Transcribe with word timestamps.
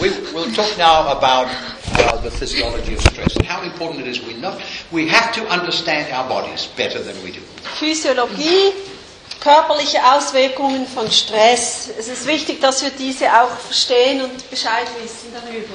We, 0.00 0.10
we'll 0.32 0.52
talk 0.52 0.78
now 0.78 1.10
about 1.16 1.48
uh, 1.98 2.16
the 2.20 2.30
physiology 2.30 2.94
of 2.94 3.00
stress 3.00 3.34
and 3.36 3.44
how 3.44 3.62
important 3.62 4.06
it 4.06 4.08
is 4.08 4.22
we 4.24 4.34
know. 4.34 4.56
We 4.92 5.08
have 5.08 5.32
to 5.34 5.44
understand 5.48 6.12
our 6.12 6.28
bodies 6.28 6.66
better 6.76 7.02
than 7.02 7.16
we 7.24 7.32
do. 7.32 7.40
Physiologie, 7.80 8.72
körperliche 9.40 9.98
Auswirkungen 10.04 10.86
von 10.86 11.10
Stress. 11.10 11.88
Es 11.98 12.06
ist 12.08 12.26
wichtig, 12.26 12.60
dass 12.60 12.82
wir 12.82 12.90
diese 12.90 13.26
auch 13.32 13.50
verstehen 13.58 14.22
und 14.22 14.48
Bescheid 14.50 14.86
wissen 15.02 15.32
darüber. 15.34 15.74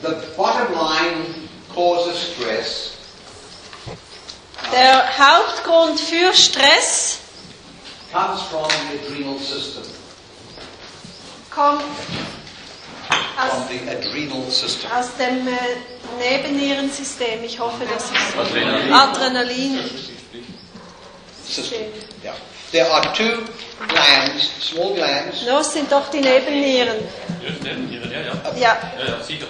The 0.00 0.26
bottom 0.36 0.72
line 0.74 1.48
causes 1.74 2.32
stress 2.34 2.92
Der 4.72 5.04
Hauptgrund 5.18 6.00
für 6.00 6.32
Stress 6.34 7.18
comes 8.12 8.42
from 8.42 8.68
the 8.90 8.98
adrenal 8.98 9.38
system. 9.38 9.82
kommt 11.50 11.82
Aus, 13.10 13.68
the 13.68 13.88
adrenal 13.90 14.50
system. 14.50 14.90
aus 14.92 15.08
dem 15.18 15.46
äh, 15.48 15.52
Nebennierensystem. 16.18 17.44
Ich 17.44 17.58
hoffe, 17.58 17.84
das 17.92 18.04
ist 18.04 18.36
Adrenalin. 18.38 18.92
Adrenalin. 18.92 19.80
System. 21.46 21.82
Yeah. 22.22 22.34
There 22.72 22.90
are 22.90 23.12
two 23.14 23.44
glands, 23.88 24.50
small 24.60 24.94
glands, 24.94 25.44
Los 25.46 25.72
sind 25.72 25.90
doch 25.90 26.10
die 26.10 26.20
Nebennieren. 26.20 26.96
Ja, 27.42 27.50
Nebennieren, 27.62 28.10
ja, 28.12 28.20
ja. 28.20 28.32
Ja, 28.56 28.78
Ja, 28.98 29.08
ja, 29.16 29.22
sicher. 29.22 29.46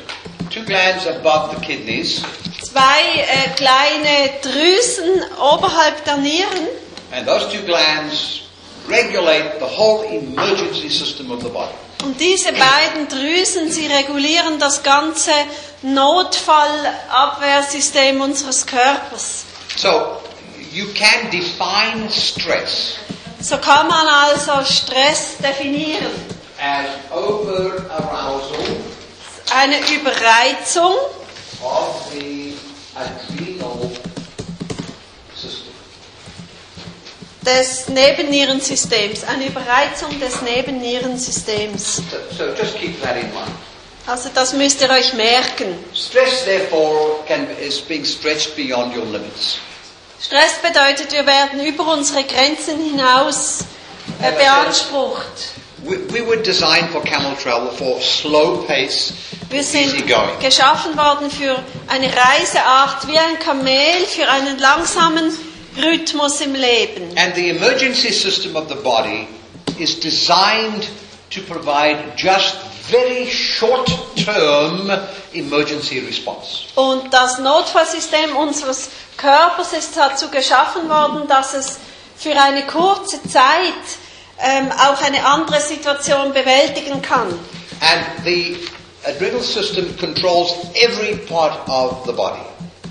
two 0.50 0.62
glands 0.64 1.06
above 1.08 1.54
the 1.56 1.66
kidneys, 1.66 2.22
zwei 2.62 3.00
äh, 3.16 3.48
kleine 3.56 4.30
Drüsen 4.42 5.24
oberhalb 5.40 6.04
der 6.04 6.18
Nieren. 6.18 6.68
and 7.10 7.26
those 7.26 7.48
two 7.50 7.62
glands 7.64 8.42
regulate 8.88 9.58
the 9.58 9.66
whole 9.66 10.04
emergency 10.04 10.88
system 10.88 11.32
of 11.32 11.42
the 11.42 11.48
body. 11.48 11.72
Und 12.04 12.20
diese 12.20 12.52
beiden 12.52 13.08
Drüsen, 13.08 13.70
sie 13.70 13.86
regulieren 13.86 14.58
das 14.58 14.82
ganze 14.82 15.30
Notfallabwehrsystem 15.82 18.20
unseres 18.20 18.66
Körpers. 18.66 19.44
So 19.76 20.18
you 20.72 20.86
can 20.94 21.30
define 21.30 22.10
stress 22.10 22.96
So 23.40 23.56
kann 23.58 23.86
man 23.86 24.04
also 24.06 24.64
Stress 24.64 25.36
definieren. 25.38 26.10
as 26.60 26.86
overarousal 27.12 28.58
Eine 29.54 29.78
Überreizung 29.94 30.94
of 31.62 32.02
the 32.12 32.54
adrenal 32.96 33.90
system. 35.34 35.72
Des 37.48 37.88
Nebennierensystems. 37.88 39.24
Eine 39.24 39.46
Überreizung 39.46 40.18
des 40.20 40.42
Nebennierensystems. 40.42 41.96
So, 41.96 42.16
so 42.36 42.44
just 42.60 42.76
keep 42.78 43.00
that 43.02 43.16
in 43.16 43.32
mind. 43.32 43.50
Also 44.06 44.30
das 44.34 44.52
müsst 44.52 44.80
ihr 44.80 44.90
euch 44.90 45.12
merken. 45.14 45.78
Stress, 45.94 46.44
therefore, 46.44 47.22
can, 47.26 47.46
is 47.60 47.80
being 47.80 48.04
stretched 48.04 48.56
beyond 48.56 48.96
your 48.96 49.04
limits. 49.04 49.58
Stress 50.20 50.54
bedeutet, 50.62 51.12
wir 51.12 51.26
werden 51.26 51.64
über 51.64 51.92
unsere 51.92 52.24
Grenzen 52.24 52.78
hinaus 52.82 53.60
äh, 54.20 54.32
beansprucht. 54.32 55.52
We, 55.84 55.96
we 56.12 56.26
were 56.26 56.38
designed 56.42 56.90
for 56.90 57.02
camel 57.02 57.36
travel 57.36 57.70
for 57.70 58.00
slow 58.00 58.64
pace, 58.66 59.12
Wir 59.48 59.60
easy 59.60 59.84
sind 59.88 60.08
going. 60.08 60.38
geschaffen 60.40 60.96
worden 60.96 61.30
für 61.30 61.56
eine 61.86 62.08
Reiseart 62.08 63.06
wie 63.06 63.16
ein 63.16 63.38
Kamel, 63.38 64.04
für 64.08 64.28
einen 64.28 64.58
langsamen 64.58 65.30
Rhythmus 65.78 66.40
im 66.40 66.54
Leben. 66.54 67.16
And 67.16 67.34
the 67.34 67.50
emergency 67.50 68.10
system 68.12 68.56
of 68.56 68.68
the 68.68 68.76
body 68.76 69.28
is 69.78 69.98
designed 69.98 70.88
to 71.30 71.40
provide 71.42 71.98
just 72.16 72.56
very 72.90 73.26
short 73.26 73.86
term 74.16 74.90
emergency 75.34 76.00
response. 76.00 76.64
Und 76.74 77.12
das 77.12 77.38
Notfallsystem 77.38 78.36
unseres 78.36 78.88
Körpers 79.16 79.72
ist 79.72 79.96
dazu 79.96 80.28
geschaffen 80.28 80.88
worden, 80.88 81.28
dass 81.28 81.54
es 81.54 81.78
für 82.16 82.32
eine 82.32 82.66
kurze 82.66 83.22
Zeit 83.28 83.72
ähm, 84.40 84.70
auch 84.72 85.00
eine 85.02 85.24
andere 85.24 85.60
Situation 85.60 86.32
bewältigen 86.32 87.02
kann. 87.02 87.28
And 87.80 88.24
the 88.24 88.56
adrenal 89.04 89.42
system 89.42 89.96
controls 89.98 90.52
every 90.74 91.16
part 91.28 91.68
of 91.68 92.06
the 92.06 92.12
body. 92.12 92.40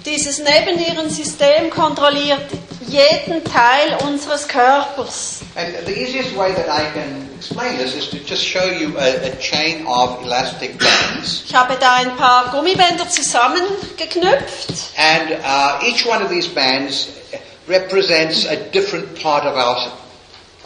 Dieses 0.06 0.40
Nebennierensystem 0.40 1.70
kontrolliert 1.70 2.48
jeden 2.88 3.44
Teil 3.44 3.98
unseres 4.04 4.48
Körpers. 4.48 5.42
And 5.56 5.74
the 5.86 5.98
easiest 5.98 6.36
way 6.36 6.54
that 6.54 6.70
I 6.70 6.90
can 6.92 7.28
explain 7.36 7.78
this 7.78 7.96
is 7.96 8.10
to 8.10 8.20
just 8.20 8.44
show 8.44 8.66
you 8.66 8.98
a, 8.98 9.28
a 9.28 9.36
chain 9.38 9.86
of 9.88 10.24
elastic 10.24 10.78
bands. 10.80 11.44
Ich 11.46 11.56
habe 11.56 11.76
da 11.80 11.96
ein 11.96 12.16
paar 12.16 12.52
Gummibänder 12.52 13.08
zusammengeknüpft 13.10 14.92
And 14.98 15.32
uh, 15.44 15.80
each 15.86 16.06
one 16.06 16.24
of 16.24 16.30
these 16.30 16.48
bands 16.48 17.10
represents 17.68 18.46
a 18.46 18.56
different 18.72 19.22
part 19.22 19.46
of 19.46 19.56
our 19.56 19.92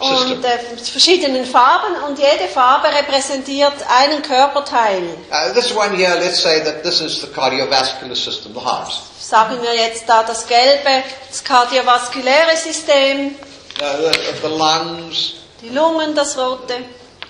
system. 0.04 0.32
und 0.38 0.46
äh, 0.46 0.58
verschiedenen 0.92 1.46
Farben 1.46 1.96
und 2.08 2.18
jede 2.20 2.48
Farbe 2.52 2.88
repräsentiert 2.88 3.74
einen 3.88 4.22
Körperteil. 4.22 5.04
Uh, 5.32 5.54
this 5.54 5.74
one 5.76 5.96
here, 5.96 6.16
let's 6.20 6.42
say 6.42 6.62
that 6.64 6.84
this 6.84 7.02
is 7.02 7.22
the 7.22 7.28
cardiovascular 7.28 8.16
system, 8.16 8.54
the 8.54 8.60
heart. 8.60 8.92
Sagen 9.20 9.62
wir 9.62 9.74
jetzt 9.76 10.08
da 10.10 10.24
das 10.24 10.46
gelbe, 10.48 11.04
das 11.30 11.44
kardiovaskuläre 11.44 12.56
System, 12.58 13.36
Uh, 13.80 14.12
the, 14.12 14.42
the 14.42 14.48
lungs, 14.50 15.36
die 15.62 15.70
Lungen, 15.70 16.14
das 16.14 16.38
rote, 16.38 16.84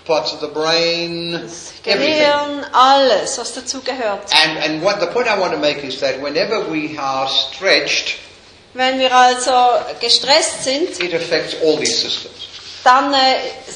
parts 0.05 0.33
of 0.33 0.39
the 0.41 0.47
brain, 0.47 1.33
das 1.33 1.71
everything. 1.85 2.15
Gehirn, 2.17 2.65
alles, 2.73 3.37
was 3.37 3.53
dazugehört. 3.53 4.21
And, 4.43 4.57
and 4.57 4.83
what 4.83 4.99
the 4.99 5.05
point 5.07 5.27
I 5.27 5.39
want 5.39 5.53
to 5.53 5.59
make 5.59 5.83
is 5.85 5.99
that 5.99 6.19
whenever 6.21 6.65
we 6.71 6.97
are 6.97 7.27
stretched, 7.29 8.17
Wenn 8.73 8.99
wir 8.99 9.13
also 9.13 9.51
gestresst 9.99 10.63
sind, 10.63 10.99
it 11.01 11.13
affects 11.13 11.55
all 11.63 11.77
these 11.77 11.93
systems. 12.01 12.47
Dann 12.83 13.13
äh, 13.13 13.17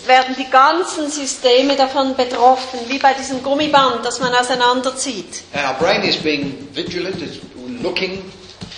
werden 0.07 0.35
die 0.37 0.49
ganzen 0.49 1.09
Systeme 1.11 1.75
davon 1.75 2.15
betroffen, 2.15 2.79
wie 2.87 2.97
bei 2.99 3.13
diesem 3.13 3.41
Gummiband, 3.43 4.03
das 4.05 4.19
man 4.19 4.33
auseinanderzieht. 4.33 5.43
And 5.53 5.63
our 5.67 5.73
brain 5.75 6.01
is 6.03 6.15
being 6.17 6.67
vigilant, 6.73 7.15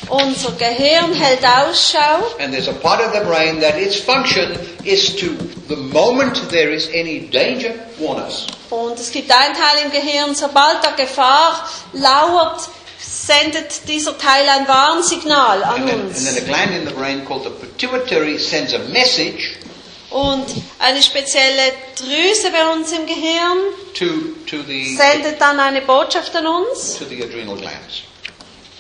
Unser 0.10 0.52
Gehirn 0.52 1.14
hält 1.14 1.44
Ausschau 1.46 2.24
and 2.40 2.54
there's 2.54 2.70
a 2.70 2.74
part 2.74 3.02
of 3.02 3.14
the 3.14 3.20
brain 3.26 3.60
that 3.60 3.78
its 3.78 3.98
function 3.98 4.58
is 4.86 5.14
to, 5.18 5.28
the 5.68 5.76
moment 5.76 6.50
there 6.50 6.72
is 6.74 6.88
any 6.94 7.28
danger, 7.30 7.74
warn 8.00 8.22
us. 8.22 8.48
und 8.70 8.98
es 8.98 9.12
gibt 9.12 9.30
einen 9.32 9.54
Teil 9.54 9.84
im 9.86 9.92
Gehirn, 9.92 10.34
sobald 10.34 10.78
da 10.84 10.92
Gefahr 10.92 11.68
lauert, 11.94 12.70
sendet 13.00 13.88
dieser 13.90 14.18
Teil 14.18 14.48
ein 14.48 14.68
Warnsignal 14.68 15.64
an 15.64 15.76
And 15.82 15.88
then, 15.90 16.00
and 16.00 16.10
uns. 16.10 16.24
then 16.26 16.38
a 16.38 16.46
gland 16.48 16.72
in 16.74 16.86
the 16.88 16.94
brain 16.94 17.26
called 17.26 17.44
the 17.44 17.50
pituitary 17.50 18.38
sends 18.40 18.74
a 18.74 18.80
message 18.90 19.58
Und 20.10 20.46
eine 20.80 21.02
spezielle 21.04 21.74
Drüse 21.98 22.50
bei 22.52 22.72
uns 22.74 22.92
im 22.94 23.06
Gehirn 23.06 23.58
to, 23.94 24.06
to, 24.50 24.64
the, 24.66 24.96
sendet 24.96 25.42
dann 25.42 25.60
eine 25.60 25.82
Botschaft 25.82 26.34
an 26.36 26.48
uns, 26.48 27.00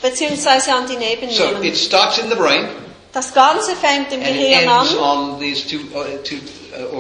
beziehungsweise 0.01 0.73
an 0.73 0.87
die 0.87 0.93
So 0.93 0.99
Nebennieren. 0.99 1.63
it 1.63 1.77
starts 1.77 2.17
in 2.19 2.29
the 2.29 2.35
brain 2.35 2.69
Das 3.11 3.33
Ganze 3.33 3.75
fängt 3.75 4.13
im 4.13 4.21
it 4.21 4.27
Gehirn 4.27 4.69
an 4.69 4.97
on 4.99 5.39
these 5.39 5.67
two, 5.67 5.77
uh, 5.93 6.03
two 6.23 6.35
uh, 6.77 6.97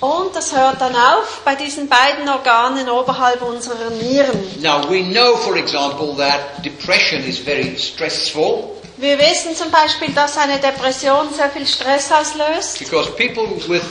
und 0.00 0.34
das 0.34 0.54
hört 0.56 0.80
dann 0.80 0.94
auf 0.96 1.42
bei 1.44 1.54
diesen 1.54 1.88
beiden 1.88 2.28
Organen 2.28 2.88
oberhalb 2.88 3.40
unserer 3.42 3.90
Nieren. 3.90 4.60
Now 4.60 4.82
we 4.90 5.02
know, 5.02 5.36
for 5.36 5.56
example, 5.56 6.16
that 6.16 6.64
depression 6.64 7.22
is 7.24 7.38
very 7.38 7.76
stressful 7.78 8.76
Wir 8.98 9.18
wissen 9.18 9.54
zum 9.54 9.70
Beispiel, 9.70 10.12
dass 10.14 10.38
eine 10.38 10.58
Depression 10.58 11.28
sehr 11.34 11.50
viel 11.50 11.66
Stress 11.66 12.10
auslöst. 12.10 12.78
because 12.78 13.10
people 13.16 13.44
with 13.68 13.82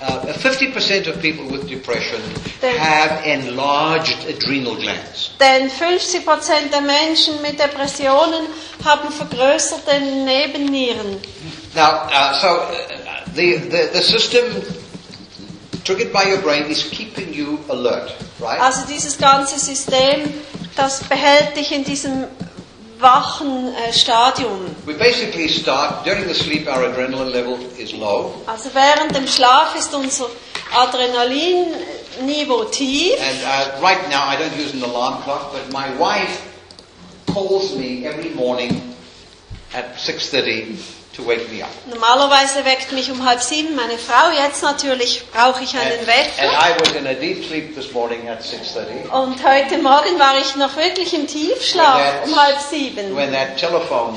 uh, 0.00 0.32
50% 0.40 1.08
of 1.08 1.20
people 1.20 1.44
with 1.50 1.66
depression 1.68 2.20
Then- 2.60 2.78
have 2.78 3.24
enlarged 3.24 4.18
adrenal 4.28 4.76
glands. 4.76 5.32
Denn 5.40 5.68
50 5.68 6.24
Prozent 6.24 6.72
der 6.72 6.80
Menschen 6.80 7.42
mit 7.42 7.58
Depressionen 7.58 8.46
haben 8.84 9.10
vergrößerte 9.10 9.98
Nebennieren. 10.00 11.18
Now, 11.74 12.06
uh, 12.08 12.34
so 12.40 12.46
uh, 12.48 12.68
the, 13.34 13.56
the 13.70 13.88
the 13.92 14.02
system 14.02 14.44
triggered 15.84 16.12
by 16.12 16.24
your 16.30 16.38
brain 16.40 16.66
is 16.70 16.84
keeping 16.90 17.32
you 17.32 17.58
alert, 17.68 18.14
right? 18.38 18.60
Also 18.60 18.82
dieses 18.88 19.18
ganze 19.18 19.58
System, 19.58 20.32
das 20.76 21.00
behält 21.04 21.56
dich 21.56 21.72
in 21.72 21.82
diesem 21.82 22.24
wachen 23.02 23.74
äh, 23.74 23.92
Stadium. 23.92 24.74
We 24.86 24.94
basically 24.94 25.48
start 25.48 26.04
during 26.04 26.26
the 26.28 26.34
sleep. 26.34 26.68
Our 26.68 26.84
adrenaline 26.84 27.30
level 27.32 27.58
is 27.78 27.92
low, 27.92 28.34
Also 28.46 28.70
während 28.72 29.14
dem 29.14 29.26
Schlaf 29.26 29.74
ist 29.76 29.92
unser 29.94 30.26
Adrenalinniveau 30.74 32.64
tief. 32.70 33.18
and 33.20 33.38
uh, 33.44 33.80
right 33.82 34.08
now 34.08 34.26
I 34.28 34.36
don't 34.36 34.56
use 34.56 34.72
an 34.74 34.82
alarm 34.82 35.22
clock, 35.22 35.52
but 35.52 35.70
my 35.72 35.90
wife 35.98 36.40
calls 37.26 37.74
me 37.76 38.06
every 38.06 38.30
morning 38.30 38.94
at 39.74 39.96
6:30 39.98 40.76
to 41.16 41.22
wake 41.26 41.50
me 41.50 41.62
up. 41.62 41.68
Normalerweise 41.90 42.64
weckt 42.64 42.90
mich 42.92 43.10
um 43.10 43.24
halb 43.26 43.42
sieben 43.42 43.74
meine 43.76 43.98
Frau. 43.98 44.30
Jetzt 44.30 44.62
natürlich 44.62 45.22
brauche 45.30 45.62
ich 45.62 45.74
einen 45.74 45.82
And, 45.92 45.98
and 46.00 46.06
Wecker. 46.06 46.48
I 46.48 46.80
was 46.80 46.92
in 46.94 47.06
a 47.06 47.12
deep 47.14 47.44
sleep 47.44 47.74
this 47.74 47.92
morning 47.92 48.28
at 48.28 48.40
6.30 48.42 49.10
Und 49.10 49.36
heute 49.46 49.78
Morgen 49.78 50.18
war 50.18 50.38
ich 50.40 50.56
noch 50.56 50.74
wirklich 50.76 51.12
im 51.12 51.26
Tiefschlaf 51.26 52.00
When 52.24 52.32
um 52.32 52.40
halb 52.40 52.58
sieben. 52.60 53.14
when 53.16 53.30
that 53.32 53.58
telephone, 53.58 54.14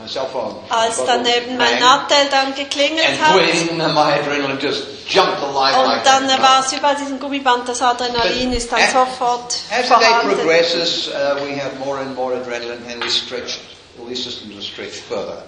my 0.00 0.06
cell 0.08 0.26
phone, 0.32 0.56
Als 0.70 1.04
dann 1.04 1.24
eben 1.26 1.56
mein 1.58 1.78
Nattel 1.78 2.28
dann 2.30 2.54
geklingelt 2.54 3.06
and 3.06 3.20
hat. 3.20 3.36
when 3.36 3.76
my 3.76 4.12
adrenaline 4.14 4.58
just 4.58 4.84
jumped 5.08 5.36
alive 5.42 5.76
like 5.76 5.98
Und 5.98 6.06
dann 6.06 6.28
that. 6.28 6.40
war 6.40 6.64
es 6.66 6.72
über 6.72 6.94
diesem 6.94 7.20
Gummiband, 7.20 7.68
das 7.68 7.82
Adrenalin 7.82 8.54
ist 8.54 8.72
dann 8.72 8.80
sofort 8.90 9.52
As 9.52 9.60
the 9.68 9.76
day 9.76 9.84
vorhanden. 9.84 10.30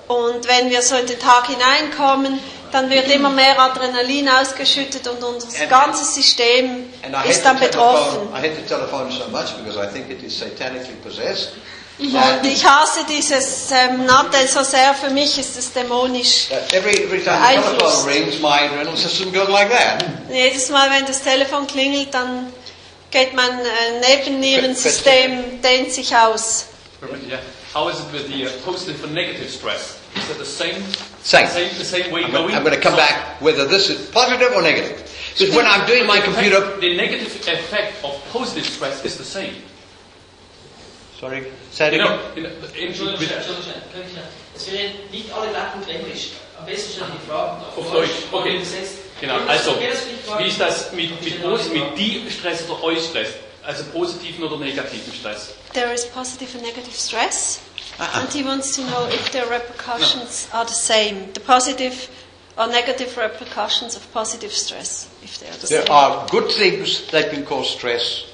Und 0.08 0.46
wenn 0.48 0.70
wir 0.70 0.82
so 0.82 0.96
in 0.96 1.06
den 1.06 1.18
Tag 1.18 1.46
hineinkommen, 1.46 2.38
dann 2.72 2.90
wird 2.90 3.10
immer 3.10 3.30
mehr 3.30 3.58
Adrenalin 3.58 4.28
ausgeschüttet 4.28 5.06
und 5.08 5.22
unser 5.22 5.60
And- 5.60 5.70
ganzes 5.70 6.14
System 6.14 6.90
And 7.02 7.14
I 7.14 7.18
hate, 7.18 7.28
ist 7.28 7.44
dann 7.44 7.58
the 7.58 7.66
telephone, 7.66 7.94
betroffen. 7.94 8.28
I 8.34 8.38
hate 8.38 8.56
the 8.56 8.68
telephone 8.68 9.10
so 9.10 9.28
much 9.30 9.56
because 9.56 9.78
I 9.78 9.86
think 9.92 10.10
it 10.10 10.22
is 10.22 10.38
satanically 10.38 10.96
possessed. 11.02 11.52
Und 11.98 12.44
ich 12.46 12.62
hasse 12.62 13.06
dieses 13.08 13.70
ähm, 13.70 14.04
Nattel 14.04 14.46
so 14.46 14.62
sehr. 14.62 14.94
Für 14.94 15.08
mich 15.08 15.38
ist 15.38 15.56
es 15.56 15.72
dämonisch. 15.72 16.48
every, 16.72 16.90
every 17.04 17.22
rings, 18.06 18.38
my 18.38 18.48
adrenaline 18.48 18.96
system 18.98 19.32
goes 19.32 19.48
like 19.48 19.70
that. 19.70 20.04
Jedes 20.30 20.68
Mal, 20.68 20.90
wenn 20.90 21.06
das 21.06 21.22
Telefon 21.22 21.66
klingelt, 21.66 22.12
dann 22.12 22.52
geht 23.10 23.32
mein 23.32 23.48
äh, 23.60 24.16
Nebennierensystem, 24.16 25.62
dehnt 25.62 25.92
sich 25.92 26.14
aus. 26.14 26.66
Yeah. 27.26 27.38
How 27.76 27.88
is 27.92 28.00
it 28.00 28.08
with 28.10 28.26
the 28.32 28.46
uh, 28.46 28.50
positive 28.64 29.04
and 29.04 29.12
negative 29.12 29.50
stress? 29.50 30.00
Is 30.16 30.26
that 30.28 30.38
the 30.38 30.46
same? 30.48 30.80
Same. 31.20 31.46
Same, 31.46 31.68
the 31.76 31.84
same 31.84 32.10
way 32.10 32.24
I'm, 32.24 32.32
going? 32.32 32.54
I'm 32.54 32.64
going 32.64 32.74
to 32.74 32.80
come 32.80 32.94
So- 32.96 33.04
back 33.04 33.38
whether 33.42 33.66
this 33.66 33.90
is 33.90 34.08
positive 34.08 34.50
or 34.56 34.62
negative. 34.62 34.96
Because 35.36 35.54
when 35.54 35.66
I'm 35.66 35.84
doing 35.86 36.06
my 36.06 36.16
The 36.20 36.30
effect- 36.30 36.34
computer, 36.40 36.80
The 36.80 36.96
negative 36.96 37.36
effect 37.36 38.02
of 38.02 38.16
positive 38.32 38.64
stress 38.64 39.04
is 39.04 39.18
the 39.18 39.24
same. 39.28 39.60
sorry, 41.20 41.52
say 41.70 41.88
it 41.88 41.92
You 41.94 42.00
again. 42.00 42.16
know, 42.16 42.32
in, 42.36 42.44
in, 42.80 42.88
Entschuldigung, 42.88 43.20
with, 43.20 43.32
Entschuldigung, 43.32 43.74
Entschuldigung. 43.92 44.24
Es 44.56 44.72
wäre 44.72 44.88
nicht 45.12 45.28
alle 45.36 45.48
gleich 45.52 45.72
gut 45.74 45.88
Englisch. 45.88 46.24
Am 46.58 46.64
besten 46.64 46.92
stellen 46.96 47.12
die 47.12 47.28
Fragen 47.28 47.60
Auf 47.76 47.92
Deutsch, 47.92 48.10
okay. 48.32 48.56
übersetzt. 48.56 48.94
Genau, 49.20 49.34
Können 49.36 49.46
wir 49.48 49.52
also, 49.52 49.70
das- 49.72 49.76
können 49.76 49.80
wir 49.84 49.90
das 49.92 50.00
vielleicht 50.00 50.24
fragen? 50.24 50.44
wie 50.44 50.48
ist 50.48 50.60
das 50.60 50.92
mit, 50.92 51.10
mit, 51.22 51.42
Pos- 51.42 51.68
mit 51.68 51.98
die 51.98 52.24
Stress 52.30 52.64
oder 52.70 52.82
euch 52.84 53.04
Stress? 53.04 53.28
Also 53.62 53.84
positiven 53.92 54.44
oder 54.44 54.56
negativen 54.64 55.12
Stress? 55.12 55.52
There 55.74 55.92
is 55.92 56.06
positive 56.06 56.56
and 56.56 56.62
negative 56.66 56.96
stress. 56.96 57.58
Uh-uh. 57.98 58.20
And 58.20 58.32
he 58.32 58.42
wants 58.42 58.76
to 58.76 58.82
know 58.82 59.06
if 59.08 59.32
the 59.32 59.46
repercussions 59.46 60.48
are 60.52 60.64
the 60.64 60.72
same. 60.72 61.32
The 61.32 61.40
positive 61.40 62.10
or 62.58 62.66
negative 62.68 63.16
repercussions 63.16 63.96
of 63.96 64.12
positive 64.12 64.52
stress, 64.52 65.08
if 65.22 65.38
they 65.38 65.48
are 65.48 65.56
the 65.56 65.66
There 65.66 65.82
same. 65.82 65.90
are 65.92 66.26
good 66.28 66.50
things 66.50 67.06
that 67.10 67.30
can 67.30 67.44
cause 67.44 67.70
stress 67.70 68.24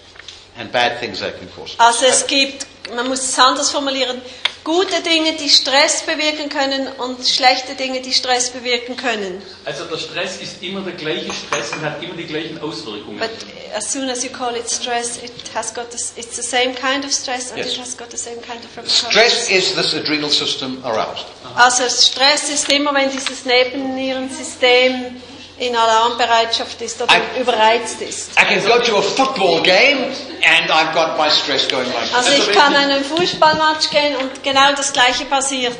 and 0.56 0.70
bad 0.70 0.99
things 1.00 1.20
that 1.20 1.38
can 1.38 1.49
cause 1.49 1.73
stress. 1.73 1.87
Also 1.87 2.06
es 2.06 2.26
gibt, 2.26 2.67
man 2.94 3.09
muss 3.09 3.20
es 3.20 3.38
anders 3.38 3.70
formulieren, 3.70 4.20
gute 4.64 5.03
Dinge, 5.03 5.32
die 5.37 5.49
Stress 5.49 6.03
bewirken 6.03 6.49
können 6.49 6.87
und 6.99 7.26
schlechte 7.26 7.75
Dinge, 7.75 8.00
die 8.00 8.12
Stress 8.12 8.50
bewirken 8.50 8.97
können. 8.97 9.43
Also 9.64 9.85
der 9.85 9.99
Stress 9.99 10.41
ist 10.41 10.62
immer 10.62 10.82
der 10.82 10.93
gleiche 10.94 11.32
Stress 11.32 11.73
und 11.73 11.82
hat 11.82 12.03
immer 12.03 12.14
die 12.14 12.26
gleichen 12.26 12.61
Auswirkungen. 12.61 13.19
But 13.19 13.31
as 13.75 13.93
soon 13.93 14.09
as 14.09 14.23
you 14.23 14.31
call 14.31 14.55
it 14.55 14.69
stress, 14.70 15.17
it 15.23 15.32
has 15.55 15.73
got 15.75 15.91
this, 15.91 16.12
it's 16.17 16.37
the 16.37 16.43
same 16.43 16.75
kind 16.75 17.05
of 17.05 17.12
stress 17.12 17.50
and 17.50 17.59
Yes. 17.59 17.75
it 17.75 17.81
has 17.81 17.97
got 17.97 18.11
the 18.11 18.17
same 18.17 18.37
kind 18.41 18.61
of 18.64 18.76
repercussions. 18.76 19.11
Stress 19.11 19.50
is 19.50 19.75
this 19.75 19.94
adrenal 19.94 20.31
system 20.31 20.81
aroused. 20.85 21.26
Also 21.56 21.88
Stress 21.88 22.49
ist 22.49 22.70
immer, 22.70 22.94
wenn 22.94 23.11
dieses 23.11 23.44
Nebennierensystem 23.44 25.20
in 25.58 25.76
Alarmbereitschaft 25.76 26.81
ist 26.81 27.00
oder 27.02 27.14
I- 27.14 27.40
überreizt 27.40 28.00
ist. 28.00 28.31
I 28.40 28.44
can 28.44 28.64
go 28.64 28.78
to 28.78 28.99
a 28.99 29.02
football 29.02 29.60
game 29.62 30.04
and 30.44 30.70
I've 30.70 30.93
got 30.93 31.16
my 31.19 31.31
stress 31.31 31.69
going 31.69 31.87
like 31.93 32.04
this. 32.04 32.14
Also 32.14 32.32
ich 32.32 32.52
kann 32.52 32.75
einen 32.75 33.04
Fußballmatch 33.04 33.90
gehen 33.90 34.16
und 34.16 34.43
genau 34.43 34.72
das 34.76 34.93
Gleiche 34.93 35.25
passiert. 35.26 35.76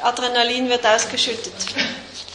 Adrenalin 0.00 0.68
wird 0.68 0.84
ausgeschüttet. 0.86 1.52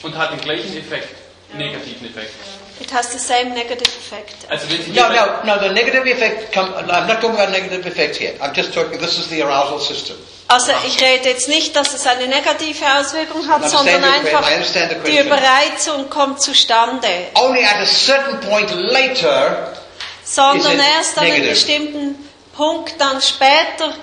Und 0.02 0.18
hat 0.18 0.32
den 0.32 0.42
gleichen 0.42 0.76
Effekt, 0.78 1.16
negativen 1.54 2.08
Effekt. 2.10 2.34
It 2.80 2.92
has 2.92 3.12
the 3.12 3.20
same 3.20 3.54
negative 3.54 3.88
effect. 3.88 4.36
Also 4.50 4.66
No, 4.94 5.10
no, 5.10 5.44
no, 5.44 5.60
the 5.60 5.74
negative 5.74 6.06
effect, 6.08 6.54
come, 6.54 6.74
I'm 6.76 7.08
not 7.08 7.20
talking 7.20 7.32
about 7.36 7.52
negative 7.52 7.86
effects 7.86 8.18
here. 8.18 8.36
I'm 8.42 8.54
just 8.54 8.74
talking, 8.74 8.98
this 9.00 9.18
is 9.18 9.28
the 9.28 9.42
arousal 9.42 9.80
system. 9.80 10.16
Also 10.48 10.72
ich 10.88 11.00
rede 11.02 11.30
jetzt 11.30 11.48
nicht, 11.48 11.76
dass 11.76 11.94
es 11.94 12.08
eine 12.08 12.28
negative 12.28 12.84
Auswirkung 12.98 13.48
hat, 13.48 13.64
I 13.66 13.70
sondern 13.70 14.04
einfach 14.04 14.44
die 14.50 14.96
question. 14.96 15.28
Überreizung 15.28 16.10
kommt 16.10 16.42
zustande. 16.42 17.08
Only 17.36 17.64
at 17.64 17.76
a 17.82 17.86
certain 17.86 18.40
point 18.40 18.72
later, 18.72 19.76
Sondern 20.24 20.74
Is 20.74 20.80
it 20.80 20.86
erst 20.98 21.18
an 21.18 21.24
einem 21.26 21.34
negative? 21.34 21.54
bestimmten 21.54 22.30
Punkt 22.56 22.94
dann 23.00 23.22
später 23.22 23.94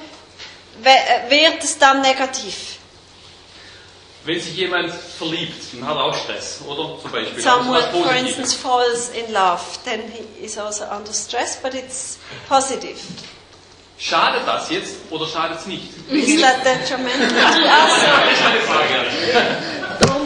wird 1.29 1.64
es 1.64 1.79
dann 1.79 2.02
negativ. 2.02 2.75
Wenn 4.26 4.40
sich 4.40 4.56
jemand 4.56 4.93
verliebt, 4.93 5.62
dann 5.73 5.87
hat 5.87 5.96
er 5.96 6.05
auch 6.05 6.14
Stress, 6.14 6.61
oder? 6.67 7.00
Zum 7.00 7.12
Beispiel. 7.12 7.40
Someone, 7.40 7.84
Also 7.84 8.02
for 8.02 8.12
instance, 8.12 8.55
falls 8.55 9.11
in 9.11 9.32
love, 9.32 9.61
then 9.84 10.00
he 10.12 10.44
is 10.44 10.58
also 10.58 10.84
under 10.84 11.12
stress, 11.12 11.56
but 11.62 11.75
it's 11.75 12.19
positive. 12.49 12.99
Schadet 13.99 14.43
das 14.44 14.69
jetzt 14.69 14.96
oder 15.11 15.26
schadet 15.26 15.61
es 15.61 15.67
nicht? 15.67 15.84
Is 16.11 16.43
that 16.43 16.64
detrimental 16.64 17.31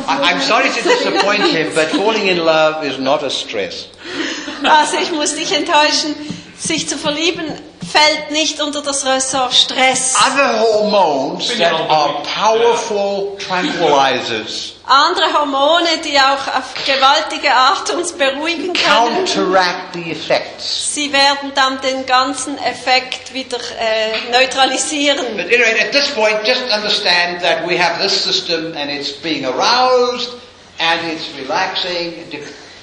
I'm 0.08 0.40
sorry 0.40 0.70
to 0.70 0.82
disappoint 0.82 1.44
him, 1.44 1.72
but 1.74 1.88
falling 1.90 2.26
in 2.26 2.38
love 2.38 2.84
is 2.84 2.98
not 2.98 3.22
a 3.22 3.30
stress. 3.30 3.86
Also 4.64 4.96
ich 4.96 5.12
muss 5.12 5.36
dich 5.36 5.52
enttäuschen, 5.52 6.16
sich 6.58 6.88
zu 6.88 6.98
verlieben 6.98 7.44
fällt 7.90 8.30
nicht 8.30 8.60
unter 8.60 8.82
das 8.82 9.04
Ressort 9.04 9.54
Stress. 9.54 10.14
Other 10.16 10.60
hormones 10.60 11.48
that 11.58 11.72
are 11.72 12.22
powerful 12.22 13.36
tranquilizers 13.38 14.74
Andere 14.90 15.32
Hormone, 15.32 15.86
die 16.04 16.18
auch 16.18 16.48
auf 16.48 16.74
gewaltige 16.84 17.52
Art 17.54 17.90
uns 17.90 18.12
beruhigen 18.12 18.72
können, 18.72 19.24
counteract 19.24 19.94
the 19.94 20.10
effects. 20.10 20.94
sie 20.94 21.12
werden 21.12 21.52
dann 21.54 21.80
den 21.80 22.06
ganzen 22.06 22.58
Effekt 22.58 23.32
wieder 23.32 23.58
äh, 23.78 24.32
neutralisieren. 24.32 25.18
But 25.36 25.46
anyway, 25.46 25.80
at 25.80 25.92
this 25.92 26.10
point, 26.10 26.44
just 26.44 26.62
understand 26.74 27.40
that 27.40 27.64
we 27.68 27.78
have 27.78 28.02
this 28.02 28.12
system 28.12 28.74
and 28.76 28.90
it's 28.90 29.12
being 29.12 29.44
aroused 29.44 30.30
and 30.80 31.00
it's 31.12 31.28
relaxing, 31.38 32.14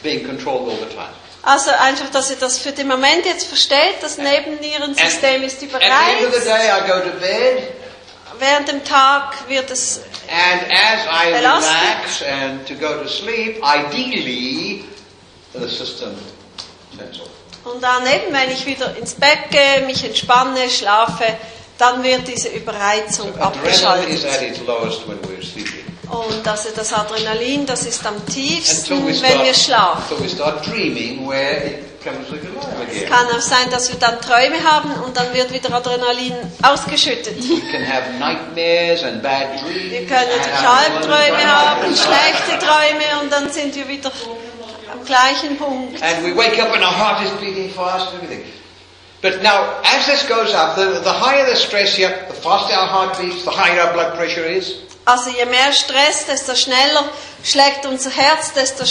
being 0.01 0.25
controlled 0.25 0.69
all 0.69 0.77
the 0.77 0.95
time. 0.95 1.11
Also 1.43 1.71
einfach, 1.71 2.09
dass 2.11 2.29
ihr 2.29 2.35
das 2.37 2.57
für 2.57 2.71
den 2.71 2.87
Moment 2.87 3.25
jetzt 3.25 3.47
versteht, 3.47 3.97
das 4.01 4.17
Nebennierensystem 4.17 5.43
ist 5.43 5.61
überreizt. 5.61 5.91
Während 8.39 8.67
dem 8.67 8.83
Tag 8.83 9.35
wird 9.47 9.71
es 9.71 10.01
and 10.29 10.61
as 10.71 11.05
I 11.05 11.31
Belastet. 11.31 11.73
relax 11.73 12.21
and 12.21 12.67
to 12.67 12.75
go 12.75 13.01
to 13.01 13.07
sleep, 13.07 13.57
ideally, 13.63 14.83
the 15.53 15.67
system 15.67 16.15
turns 16.95 17.19
off. 17.21 17.29
Und 17.63 17.81
dann 17.81 18.05
eben, 18.05 18.31
wenn 18.33 18.51
ich 18.51 18.65
wieder 18.65 18.95
ins 18.97 19.15
Bett 19.15 19.49
gehe, 19.49 19.81
mich 19.85 20.03
entspanne, 20.03 20.69
schlafe, 20.69 21.25
dann 21.77 22.03
wird 22.03 22.27
diese 22.27 22.49
Überreizung 22.49 23.29
Adrenaline 23.39 24.07
is 24.09 24.25
abgeschaltet. 24.25 24.25
at 24.25 24.41
its 24.41 24.59
lowest 24.67 25.07
when 25.07 25.17
we're 25.23 25.41
sleeping. 25.43 25.85
Und 26.09 26.47
also 26.47 26.69
das 26.75 26.93
Adrenalin, 26.93 27.65
das 27.65 27.85
ist 27.85 28.05
am 28.05 28.25
tiefsten, 28.25 28.93
Until 28.93 29.13
we 29.15 29.21
wenn 29.21 29.43
wir 29.43 29.53
start, 29.53 30.03
schlafen. 30.07 30.29
start 30.29 30.63
Es 32.93 33.09
kann 33.09 33.25
auch 33.27 33.41
sein, 33.41 33.69
dass 33.69 33.89
wir 33.91 33.99
dann 33.99 34.21
Träume 34.21 34.63
haben 34.63 34.91
und 35.03 35.17
dann 35.17 35.33
wird 35.33 35.51
wieder 35.51 35.73
Adrenalin 35.73 36.33
ausgeschüttet. 36.61 37.37
We 37.37 37.59
can 37.71 37.85
have 37.85 38.13
nightmares 38.19 39.03
and 39.03 39.21
bad 39.21 39.61
dreams. 39.61 39.91
Wir 39.91 40.05
können 40.05 40.31
and 40.31 40.65
Albträume 40.65 41.45
haben, 41.45 41.95
schlechte 41.95 42.65
Träume 42.65 43.21
und 43.21 43.31
dann 43.31 43.49
sind 43.51 43.75
wir 43.75 43.87
wieder 43.87 44.11
am 44.91 45.03
gleichen 45.05 45.57
Punkt. 45.57 46.01
And 46.01 46.23
we 46.23 46.35
wake 46.35 46.57
up 46.61 46.73
and 46.73 46.83
our 46.83 46.97
heart 46.97 47.25
is 47.25 47.31
beating 47.41 47.69
fast 47.69 48.13
and 48.13 48.23
everything. 48.23 48.45
But 49.21 49.41
now, 49.41 49.81
as 49.83 50.05
this 50.05 50.23
goes 50.27 50.53
up, 50.53 50.75
the, 50.75 51.01
the 51.03 51.11
higher 51.11 51.45
the 51.49 51.55
stress 51.55 51.95
here, 51.95 52.25
the 52.29 52.35
faster 52.35 52.75
our 52.75 52.87
heart 52.87 53.19
beats, 53.19 53.43
the 53.43 53.51
higher 53.51 53.81
our 53.81 53.91
blood 53.93 54.15
pressure 54.15 54.45
is. 54.45 54.86
Also 55.07 55.29
je 55.29 55.45
mehr 55.45 55.71
Stress, 55.71 56.25
desto 56.25 56.53
schneller 56.53 57.05
schlägt 57.41 57.85
unser 57.85 58.09
Herz, 58.09 58.51
desto 58.53 58.83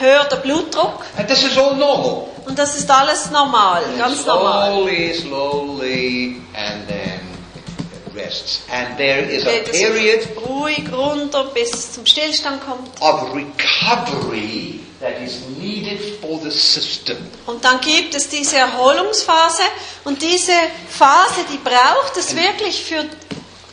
höher 0.00 0.24
der 0.24 0.38
Blutdruck. 0.38 1.04
And 1.16 1.28
this 1.28 1.44
is 1.44 1.56
all 1.56 1.76
normal. 1.76 2.26
Und 2.44 2.58
das 2.58 2.74
ist 2.76 2.90
alles 2.90 3.30
normal, 3.30 3.84
And 3.84 3.98
ganz 3.98 4.26
normal. 4.26 4.72
slowly, 4.72 5.14
slowly, 5.14 6.42
and 6.54 6.88
then 6.88 7.20
it 7.54 8.14
rests. 8.16 8.62
And 8.68 8.96
there 8.96 9.20
is 9.20 9.46
a 9.46 9.60
period 9.70 10.26
ruhig 10.44 10.90
runter, 10.92 11.44
bis 11.54 11.72
es 11.72 11.92
zum 11.92 12.04
Stillstand 12.04 12.60
kommt. 12.66 13.00
of 13.00 13.32
recovery 13.32 14.80
that 15.00 15.20
is 15.24 15.38
needed 15.56 16.00
for 16.20 16.40
the 16.42 16.50
system. 16.50 17.16
Und 17.46 17.64
dann 17.64 17.80
gibt 17.80 18.16
es 18.16 18.28
diese 18.28 18.56
Erholungsphase 18.56 19.62
und 20.02 20.20
diese 20.20 20.52
Phase, 20.88 21.44
die 21.52 21.58
braucht 21.58 22.16
es 22.16 22.34
wirklich 22.34 22.82
für 22.82 23.04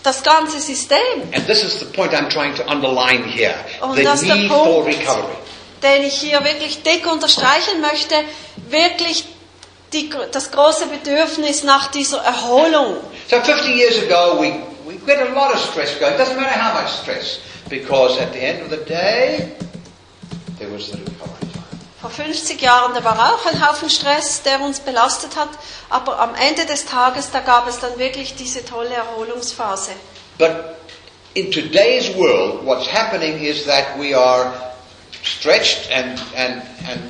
das 0.03 0.23
ganze 0.23 0.59
System, 0.59 0.97
And 1.33 1.45
this 1.47 1.63
is 1.63 1.79
the 1.79 1.85
point 1.85 2.13
I'm 2.13 2.29
trying 2.29 2.55
to 2.55 2.63
underline 2.63 3.23
here. 3.25 3.55
Und 3.81 3.95
The 3.97 4.03
das 4.03 4.21
ist 4.21 4.27
der 4.29 4.35
need 4.35 4.49
for 4.51 4.83
Punkt. 4.83 4.99
recovery. 4.99 5.35
den 5.83 6.03
ich 6.05 6.15
hier 6.15 6.43
wirklich 6.43 6.81
dick 6.83 7.05
unterstreichen 7.11 7.81
möchte, 7.81 8.15
wirklich 8.69 9.25
die, 9.93 10.09
das 10.31 10.51
große 10.51 10.87
Bedürfnis 10.87 11.63
nach 11.63 11.87
dieser 11.91 12.19
Erholung. 12.23 12.97
So 13.29 13.39
50 13.41 13.75
years 13.75 13.97
ago, 13.99 14.39
we, 14.41 14.53
we 14.85 14.95
get 15.05 15.19
a 15.19 15.33
lot 15.33 15.53
of 15.53 15.59
stress 15.59 15.97
going. 15.99 16.13
Doesn't 16.17 16.35
matter 16.39 16.57
how 16.59 16.73
much 16.81 16.89
stress. 16.91 17.39
Because 17.69 18.19
at 18.21 18.33
the 18.33 18.39
end 18.39 18.61
of 18.63 18.69
the 18.69 18.83
day, 18.85 19.51
there 20.59 20.69
was 20.71 20.91
the. 20.91 20.97
Vor 22.07 22.25
50 22.25 22.61
Jahren, 22.61 22.93
da 22.93 23.03
war 23.03 23.33
auch 23.33 23.45
ein 23.47 23.67
Haufen 23.67 23.89
Stress, 23.89 24.41
der 24.41 24.61
uns 24.61 24.79
belastet 24.79 25.35
hat, 25.35 25.49
aber 25.89 26.17
am 26.19 26.35
Ende 26.35 26.65
des 26.65 26.85
Tages, 26.85 27.31
da 27.31 27.41
gab 27.41 27.67
es 27.67 27.79
dann 27.79 27.99
wirklich 27.99 28.33
diese 28.35 28.63
tolle 28.63 28.93
Erholungsphase. 28.93 29.91
But 30.37 30.77
in 31.33 31.51
today's 31.51 32.15
world, 32.15 32.65
what's 32.65 32.87
happening 32.87 33.43
is 33.43 33.65
that 33.65 33.99
we 33.99 34.17
are 34.17 34.53
stretched 35.21 35.91
and, 35.91 36.17
and, 36.33 36.61
and 36.87 37.01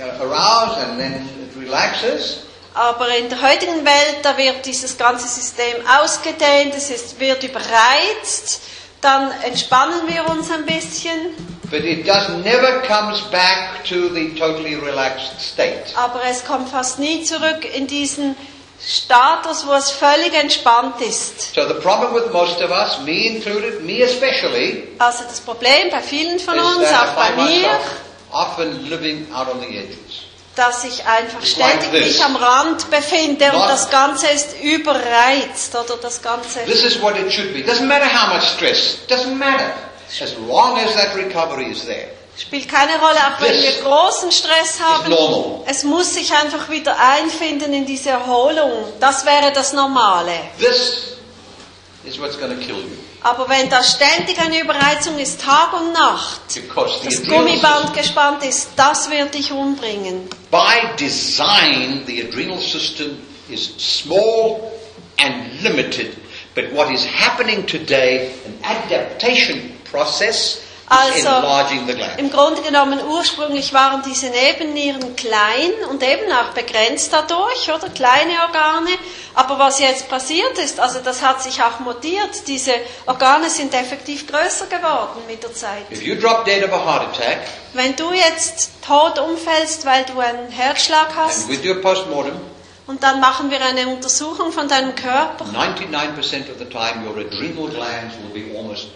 uh, 0.00 0.24
aroused 0.24 0.78
and 0.78 0.98
then 0.98 1.28
it 1.44 1.56
relaxes. 1.56 2.40
Aber 2.74 3.08
in 3.16 3.28
der 3.28 3.40
heutigen 3.40 3.84
Welt, 3.84 4.18
da 4.24 4.36
wird 4.36 4.66
dieses 4.66 4.98
ganze 4.98 5.28
System 5.28 5.76
ausgedehnt, 6.02 6.74
es 6.76 6.90
ist, 6.90 7.20
wird 7.20 7.44
überreizt, 7.44 8.62
dann 9.00 9.30
entspannen 9.42 10.02
wir 10.06 10.28
uns 10.28 10.50
ein 10.50 10.64
bisschen, 10.66 11.34
But 11.70 11.84
it 11.84 12.04
does 12.06 12.28
never 12.44 12.82
comes 12.82 13.20
back 13.30 13.84
to 13.88 14.08
the 14.12 14.34
totally 14.36 14.74
relaxed 14.74 15.40
state. 15.40 15.84
aber 15.94 16.20
es 16.28 16.44
kommt 16.44 16.68
fast 16.68 16.98
nie 16.98 17.22
zurück 17.22 17.64
in 17.76 17.86
diesen 17.86 18.34
Status, 18.84 19.66
wo 19.66 19.72
es 19.74 19.90
völlig 19.90 20.34
entspannt 20.34 21.00
ist. 21.00 21.54
So 21.54 21.68
the 21.68 21.74
problem 21.74 22.12
with 22.14 22.32
most 22.32 22.60
of 22.62 22.70
us, 22.70 22.98
me 23.04 23.26
included, 23.26 23.82
me 23.84 24.02
especially, 24.02 24.88
Also 24.98 25.24
das 25.24 25.40
Problem 25.40 25.90
bei 25.90 26.00
vielen 26.00 26.38
von 26.40 26.58
uns, 26.58 26.88
auch 26.88 27.14
bei 27.14 27.30
mir, 27.44 27.68
often 28.32 28.88
living 28.88 29.26
out 29.32 29.48
on 29.52 29.60
the 29.60 29.66
edges. 29.76 30.24
Dass 30.56 30.84
ich 30.84 31.04
einfach 31.06 31.44
ständig 31.44 31.92
like 31.92 32.02
mich 32.04 32.24
am 32.24 32.36
Rand 32.36 32.90
befinde 32.90 33.46
und 33.52 33.58
Not- 33.58 33.70
das 33.70 33.88
Ganze 33.90 34.26
ist 34.28 34.60
überreizt 34.60 35.74
oder 35.74 35.96
das 35.96 36.20
Ganze. 36.20 36.60
This 36.64 36.82
is 36.84 37.00
what 37.00 37.16
it 37.16 37.32
should 37.32 37.52
be. 37.54 37.60
Doesn't 37.60 37.86
matter 37.86 38.06
how 38.06 38.34
much 38.34 38.44
stress. 38.56 38.98
Doesn't 39.08 39.34
matter. 39.36 39.72
As 40.20 40.34
long 40.48 40.78
as 40.78 40.94
that 40.94 41.14
recovery 41.14 41.70
is 41.70 41.84
there. 41.84 42.08
Spielt 42.36 42.68
keine 42.68 42.98
Rolle, 42.98 43.18
auch 43.18 43.40
wenn 43.42 43.52
wir 43.62 43.72
großen 43.82 44.32
Stress 44.32 44.80
haben. 44.80 45.14
Es 45.66 45.84
muss 45.84 46.14
sich 46.14 46.32
einfach 46.34 46.68
wieder 46.70 46.96
einfinden 46.98 47.72
in 47.74 47.84
diese 47.86 48.10
Erholung. 48.10 48.72
Das 48.98 49.24
wäre 49.26 49.52
das 49.52 49.72
Normale. 49.72 50.32
This 50.58 51.16
is 52.04 52.18
what's 52.18 52.38
going 52.38 52.58
to 52.58 52.64
kill 52.66 52.76
you. 52.76 52.96
Aber 53.22 53.48
wenn 53.48 53.68
da 53.68 53.82
ständig 53.82 54.38
eine 54.38 54.60
Überreizung 54.60 55.18
ist, 55.18 55.42
Tag 55.42 55.74
und 55.74 55.92
Nacht, 55.92 56.40
das 57.04 57.22
Gummiband 57.24 57.94
gespannt 57.94 58.42
ist, 58.44 58.70
das 58.76 59.10
wird 59.10 59.34
dich 59.34 59.52
umbringen. 59.52 60.28
by 60.50 60.96
design, 60.98 62.02
the 62.06 62.22
adrenal 62.22 62.58
system 62.58 63.18
is 63.48 63.72
small 63.78 64.72
and 65.18 65.62
limited. 65.62 66.16
But 66.54 66.72
what 66.72 66.90
is 66.90 67.04
happening 67.06 67.66
today, 67.66 68.32
an 68.46 68.58
adaptation 68.64 69.76
process, 69.90 70.62
Also. 70.90 71.28
Im 72.16 72.30
Grunde 72.32 72.62
genommen 72.62 72.98
ursprünglich 73.08 73.72
waren 73.72 74.02
diese 74.02 74.26
Nebennieren 74.26 75.14
klein 75.14 75.70
und 75.88 76.02
eben 76.02 76.32
auch 76.32 76.52
begrenzt 76.52 77.12
dadurch, 77.12 77.72
oder 77.72 77.88
kleine 77.90 78.32
Organe. 78.44 78.90
Aber 79.34 79.56
was 79.60 79.78
jetzt 79.78 80.08
passiert 80.08 80.58
ist, 80.58 80.80
also 80.80 80.98
das 80.98 81.22
hat 81.22 81.44
sich 81.44 81.62
auch 81.62 81.78
mutiert. 81.78 82.48
Diese 82.48 82.72
Organe 83.06 83.48
sind 83.48 83.72
effektiv 83.72 84.26
größer 84.26 84.66
geworden 84.66 85.22
mit 85.28 85.40
der 85.44 85.54
Zeit. 85.54 85.88
If 85.92 86.02
you 86.02 86.16
drop 86.16 86.44
dead 86.44 86.64
of 86.64 86.72
a 86.72 86.84
heart 86.84 87.02
attack, 87.02 87.38
Wenn 87.72 87.94
du 87.94 88.12
jetzt 88.12 88.70
tot 88.84 89.20
umfällst, 89.20 89.86
weil 89.86 90.04
du 90.12 90.18
einen 90.18 90.50
Herzschlag 90.50 91.10
hast, 91.14 91.48
und 92.88 93.04
dann 93.04 93.20
machen 93.20 93.48
wir 93.52 93.64
eine 93.64 93.86
Untersuchung 93.86 94.50
von 94.50 94.66
deinem 94.66 94.96
Körper, 94.96 95.44
99% 95.44 96.50
of 96.50 96.58
the 96.58 96.64
time 96.64 97.06
your 97.06 97.16
adrenal 97.16 97.68
glands 97.68 98.16
will 98.16 98.42
be 98.42 98.58
almost 98.58 98.88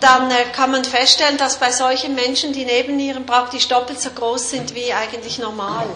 dann 0.00 0.30
äh, 0.30 0.44
kann 0.52 0.70
man 0.70 0.84
feststellen, 0.84 1.36
dass 1.38 1.58
bei 1.58 1.70
solchen 1.70 2.14
Menschen 2.14 2.52
die 2.52 2.64
Nebennieren 2.64 3.26
praktisch 3.26 3.68
doppelt 3.68 4.00
so 4.00 4.10
groß 4.10 4.50
sind 4.50 4.74
wie 4.74 4.92
eigentlich 4.92 5.38
normal. 5.38 5.86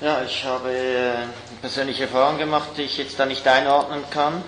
Ja, 0.00 0.22
ich 0.22 0.44
habe 0.44 0.72
äh, 0.72 1.10
eine 1.12 1.28
persönliche 1.60 2.04
Erfahrung 2.04 2.36
gemacht, 2.38 2.70
die 2.76 2.82
ich 2.82 2.98
jetzt 2.98 3.18
da 3.18 3.26
nicht 3.26 3.46
einordnen 3.46 4.04
kann. 4.10 4.42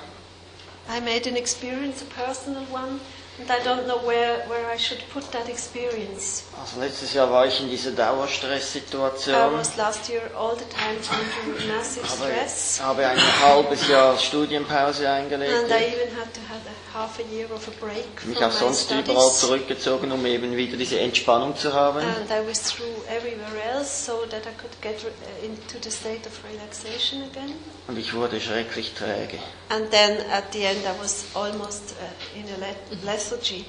I 0.89 1.01
made 1.01 1.29
an 1.29 1.37
experience, 1.37 2.03
a 2.03 2.23
personal 2.23 2.63
one, 2.73 3.01
and 3.39 3.49
I 3.49 3.63
don't 3.67 3.85
know 3.85 4.05
where, 4.07 4.45
where 4.49 4.71
I 4.75 4.79
should 4.79 5.01
put 5.13 5.31
that 5.33 5.49
experience. 5.49 6.43
Also 6.61 6.81
letztes 6.81 7.13
Jahr 7.13 7.31
war 7.31 7.47
ich 7.47 7.61
in 7.61 7.69
dieser 7.69 7.91
I 7.91 7.97
Dauerstresssituation, 7.97 9.35
was 9.59 9.77
last 9.77 10.09
year 10.09 10.23
all 10.37 10.57
the 10.57 10.65
time 10.65 10.97
under 10.97 11.75
massive 11.75 12.07
habe, 12.07 12.33
stress, 12.33 12.81
habe 12.83 13.07
ein 13.07 13.19
halbes 13.43 13.89
Jahr 13.89 14.17
Studienpause 14.19 15.09
eingelegt, 15.11 15.53
and 15.53 15.71
I 15.71 15.75
even 15.89 16.17
had 16.17 16.33
to 16.33 16.41
have 16.49 16.61
a 16.67 16.99
half 16.99 17.19
a 17.19 17.23
year 17.35 17.51
of 17.53 17.67
a 17.69 17.71
break 17.85 18.25
mich 18.27 18.43
auch 18.43 18.51
sonst 18.53 18.91
überall 18.91 19.31
studies. 19.31 19.41
zurückgezogen, 19.41 20.13
um 20.13 20.25
eben 20.25 20.57
wieder 20.57 20.77
diese 20.77 20.99
Entspannung 21.01 21.57
zu 21.57 21.73
haben. 21.73 21.99
And 21.99 22.31
I 22.31 22.47
withdrew 22.47 22.85
everywhere 23.09 23.63
else 23.77 24.05
so 24.07 24.25
that 24.31 24.43
I 24.47 24.55
could 24.61 24.81
get 24.81 25.05
uh, 25.05 25.45
into 25.45 25.79
the 25.83 25.91
state 25.91 26.27
of 26.27 26.33
relaxation 26.51 27.23
again. 27.25 27.55
Und 27.89 27.99
ich 27.99 28.15
wurde 28.15 28.41
schrecklich 28.41 28.95
träge. 28.95 29.39
And 29.69 29.91
then 29.91 30.19
at 30.33 30.45
the 30.53 30.65
end 30.65 30.81
I 30.85 31.03
was 31.03 31.25
almost 31.35 31.95
uh, 32.01 32.39
in 32.39 32.45
a 32.49 32.57
le- 32.59 33.05
lethargy. 33.05 33.65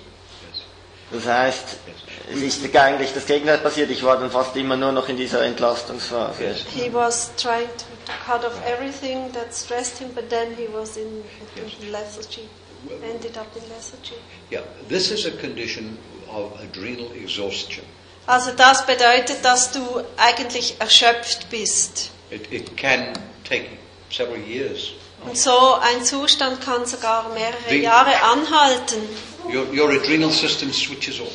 Das 1.11 1.25
heißt, 1.25 1.63
es 2.33 2.41
ist 2.41 2.75
eigentlich 2.75 3.13
das 3.13 3.25
Gegenteil 3.25 3.59
passiert. 3.59 3.91
Ich 3.91 4.03
war 4.03 4.17
dann 4.17 4.31
fast 4.31 4.55
immer 4.55 4.75
nur 4.75 4.91
noch 4.91 5.07
in 5.07 5.17
dieser 5.17 5.43
Entlastungsphase. 5.43 6.55
He 6.73 6.91
was 6.91 7.31
trying 7.37 7.67
to 7.77 7.85
cut 8.25 8.43
off 8.43 8.53
everything 8.67 9.31
that 9.33 9.53
stressed 9.53 9.99
him, 9.99 10.09
but 10.15 10.29
then 10.29 10.55
he 10.57 10.67
was 10.73 10.97
in, 10.97 11.23
in 11.55 11.91
lethargy, 11.91 12.49
ended 13.03 13.37
up 13.37 13.47
in 13.55 13.61
lethargy. 13.69 14.15
Yeah, 14.51 14.61
this 14.89 15.11
is 15.11 15.25
a 15.27 15.31
condition 15.31 15.97
of 16.27 16.51
adrenal 16.59 17.11
exhaustion. 17.13 17.85
Also 18.27 18.51
das 18.57 18.83
bedeutet, 18.87 19.45
dass 19.45 19.71
du 19.71 19.81
eigentlich 20.17 20.77
erschöpft 20.79 21.49
bist. 21.51 22.09
It, 22.31 22.51
it 22.51 22.75
can 22.75 23.13
take 23.47 23.67
several 24.11 24.39
years. 24.39 24.89
Und 25.23 25.37
so 25.37 25.75
ein 25.75 26.03
Zustand 26.03 26.61
kann 26.61 26.85
sogar 26.87 27.29
mehrere 27.29 27.53
Wie- 27.69 27.83
Jahre 27.83 28.21
anhalten. 28.23 28.97
Your, 29.47 29.65
your 29.73 29.91
adrenal 29.91 30.31
system 30.31 30.71
switches 30.73 31.19
off. 31.19 31.33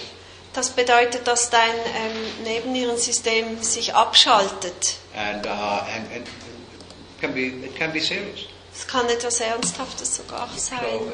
Das 0.53 0.71
bedeutet, 0.71 1.27
dass 1.27 1.49
dein 1.51 1.71
ähm, 1.71 2.45
Nebennierensystem 2.45 3.63
sich 3.63 3.95
abschaltet. 3.95 4.97
And, 5.15 5.47
uh, 5.47 5.51
and, 5.51 6.13
and 6.13 6.27
it, 6.27 7.21
can 7.21 7.33
be, 7.33 7.47
it 7.47 7.77
can 7.77 7.93
be 7.93 8.01
serious. 8.01 8.47
Es 8.75 8.87
kann 8.87 9.09
etwas 9.09 9.41
Ernsthaftes 9.41 10.17
sogar 10.17 10.49
So 10.57 10.75
uh, 10.75 11.09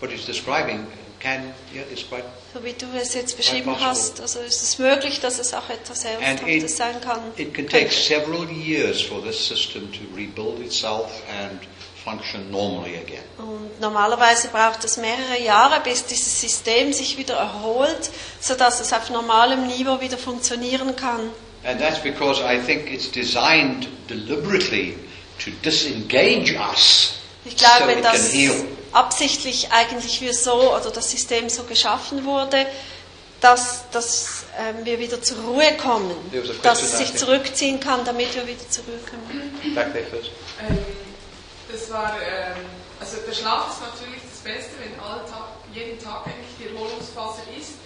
what 0.00 0.10
he's 0.10 0.26
describing 0.26 0.86
can, 1.20 1.52
yeah, 1.74 1.82
is 1.92 2.04
quite... 2.08 2.24
So 2.54 2.62
wie 2.62 2.72
du 2.72 2.86
es 2.96 3.14
jetzt 3.14 3.36
beschrieben 3.36 3.74
hast, 3.80 4.20
also 4.20 4.40
ist 4.40 4.62
es 4.62 4.78
möglich, 4.78 5.20
dass 5.20 5.38
es 5.38 5.52
auch 5.54 5.68
etwas 5.68 6.04
Ernsthaftes 6.04 6.70
it, 6.72 6.76
sein 6.76 7.00
kann. 7.00 7.20
it 7.36 7.52
can 7.54 7.66
take 7.66 7.90
several 7.90 8.48
years 8.48 9.02
for 9.02 9.20
this 9.22 9.38
system 9.38 9.90
to 9.92 10.00
rebuild 10.16 10.60
itself 10.60 11.10
and 11.40 11.60
function 12.08 12.50
normally 12.50 12.96
again. 12.96 13.24
Und 13.38 13.80
normalerweise 13.80 14.48
braucht 14.48 14.84
es 14.84 14.96
mehrere 14.96 15.40
Jahre, 15.42 15.80
bis 15.80 16.04
dieses 16.06 16.40
System 16.40 16.92
sich 16.92 17.16
wieder 17.18 17.34
erholt, 17.34 18.10
sodass 18.40 18.80
es 18.80 18.92
auf 18.92 19.10
normalem 19.10 19.66
Niveau 19.66 20.00
wieder 20.00 20.18
funktionieren 20.18 20.96
kann. 20.96 21.30
And 21.64 21.80
that's 21.80 21.98
because 21.98 22.40
I 22.42 22.58
think 22.58 22.90
it's 22.90 23.10
designed 23.10 23.88
deliberately 24.08 24.96
to 25.44 25.50
disengage 25.64 26.56
us 26.56 27.14
Ich 27.44 27.58
so 27.58 27.66
glaube, 27.66 27.92
it 27.92 28.02
can 28.02 28.12
dass 28.12 28.32
heal. 28.32 28.54
absichtlich 28.92 29.68
eigentlich 29.72 30.20
wir 30.20 30.32
so, 30.34 30.74
oder 30.74 30.90
das 30.90 31.10
System 31.10 31.48
so 31.48 31.64
geschaffen 31.64 32.24
wurde, 32.24 32.66
dass, 33.40 33.84
dass 33.92 34.44
ähm, 34.58 34.84
wir 34.84 34.98
wieder 34.98 35.22
zur 35.22 35.38
Ruhe 35.44 35.76
kommen, 35.76 36.10
dass 36.62 36.82
es 36.82 36.98
sich 36.98 37.14
zurückziehen 37.14 37.78
kann, 37.80 38.04
damit 38.04 38.34
wir 38.34 38.46
wieder 38.46 38.68
zurückkommen. 38.68 39.52
Back 39.74 39.92
there 39.92 40.04
first. 40.06 40.30
Das 41.70 41.90
war, 41.92 42.16
ähm, 42.22 42.64
also 42.98 43.18
der 43.26 43.34
Schlaf 43.34 43.68
ist 43.72 43.82
natürlich 43.84 44.22
das 44.24 44.40
Beste, 44.40 44.72
wenn 44.80 44.98
alle 45.04 45.20
Tag, 45.28 45.52
jeden 45.74 46.02
Tag 46.02 46.24
eigentlich 46.24 46.56
die 46.58 46.72
Erholungsphase 46.72 47.42
ist. 47.58 47.76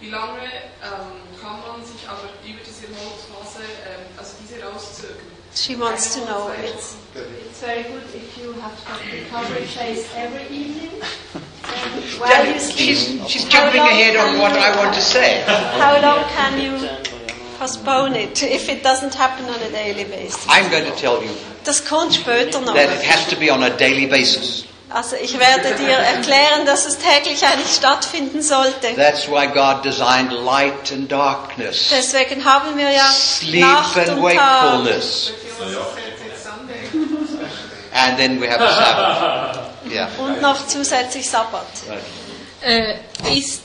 Wie 0.00 0.08
lange 0.08 0.40
ähm, 0.80 1.20
kann 1.40 1.60
man 1.60 1.84
sich 1.84 2.08
aber 2.08 2.28
über 2.44 2.60
diese 2.64 2.88
Erholungsphase, 2.88 3.64
ähm, 3.84 4.08
also 4.16 4.32
diese 4.40 4.62
rauszögern? 4.64 5.36
She 5.54 5.74
wants 5.78 6.14
to 6.14 6.20
know. 6.24 6.50
It's, 6.64 6.96
it's 7.14 7.60
very 7.60 7.84
good 7.84 8.04
if 8.14 8.36
you 8.36 8.52
have 8.60 8.76
got 8.84 9.00
recovery 9.04 9.64
phase 9.64 10.04
every 10.14 10.44
evening. 10.48 11.00
While 12.18 12.52
you 12.52 12.60
sleep. 12.60 12.76
She's, 12.76 13.30
she's 13.30 13.44
jumping 13.48 13.80
ahead 13.80 14.16
on 14.16 14.38
what 14.38 14.52
I 14.52 14.76
want 14.76 14.94
to 14.94 15.00
say. 15.00 15.44
How 15.46 16.00
long 16.00 16.24
can 16.36 16.60
you 16.60 16.88
postpone 17.58 18.14
it 18.16 18.42
if 18.42 18.68
it 18.68 18.82
doesn't 18.84 19.14
happen 19.14 19.44
on 19.46 19.56
a 19.66 19.70
daily 19.70 20.04
basis? 20.04 20.46
I'm 20.48 20.70
going 20.70 20.84
to 20.84 20.92
tell 20.96 21.22
you 21.22 21.30
Das 21.64 21.84
kommt 21.84 22.14
später 22.14 22.60
noch. 22.60 22.74
that 22.74 22.90
it 22.90 23.02
has 23.02 23.26
to 23.28 23.36
be 23.36 23.50
on 23.52 23.62
a 23.62 23.70
daily 23.70 24.06
basis. 24.06 24.64
Also 24.88 25.16
ich 25.16 25.36
werde 25.38 25.74
dir 25.74 25.90
erklären, 25.96 26.64
dass 26.64 26.86
es 26.86 26.96
täglich 26.98 27.44
eigentlich 27.44 27.74
stattfinden 27.74 28.40
sollte. 28.40 28.94
That's 28.94 29.28
why 29.28 29.46
God 29.48 29.84
designed 29.84 30.30
light 30.32 30.92
and 30.92 31.10
darkness, 31.10 31.88
Deswegen 31.90 32.44
haben 32.44 32.76
wir 32.78 32.90
ja 32.90 33.10
sleep 33.12 33.60
Nacht 33.62 33.96
and 33.98 34.08
und 34.10 34.32
Tag 34.32 34.62
wakefulness, 34.82 35.32
Sunday. 36.42 36.88
and 37.92 38.16
then 38.18 38.40
we 38.40 38.46
have 38.48 38.60
a 38.60 38.68
Sabbath. 38.70 39.62
Yeah. 39.88 40.08
und 40.18 40.40
noch 40.42 40.66
zusätzlich 40.66 41.30
Sabbat. 41.30 41.64
Right. 41.88 42.98
Äh, 43.30 43.38
ist 43.38 43.60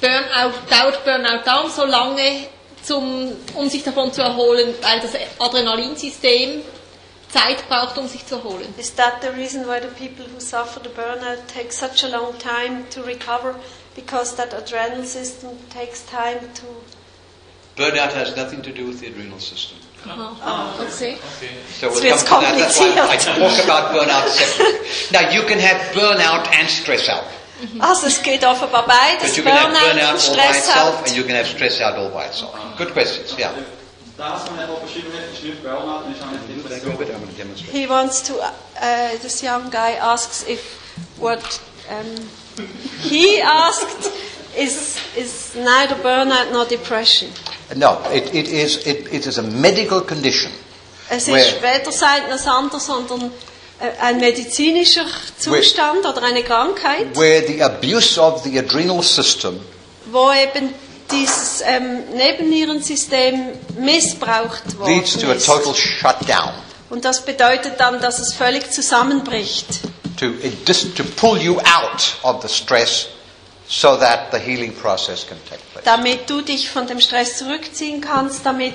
Burnout, 0.00 0.54
dauert 0.70 1.04
Burnout 1.04 1.42
darum 1.44 1.70
so 1.70 1.84
lange, 1.84 2.46
zum, 2.82 3.32
um 3.54 3.68
sich 3.68 3.82
davon 3.82 4.12
zu 4.12 4.22
erholen, 4.22 4.74
weil 4.80 5.00
das 5.00 5.12
Adrenalinsystem 5.38 6.62
Zeit 7.28 7.68
braucht, 7.68 7.96
um 7.98 8.08
sich 8.08 8.26
zu 8.26 8.36
erholen? 8.36 8.74
Is 8.76 8.94
that 8.96 9.22
the 9.22 9.28
reason 9.28 9.66
why 9.66 9.80
the 9.80 9.88
people 9.88 10.26
who 10.32 10.40
suffer 10.40 10.80
the 10.82 10.88
burnout 10.88 11.46
take 11.52 11.72
such 11.72 12.02
a 12.04 12.08
long 12.08 12.36
time 12.38 12.84
to 12.90 13.02
recover? 13.02 13.54
Because 13.94 14.34
that 14.36 14.52
adrenal 14.54 15.04
system 15.04 15.50
takes 15.72 16.04
time 16.06 16.40
to. 16.54 16.66
Burnout 17.76 18.12
has 18.12 18.34
nothing 18.36 18.62
to 18.62 18.72
do 18.72 18.86
with 18.86 19.00
the 19.00 19.08
adrenal 19.08 19.38
system. 19.38 19.78
Aha, 20.06 20.76
okay. 20.80 21.18
So 21.68 21.90
we'll 21.90 22.16
come 22.24 22.40
to 22.40 22.46
that. 22.46 22.58
That's 22.58 22.78
why 22.80 22.94
I 22.96 23.16
talk 23.16 23.64
about 23.64 23.92
burnout 23.94 24.28
separately. 24.28 24.88
Now 25.12 25.30
you 25.30 25.42
can 25.42 25.58
have 25.58 25.94
burnout 25.94 26.48
and 26.52 26.68
stress 26.68 27.08
out. 27.08 27.24
Also 27.78 28.06
es 28.06 28.22
geht 28.22 28.44
offenbar 28.44 28.86
beides, 28.86 29.36
Burnout 29.36 30.12
und 30.12 30.20
Stress 30.20 30.68
and 30.68 31.16
you 31.16 31.24
can 31.24 31.36
have 31.36 31.46
stress 31.46 31.80
out 31.80 31.94
all 31.96 32.08
by 32.10 32.26
itself. 32.26 32.54
Good 32.76 32.92
questions, 32.92 33.34
yeah. 33.38 33.50
He 37.72 37.86
wants 37.86 38.22
to. 38.22 38.34
Uh, 38.82 39.16
this 39.22 39.42
young 39.42 39.70
guy 39.70 39.92
asks 39.92 40.44
if 40.48 40.60
what 41.18 41.60
um, 41.90 42.28
he 43.00 43.40
asked 43.40 44.10
is 44.56 44.98
is 45.16 45.54
neither 45.56 45.94
burnout 45.96 46.52
nor 46.52 46.66
depression. 46.66 47.30
No, 47.76 48.00
it, 48.10 48.34
it, 48.34 48.48
is, 48.48 48.84
it, 48.86 49.12
it 49.12 49.26
is 49.26 49.38
a 49.38 49.42
medical 49.42 50.00
condition 50.00 50.50
Es 51.10 51.26
Where- 51.26 51.38
ist 51.38 51.60
weder 51.62 51.80
das 51.84 52.02
eine 52.02 52.28
noch 52.28 52.30
das 52.36 52.46
andere, 52.46 52.80
sondern 52.80 53.32
ein 54.00 54.18
medizinischer 54.18 55.06
Zustand 55.38 56.04
oder 56.04 56.22
eine 56.22 56.42
Krankheit, 56.42 57.16
where 57.16 57.46
the 57.46 57.62
abuse 57.62 58.20
of 58.20 58.42
the 58.44 58.58
adrenal 58.58 59.02
system 59.02 59.60
wo 60.12 60.30
eben 60.32 60.74
dieses 61.10 61.62
ähm, 61.64 62.04
Nebennierensystem 62.14 63.52
missbraucht 63.78 64.78
worden 64.78 64.94
leads 64.94 65.16
to 65.16 65.30
a 65.30 65.34
total 65.34 65.74
shutdown. 65.74 66.52
Und 66.88 67.04
das 67.04 67.24
bedeutet 67.24 67.74
dann, 67.78 68.00
dass 68.00 68.18
es 68.18 68.34
völlig 68.34 68.70
zusammenbricht. 68.70 69.66
To, 70.18 70.26
to 70.96 71.04
pull 71.16 71.40
you 71.40 71.58
out 71.60 72.16
of 72.22 72.42
the 72.42 72.48
stress 72.48 73.06
so 73.68 73.96
that 73.96 74.32
the 74.32 74.38
healing 74.38 74.74
process 74.74 75.26
can 75.26 75.38
take 75.48 75.62
place. 75.72 75.84
damit 75.84 76.28
du 76.28 76.42
dich 76.42 76.68
von 76.68 76.86
dem 76.86 77.00
Stress 77.00 77.38
zurückziehen 77.38 78.00
kannst, 78.00 78.44
damit 78.44 78.74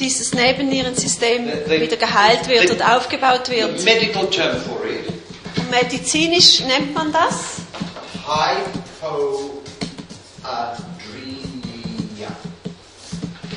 dieses 0.00 0.32
Nebennierensystem 0.34 1.46
The- 1.46 1.52
the- 1.66 1.80
wieder 1.80 1.96
geheilt 1.96 2.48
wird 2.48 2.68
the- 2.68 2.74
und 2.74 2.82
aufgebaut 2.82 3.46
The 3.46 3.52
wird. 3.52 3.84
medical 3.84 4.26
term 4.30 4.60
for 4.62 4.84
it, 4.86 5.08
Und 5.56 5.70
medizinisch 5.70 6.60
nennt 6.60 6.94
man 6.94 7.12
das 7.12 7.34
hypoadrenia. 11.04 12.28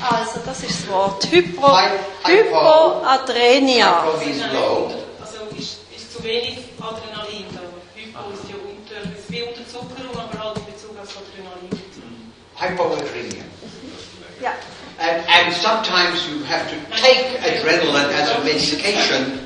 Also, 0.00 0.40
das 0.46 0.62
ist 0.62 0.82
das 0.82 0.88
Wort. 0.88 1.26
Hypo, 1.30 1.66
Hy- 1.66 1.98
Hypoadrenia. 2.24 4.04
Hypo. 4.20 4.92
Also 5.20 5.38
ist, 5.58 5.78
ist 5.96 6.12
zu 6.12 6.22
wenig 6.22 6.58
Adrenalin 6.80 7.44
da. 7.52 7.60
Hypo 7.96 8.30
ist 8.32 8.48
ja 8.48 8.54
unter, 8.62 9.18
ist 9.18 9.28
wie 9.30 9.42
Unterzuckerung, 9.42 10.14
aber 10.16 10.38
halt 10.44 10.58
in 10.58 10.66
Bezug 10.66 10.94
auf 11.02 11.08
Adrenalin. 11.18 11.82
Hypoadrenia. 12.60 13.44
Ja. 14.40 14.52
And, 15.00 15.24
and 15.28 15.54
sometimes 15.54 16.28
you 16.28 16.42
have 16.44 16.68
to 16.70 16.76
take 17.00 17.38
adrenaline 17.40 18.10
as 18.12 18.30
a 18.30 18.42
medication, 18.44 19.38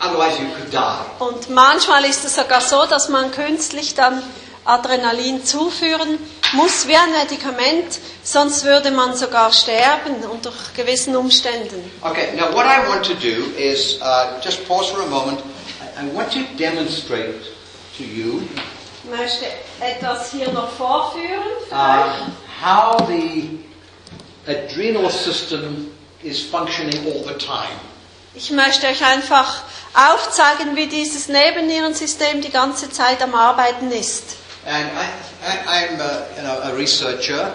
otherwise 0.00 0.38
you 0.38 0.48
could 0.54 0.70
die. 0.70 1.04
Und 1.18 1.48
manchmal 1.48 2.04
ist 2.04 2.24
es 2.26 2.36
sogar 2.36 2.60
so, 2.60 2.84
dass 2.84 3.08
man 3.08 3.30
künstlich 3.30 3.94
dann 3.94 4.22
Adrenalin 4.66 5.44
zuführen 5.44 6.18
muss 6.52 6.86
wie 6.86 6.96
ein 6.96 7.12
Medikament, 7.12 7.98
sonst 8.22 8.64
würde 8.64 8.90
man 8.90 9.16
sogar 9.16 9.52
sterben 9.52 10.16
unter 10.30 10.52
gewissen 10.76 11.16
Umständen. 11.16 11.90
Okay, 12.02 12.36
now 12.36 12.52
what 12.52 12.66
I 12.66 12.86
want 12.88 13.04
to 13.06 13.14
do 13.14 13.50
is 13.56 13.98
uh, 14.02 14.38
just 14.42 14.66
pause 14.68 14.92
for 14.92 15.02
a 15.02 15.06
moment. 15.06 15.40
I, 15.80 16.04
I 16.04 16.14
want 16.14 16.30
to 16.32 16.40
demonstrate 16.58 17.40
to 17.96 18.02
you 18.04 18.42
Ich 19.04 19.18
möchte 19.18 19.46
etwas 19.80 20.32
hier 20.32 20.50
noch 20.52 20.70
vorführen. 20.72 21.42
für 21.68 21.74
uh, 21.74 22.28
how 22.60 22.98
the 23.08 23.58
adrenal 24.46 25.10
system 25.10 25.90
is 26.22 26.42
functioning 26.42 27.06
all 27.06 27.22
the 27.26 27.34
time. 27.34 27.78
Ich 28.34 28.50
möchte 28.50 28.86
euch 28.86 29.02
einfach 29.04 29.62
aufzeigen, 29.94 30.76
wie 30.76 30.86
dieses 30.88 31.28
Nebennierensystem 31.28 32.42
die 32.42 32.50
ganze 32.50 32.90
Zeit 32.90 33.22
am 33.22 33.34
Arbeiten 33.34 33.90
ist. 33.90 34.36
And 34.66 34.88
I, 34.92 35.46
I, 35.46 35.68
I'm 35.68 36.00
uh, 36.00 36.36
you 36.36 36.42
know, 36.42 36.60
a 36.62 36.70
researcher, 36.76 37.52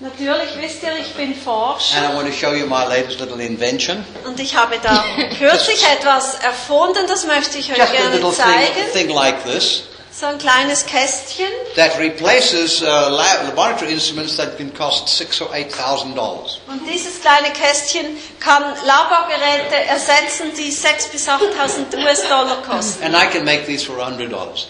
Natürlich 0.00 0.48
wisst 0.60 0.82
ihr, 0.82 0.92
ich 0.98 1.14
bin 1.14 1.34
Forscher 1.36 1.98
and 1.98 2.12
I 2.12 2.16
want 2.16 2.26
to 2.26 2.32
show 2.32 2.52
you 2.52 2.66
my 2.66 2.84
latest 2.84 3.20
little 3.20 3.40
invention. 3.40 4.04
und 4.26 4.40
ich 4.40 4.56
habe 4.56 4.76
da 4.82 5.04
kürzlich 5.38 5.84
etwas 5.98 6.34
erfunden, 6.40 7.06
das 7.06 7.24
möchte 7.26 7.58
ich 7.58 7.70
euch 7.70 7.78
Just 7.78 7.90
a 7.90 7.94
gerne 7.96 8.16
little 8.16 8.32
zeigen. 8.32 8.74
thing, 8.92 9.06
thing 9.06 9.08
like 9.14 9.44
this 9.44 9.84
So 10.16 10.26
ein 10.26 10.38
kleines 10.38 10.86
Kästchen. 10.86 11.48
that 11.74 11.98
replaces 11.98 12.82
uh, 12.82 13.10
laboratory 13.10 13.90
instruments 13.92 14.36
that 14.36 14.56
can 14.56 14.70
cost 14.72 15.08
six 15.08 15.40
or 15.40 15.52
eight 15.52 15.72
thousand 15.72 16.14
dollars. 16.14 16.60
Und 16.68 16.82
dieses 16.88 17.20
kleine 17.20 17.52
Kästchen 17.52 18.16
kann 18.38 18.62
Laborgeräte 18.86 19.74
ersetzen, 19.88 20.52
die 20.56 20.70
6.000 20.70 21.10
bis 21.10 21.28
8.000 21.28 22.04
US-Dollar 22.04 22.62
kosten. 22.62 23.02
And 23.02 23.16
I 23.16 23.26
can 23.26 23.44
make 23.44 23.66
these 23.66 23.84
for 23.84 23.96
hundred 23.96 24.30
dollars. 24.30 24.68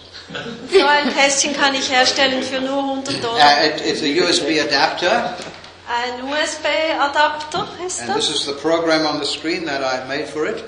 So 0.72 0.82
ein 0.86 1.12
Kästchen 1.12 1.54
kann 1.54 1.74
ich 1.74 1.90
herstellen 1.90 2.42
für 2.42 2.60
nur 2.62 2.78
100 2.78 3.22
Dollar. 3.22 3.36
Uh, 3.36 3.66
it, 3.66 3.82
it's 3.84 4.00
a 4.00 4.06
USB 4.06 4.58
adapter, 4.58 5.36
Ein 5.86 6.24
USB-Adapter 6.24 7.68
ist 7.86 8.00
and 8.00 8.14
this 8.14 8.30
is 8.30 8.46
the 8.46 8.54
program 8.54 9.04
on 9.04 9.20
the 9.20 9.26
screen 9.26 9.66
that 9.66 9.82
I 9.82 10.08
made 10.08 10.26
for 10.26 10.46
it. 10.46 10.64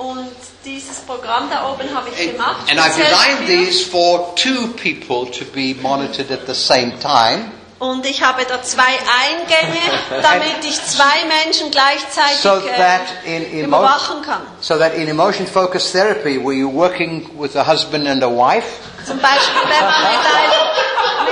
Und 0.00 0.28
dieses 0.64 1.00
Programm 1.00 1.50
da 1.50 1.68
oben 1.70 1.94
habe 1.94 2.08
ich 2.08 2.18
And, 2.28 2.32
gemacht. 2.38 2.70
and 2.70 2.80
I've 2.80 2.96
designed 2.96 3.46
these 3.46 3.84
for 3.84 4.34
two 4.34 4.68
people 4.82 5.30
to 5.30 5.44
be 5.44 5.74
monitored 5.82 6.30
at 6.30 6.46
the 6.46 6.54
same 6.54 6.98
time, 7.00 7.50
Und 7.78 8.04
ich 8.06 8.22
habe 8.22 8.44
da 8.46 8.62
zwei 8.62 8.82
Eingänge, 8.82 9.80
damit 10.22 10.64
ich 10.64 10.82
zwei 10.86 11.24
Menschen 11.44 11.70
gleichzeitig 11.70 12.38
so 12.42 12.56
äh, 12.56 12.76
that 12.78 13.00
äh, 13.26 13.36
in 13.36 13.64
emotion, 13.64 13.68
überwachen 13.68 14.22
kann. 14.22 14.40
so 14.60 14.78
that 14.78 14.94
in 14.94 15.06
emotion-focused 15.08 15.92
therapy, 15.92 16.38
where 16.38 16.54
you're 16.54 16.72
working 16.72 17.28
with 17.38 17.56
a 17.56 17.66
husband 17.66 18.06
and 18.08 18.22
a 18.22 18.28
wife, 18.28 18.66
Zum 19.06 19.18
Beispiel, 19.18 19.62
wenn 19.64 19.84
man 19.84 20.02
mit 20.02 20.20
einem, 20.20 20.89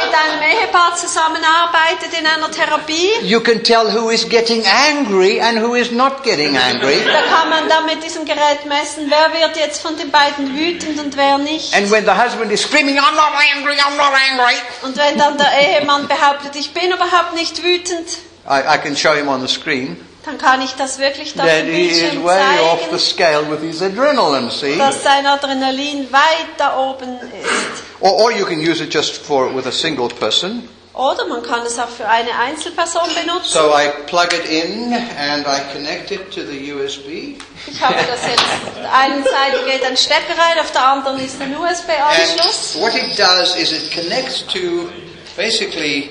mit 0.09 0.17
einem 0.17 0.43
Ehepaar 0.43 0.97
zusammenarbeitet 0.97 2.19
in 2.19 2.27
einer 2.27 2.51
Therapie, 2.51 3.11
you 3.23 3.41
can 3.41 3.63
tell 3.63 3.93
who 3.93 4.11
is 4.11 4.29
getting 4.29 4.65
angry 4.67 5.41
and 5.41 5.59
who 5.61 5.75
is 5.75 5.91
not 5.91 6.23
getting 6.23 6.57
angry. 6.57 7.05
da 7.05 7.23
kann 7.23 7.51
man 7.51 7.69
dann 7.69 7.87
mit 7.87 8.03
diesem 8.03 8.25
Gerät 8.25 8.65
messen, 8.67 9.11
wer 9.11 9.41
wird 9.41 9.57
jetzt 9.57 9.83
von 9.83 9.97
den 9.97 10.11
beiden 10.11 10.57
wütend 10.57 10.99
und 10.99 11.17
wer 11.17 11.39
nicht. 11.39 11.75
And 11.75 11.91
when 11.91 12.05
the 12.05 12.13
husband 12.13 12.51
is 12.53 12.63
screaming, 12.63 12.99
I'm 12.99 13.15
not 13.15 13.33
angry, 13.55 13.75
I'm 13.75 13.97
not 13.97 14.13
angry, 14.31 14.55
Und 14.83 14.97
wenn 14.97 15.19
dann 15.19 15.37
der 15.37 15.53
Ehemann 15.53 16.09
behauptet, 16.09 16.57
ich 16.57 16.73
bin 16.73 16.91
überhaupt 16.91 17.35
nicht 17.35 17.63
wütend, 17.63 18.09
I, 18.49 18.61
I 18.61 18.79
can 18.79 18.97
show 18.97 19.15
him 19.15 19.29
on 19.29 19.47
the 19.47 19.53
screen 19.53 20.08
dann 20.29 20.39
kann 20.39 20.61
ich 20.61 20.75
das 20.75 20.99
wirklich 20.99 21.35
da 21.35 21.45
that 21.45 21.65
he 21.65 21.89
is 21.89 22.01
Bildschirm 22.01 22.25
way 22.25 22.61
off 22.61 22.81
the 22.91 22.99
zeigen, 22.99 23.01
scale 23.01 23.51
with 23.51 23.61
his 23.61 23.83
adrenaline, 23.83 24.51
see? 24.51 24.77
dass 24.77 25.03
sein 25.03 25.27
Adrenalin 25.27 26.13
weit 26.13 26.49
da 26.59 26.77
oben 26.77 27.19
ist. 27.19 27.83
Or, 28.01 28.13
or 28.21 28.33
you 28.33 28.45
can 28.45 28.61
use 28.61 28.83
it 28.83 28.93
just 28.93 29.17
for 29.17 29.55
with 29.55 29.67
a 29.67 29.73
single 29.73 30.09
person. 30.09 30.69
Oder 30.95 31.27
man 31.27 31.43
kann 31.45 31.65
es 31.65 31.79
auch 31.79 31.89
für 31.89 32.09
eine 32.09 32.37
Einzelperson 32.37 33.09
benutzen. 33.15 33.53
So 33.53 33.73
I 33.73 33.89
plug 34.07 34.33
it 34.33 34.45
in 34.51 34.93
and 34.93 35.47
I 35.47 35.61
connect 35.73 36.11
it 36.11 36.31
to 36.35 36.41
the 36.43 36.73
USB. 36.73 37.39
Ich 37.69 37.81
habe 37.81 37.95
das 37.95 38.27
jetzt, 38.29 38.43
auf 38.43 38.75
der 38.83 38.93
einen 38.93 39.23
Seite 39.23 39.65
geht 39.65 39.85
ein 39.85 39.97
Stecker 39.97 40.37
rein, 40.37 40.59
auf 40.61 40.73
der 40.73 40.85
anderen 40.85 41.25
ist 41.25 41.41
ein 41.41 41.55
And 41.55 41.61
USB-Anschluss. 41.61 42.81
what 42.81 42.95
it 42.95 43.17
does 43.17 43.57
is 43.57 43.71
it 43.73 43.93
connects 43.93 44.45
to 44.49 44.91
basically 45.37 46.11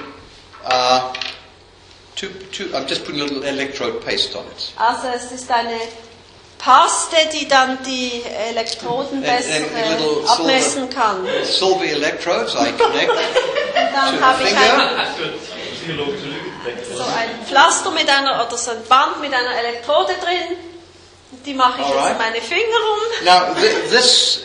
uh, 0.66 1.02
to, 2.18 2.28
to, 2.52 2.76
I'm 2.76 2.88
just 2.88 3.04
putting 3.06 3.22
a 3.22 3.24
little 3.24 3.44
electrode 3.44 4.04
paste 4.06 4.36
on 4.36 4.46
it. 4.48 4.72
Also 4.78 5.08
es 5.16 5.32
ist 5.32 5.50
eine 5.52 5.78
Paste, 6.60 7.16
die 7.34 7.48
dann 7.48 7.78
die 7.84 8.24
Elektroden 8.50 9.22
besser 9.22 9.58
and 9.58 9.66
a 9.76 9.90
little 9.96 10.28
abmessen 10.28 10.90
kann. 10.90 11.20
Und 11.22 11.46
Silver 11.46 11.86
electrodes 11.86 12.54
I 12.56 12.72
connect. 12.78 13.12
dann 13.94 14.18
To 14.20 14.26
habe 14.26 14.38
the 14.44 14.50
ich 14.50 14.58
finger. 14.58 14.90
ein, 14.98 15.08
so 16.98 17.04
ein 17.04 17.46
Pflaster 17.48 17.92
mit 17.92 18.10
einer, 18.10 18.46
oder 18.48 18.58
so 18.58 18.72
ein 18.72 18.84
Band 18.90 19.22
mit 19.22 19.34
einer 19.34 19.56
Elektrode 19.60 20.14
drin. 20.16 20.58
Und 21.32 21.46
Die 21.46 21.54
mache 21.54 21.82
ich 21.82 21.88
jetzt 21.88 21.96
Alright. 21.98 22.12
in 22.14 22.18
meine 22.18 22.42
Finger 22.42 22.78
rum. 22.88 23.00
Now 23.26 23.54
th- 23.62 23.90
this 23.90 24.42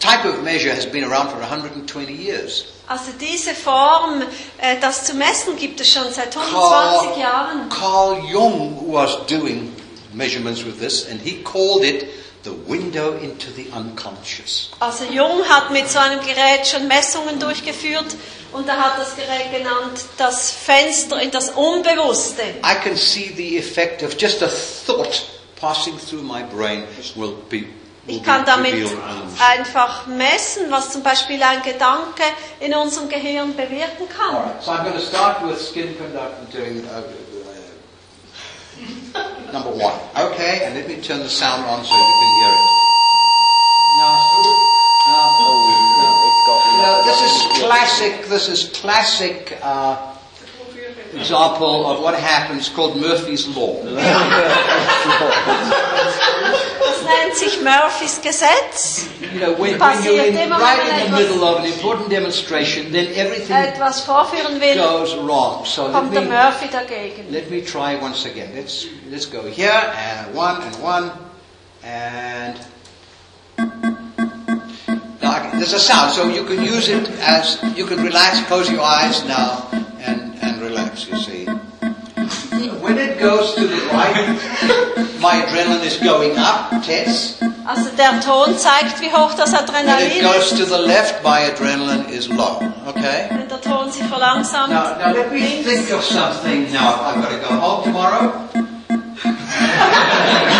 type 0.00 0.24
of 0.24 0.42
measure 0.42 0.74
has 0.74 0.86
been 0.86 1.04
around 1.04 1.30
for 1.30 1.38
120 1.38 2.12
years. 2.12 2.64
Also 2.88 3.12
diese 3.20 3.54
Form, 3.54 4.22
äh, 4.58 4.80
das 4.80 5.04
zu 5.04 5.14
messen, 5.14 5.56
gibt 5.56 5.80
es 5.80 5.92
schon 5.92 6.10
seit 6.12 6.34
120 6.34 6.52
Carl, 6.52 7.18
Jahren. 7.18 7.68
Carl 7.68 8.24
Jung 8.30 8.92
was 8.92 9.26
doing 9.26 9.74
measurements 10.14 10.64
with 10.64 10.78
this, 10.78 11.06
and 11.06 11.20
he 11.20 11.42
called 11.42 11.84
it 11.84 12.08
the 12.44 12.52
window 12.66 13.18
into 13.18 13.50
the 13.50 13.66
unconscious. 13.74 14.70
Also 14.80 15.04
Jung 15.04 15.44
hat 15.48 15.70
mit 15.70 15.88
so 15.90 15.98
einem 15.98 16.20
Gerät 16.20 16.66
schon 16.66 16.88
Messungen 16.88 17.38
durchgeführt 17.38 18.16
und 18.52 18.68
er 18.68 18.78
hat 18.78 18.98
das 18.98 19.16
Gerät 19.16 19.52
genannt 19.52 20.00
das 20.16 20.50
Fenster 20.50 21.20
in 21.20 21.30
das 21.30 21.50
Unbewusste. 21.50 22.42
I 22.64 22.74
can 22.82 22.96
see 22.96 23.32
the 23.36 23.58
effect 23.58 24.02
of 24.02 24.16
just 24.18 24.42
a 24.42 24.48
thought 24.48 25.26
passing 25.60 25.98
through 25.98 26.22
my 26.22 26.42
brain 26.42 26.84
will 27.16 27.34
be. 27.50 27.66
Ich 28.08 28.22
kann 28.22 28.44
damit 28.46 28.90
einfach 29.38 30.06
messen, 30.06 30.70
was 30.70 30.90
zum 30.90 31.02
Beispiel 31.02 31.42
ein 31.42 31.60
Gedanke 31.62 32.22
in 32.58 32.74
unserem 32.74 33.10
Gehirn 33.10 33.54
bewirken 33.54 34.08
kann. 34.08 34.34
Alright, 34.34 34.62
so 34.62 34.70
I'm 34.70 34.84
going 34.84 34.94
to 34.94 35.00
start 35.00 35.42
with 35.42 35.60
skin 35.60 35.94
conduct 35.98 36.50
doing 36.50 36.82
uh, 36.86 37.02
uh, 39.14 39.28
number 39.52 39.68
one. 39.70 39.92
Okay, 40.16 40.64
and 40.64 40.74
let 40.74 40.88
me 40.88 40.96
turn 41.02 41.18
the 41.18 41.28
sound 41.28 41.66
on 41.66 41.84
so 41.84 41.94
you 41.94 42.02
can 42.02 42.34
hear 42.40 42.52
it. 42.54 42.60
It's 46.24 46.42
got 46.46 46.64
You 46.64 46.78
know, 46.82 47.02
this 47.04 47.20
is 47.22 47.32
classic. 47.60 48.24
This 48.28 48.48
is 48.48 48.70
classic 48.80 49.58
uh, 49.62 49.96
example 51.12 51.86
of 51.86 52.00
what 52.02 52.14
happens 52.14 52.70
called 52.70 52.96
Murphy's 52.96 53.46
law. 53.54 53.84
Das 56.88 57.02
nennt 57.02 57.36
sich 57.36 57.60
Murphys 57.62 58.20
Gesetz. 58.22 59.06
You 59.20 59.40
know, 59.40 59.52
when, 59.58 59.78
when 59.78 60.02
you're 60.04 60.24
in, 60.24 60.50
right 60.50 60.78
in 61.04 61.10
the 61.12 61.16
middle 61.16 61.44
of 61.44 61.58
an 61.58 61.66
important 61.66 62.08
demonstration, 62.10 62.92
then 62.92 63.08
everything 63.14 63.54
Etwas 63.56 64.00
vorführen 64.00 64.60
will, 64.60 64.74
goes 64.76 65.14
wrong. 65.16 65.64
So 65.66 65.84
let 65.84 65.92
kommt 65.92 66.14
der 66.14 66.22
me 66.22 66.28
Murphy 66.28 66.68
dagegen. 66.68 67.30
let 67.30 67.50
me 67.50 67.60
try 67.62 67.96
once 68.00 68.24
again. 68.24 68.52
Let's 68.54 68.86
let's 69.10 69.26
go 69.26 69.42
here 69.42 69.70
and 69.70 70.34
one 70.34 70.62
and 70.62 70.76
one 70.82 71.10
and. 71.84 72.56
Now 75.20 75.40
can- 75.40 75.58
there's 75.58 75.74
a 75.74 75.78
sound, 75.80 76.12
so 76.12 76.28
you 76.28 76.44
can 76.44 76.62
use 76.62 76.88
it 76.88 77.08
as 77.20 77.58
you 77.76 77.84
can 77.86 78.02
relax, 78.02 78.40
close 78.46 78.70
your 78.70 78.82
eyes 78.82 79.24
now, 79.26 79.68
and 80.00 80.38
and 80.40 80.62
relax. 80.62 81.06
You 81.06 81.18
see. 81.18 81.46
When 82.80 82.98
it 82.98 83.20
goes 83.20 83.54
to 83.54 83.66
the 83.66 83.80
right, 83.92 84.36
my 85.20 85.42
adrenaline 85.42 85.84
is 85.84 85.98
going 85.98 86.36
up, 86.36 86.70
tense. 86.82 87.38
Also 87.66 87.90
der 87.96 88.20
Ton 88.20 88.56
zeigt, 88.56 89.00
wie 89.00 89.12
hoch 89.12 89.34
das 89.34 89.52
When 89.52 89.88
it 89.88 90.22
goes 90.22 90.50
to 90.50 90.64
the 90.64 90.78
left, 90.78 91.22
my 91.22 91.50
adrenaline 91.50 92.08
is 92.10 92.28
low. 92.28 92.60
Okay? 92.86 93.26
Wenn 93.28 93.48
der 93.48 93.60
Ton 93.60 93.92
sich 93.92 94.04
verlangsamt. 94.04 94.70
Now, 94.70 94.96
now 94.98 95.12
let 95.12 95.30
me 95.32 95.62
think 95.62 95.92
of 95.92 96.02
something 96.02 96.72
now. 96.72 97.00
I've 97.04 97.20
got 97.22 97.30
to 97.30 97.38
go 97.38 97.54
home 97.60 97.84
tomorrow. 97.84 98.32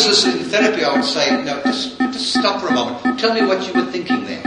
If 0.00 0.06
this 0.06 0.24
in 0.24 0.48
therapy, 0.48 0.82
I 0.82 0.96
would 0.96 1.04
say, 1.04 1.28
no, 1.44 1.60
just, 1.62 1.98
just 1.98 2.32
stop 2.32 2.62
for 2.62 2.68
a 2.68 2.72
moment. 2.72 3.20
Tell 3.20 3.34
me 3.34 3.44
what 3.44 3.60
you 3.68 3.74
were 3.74 3.84
thinking 3.92 4.24
there. 4.24 4.40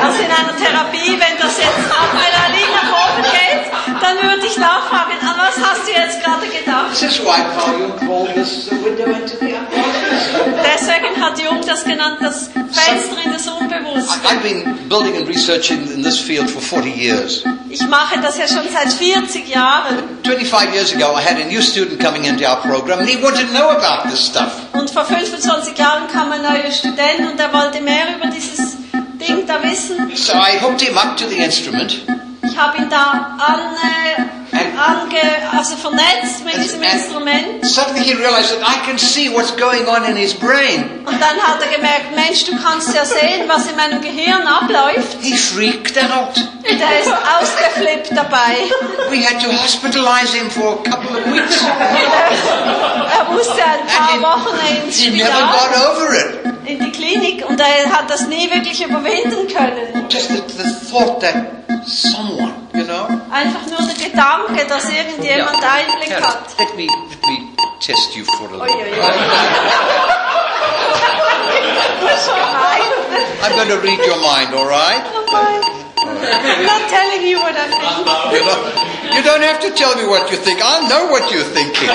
Also 0.00 0.24
in 0.24 0.30
einer 0.32 0.56
Therapie, 0.56 1.12
wenn 1.12 1.36
das 1.36 1.58
jetzt 1.58 1.76
Adrenalin 1.92 2.72
nach 2.72 2.92
oben 2.96 3.22
geht, 3.28 3.47
dann 4.08 4.30
würde 4.30 4.46
ich 4.46 4.56
nachfragen, 4.56 5.12
an 5.20 5.36
was 5.38 5.56
hast 5.62 5.86
du 5.86 5.92
jetzt 5.92 6.22
gerade 6.24 6.46
gedacht? 6.46 6.90
This 6.92 7.02
is 7.02 7.20
why 7.20 7.40
Carl 7.56 7.78
Jung 7.80 7.96
called 8.06 8.34
this 8.34 8.66
the 8.66 8.76
window 8.82 9.04
into 9.06 9.36
the 9.40 9.52
unconscious. 9.54 10.24
Deswegen 10.64 11.20
hat 11.22 11.38
Jung 11.38 11.60
das 11.66 11.84
genannt, 11.84 12.18
das 12.20 12.48
Fenster 12.48 13.16
in 13.24 13.32
das 13.32 13.46
I- 13.46 13.50
Unbewusste. 13.50 14.28
I've 14.28 14.42
been 14.42 14.88
building 14.88 15.16
and 15.16 15.28
researching 15.28 15.90
in 15.92 16.02
this 16.02 16.18
field 16.18 16.48
for 16.50 16.60
40 16.62 16.94
years. 16.96 17.42
Ich 17.68 17.86
mache 17.88 18.18
das 18.20 18.38
ja 18.38 18.46
schon 18.48 18.66
seit 18.72 18.92
40 18.92 19.48
Jahren. 19.48 19.98
25 20.24 20.72
years 20.74 20.94
ago, 20.94 21.14
I 21.18 21.22
had 21.22 21.36
a 21.40 21.44
new 21.44 21.60
student 21.60 22.00
coming 22.02 22.24
into 22.24 22.44
our 22.48 22.56
program, 22.62 23.00
and 23.00 23.08
he 23.08 23.16
wanted 23.22 23.46
to 23.48 23.52
know 23.52 23.68
about 23.70 24.08
this 24.10 24.24
stuff. 24.26 24.52
Und 24.72 24.90
vor 24.90 25.04
25 25.04 25.76
Jahren 25.76 26.08
kam 26.12 26.32
ein 26.32 26.42
neuer 26.42 26.70
Student 26.70 27.30
und 27.30 27.38
er 27.40 27.52
wollte 27.52 27.80
mehr 27.82 28.06
über 28.16 28.28
dieses 28.28 28.76
Ding 29.20 29.46
da 29.46 29.62
wissen. 29.62 30.10
So 30.14 30.32
I 30.34 30.58
hooked 30.62 30.80
him 30.80 30.96
up 30.96 31.16
to 31.18 31.26
the 31.28 31.36
instrument, 31.36 31.98
Ich 32.42 32.56
habe 32.56 32.78
ihn 32.78 32.88
da 32.88 33.36
an, 33.38 33.60
äh, 33.82 34.58
ange, 34.78 35.56
also 35.56 35.76
vernetzt 35.76 36.44
mit 36.44 36.56
diesem 36.56 36.82
Instrument. 36.82 37.64
suddenly 37.66 38.02
he 38.02 38.14
realized 38.14 38.50
that 38.50 38.62
I 38.68 38.78
can 38.86 38.98
see 38.98 39.28
what's 39.28 39.50
going 39.56 39.86
on 39.86 40.04
in 40.04 40.16
his 40.16 40.32
brain. 40.34 41.04
Und 41.04 41.20
dann 41.20 41.36
hat 41.40 41.60
er 41.60 41.68
gemerkt, 41.76 42.14
Mensch, 42.14 42.44
du 42.44 42.52
kannst 42.62 42.94
ja 42.94 43.04
sehen, 43.04 43.48
was 43.48 43.66
in 43.66 43.76
meinem 43.76 44.00
Gehirn 44.00 44.46
abläuft. 44.46 45.18
He 45.20 45.36
freaked 45.36 45.96
out. 45.98 46.36
Und 46.68 46.80
er 46.80 47.00
ist 47.00 47.10
ausgeflippt 47.10 48.16
dabei. 48.16 48.56
We 49.10 49.22
had 49.24 49.40
to 49.42 49.50
hospitalize 49.62 50.32
him 50.36 50.50
for 50.50 50.78
a 50.78 50.90
couple 50.90 51.18
of 51.18 51.26
weeks. 51.32 51.64
Er 51.64 53.32
musste 53.32 53.62
ein 53.62 53.86
paar 53.86 54.20
Wochen 54.22 54.56
he, 54.64 54.86
ins 54.86 54.96
he 54.96 55.10
never 55.10 55.30
got 55.30 55.70
Spital, 55.70 55.96
over 55.96 56.14
it. 56.14 56.47
Klinik 57.18 57.44
und 57.48 57.60
er 57.60 57.90
hat 57.90 58.08
das 58.10 58.26
nie 58.26 58.50
wirklich 58.50 58.82
überwinden 58.84 59.48
können. 59.48 60.06
Just 60.08 60.28
the, 60.28 60.42
the 60.56 60.90
thought 60.90 61.20
that 61.20 61.34
someone, 61.86 62.54
you 62.74 62.84
know. 62.84 63.08
Einfach 63.30 63.66
nur 63.66 63.78
der 63.86 63.94
Gedanke, 64.08 64.66
dass 64.66 64.88
irgendjemand 64.88 65.62
Einblick 65.62 66.10
Here, 66.10 66.22
hat. 66.22 66.54
let 66.58 66.76
me 66.76 66.86
let 66.86 67.22
me 67.26 67.48
test 67.80 68.16
you 68.16 68.24
for 68.24 68.48
a 68.48 68.64
little. 68.64 68.84
Das 72.00 72.20
ist 72.20 72.28
gemein. 72.28 72.82
I'm 73.42 73.54
going 73.56 73.68
to 73.68 73.78
read 73.80 73.98
your 74.06 74.18
mind, 74.18 74.54
all 74.54 74.66
right? 74.66 75.02
Gemein. 75.12 75.62
I'm 75.96 76.64
not 76.64 76.88
telling 76.88 77.26
you 77.26 77.38
what 77.40 77.54
I 77.54 77.68
think. 77.68 77.82
You, 78.32 78.44
know, 78.44 79.16
you 79.16 79.22
don't 79.22 79.42
have 79.42 79.60
to 79.60 79.70
tell 79.70 79.94
me 79.96 80.06
what 80.06 80.30
you 80.30 80.36
think. 80.36 80.60
I 80.62 80.88
know 80.88 81.06
what 81.10 81.30
you're 81.30 81.42
thinking. 81.44 81.88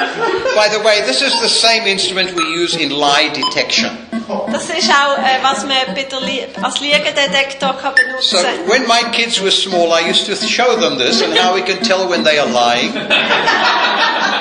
By 0.56 0.68
the 0.68 0.80
way, 0.82 1.00
this 1.06 1.22
is 1.22 1.38
the 1.40 1.48
same 1.48 1.86
instrument 1.86 2.34
we 2.34 2.44
use 2.62 2.76
in 2.76 2.90
lie 2.90 3.30
detection. 3.34 3.90
Das 4.52 4.64
ist 4.70 4.88
auch, 4.90 5.16
was 5.42 5.64
man 5.64 5.76
bei 5.94 6.04
der 6.04 6.20
Lie- 6.20 6.46
als 6.62 6.78
Liegedetektor 6.80 7.74
kann 7.82 7.92
So 8.20 8.38
when 8.66 8.86
my 8.86 9.02
kids 9.12 9.40
were 9.40 9.50
small, 9.50 9.88
I 9.92 10.08
used 10.08 10.26
to 10.26 10.34
show 10.46 10.76
them 10.76 10.98
this 10.98 11.20
and 11.20 11.36
how 11.36 11.52
we 11.54 11.62
can 11.62 11.82
tell 11.82 12.08
when 12.08 12.22
they 12.22 12.38
are 12.38 12.48
lying. 12.48 12.92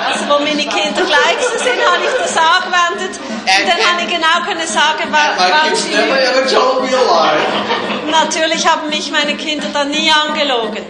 Also 0.08 0.26
wo 0.30 0.40
meine 0.40 0.62
Kinder 0.62 1.02
klein 1.02 1.38
sind, 1.58 1.80
habe 1.86 2.04
ich 2.04 2.16
das 2.22 2.38
angewendet. 2.38 3.18
Und 3.20 3.68
dann 3.68 3.82
habe 3.92 4.02
ich 4.04 4.08
genau 4.10 4.46
können 4.46 4.68
sagen, 4.68 5.08
wann 5.10 5.70
kids 5.70 5.84
sie 5.84 5.90
never 5.90 6.06
lügen. 6.06 6.38
ever 6.38 6.48
told 6.48 6.82
me 6.84 6.96
a 6.96 7.34
lie. 7.36 8.12
Natürlich 8.12 8.68
haben 8.68 8.90
mich 8.90 9.10
meine 9.12 9.36
Kinder 9.36 9.68
dann 9.74 9.90
nie 9.90 10.12
angelogen. 10.12 10.84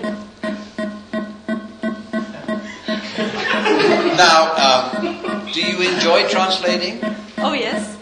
Now, 3.20 4.56
um, 4.56 5.52
do 5.52 5.62
you 5.62 5.82
enjoy 5.94 6.28
translating? 6.30 7.00
Oh 7.38 7.52
yes. 7.52 7.98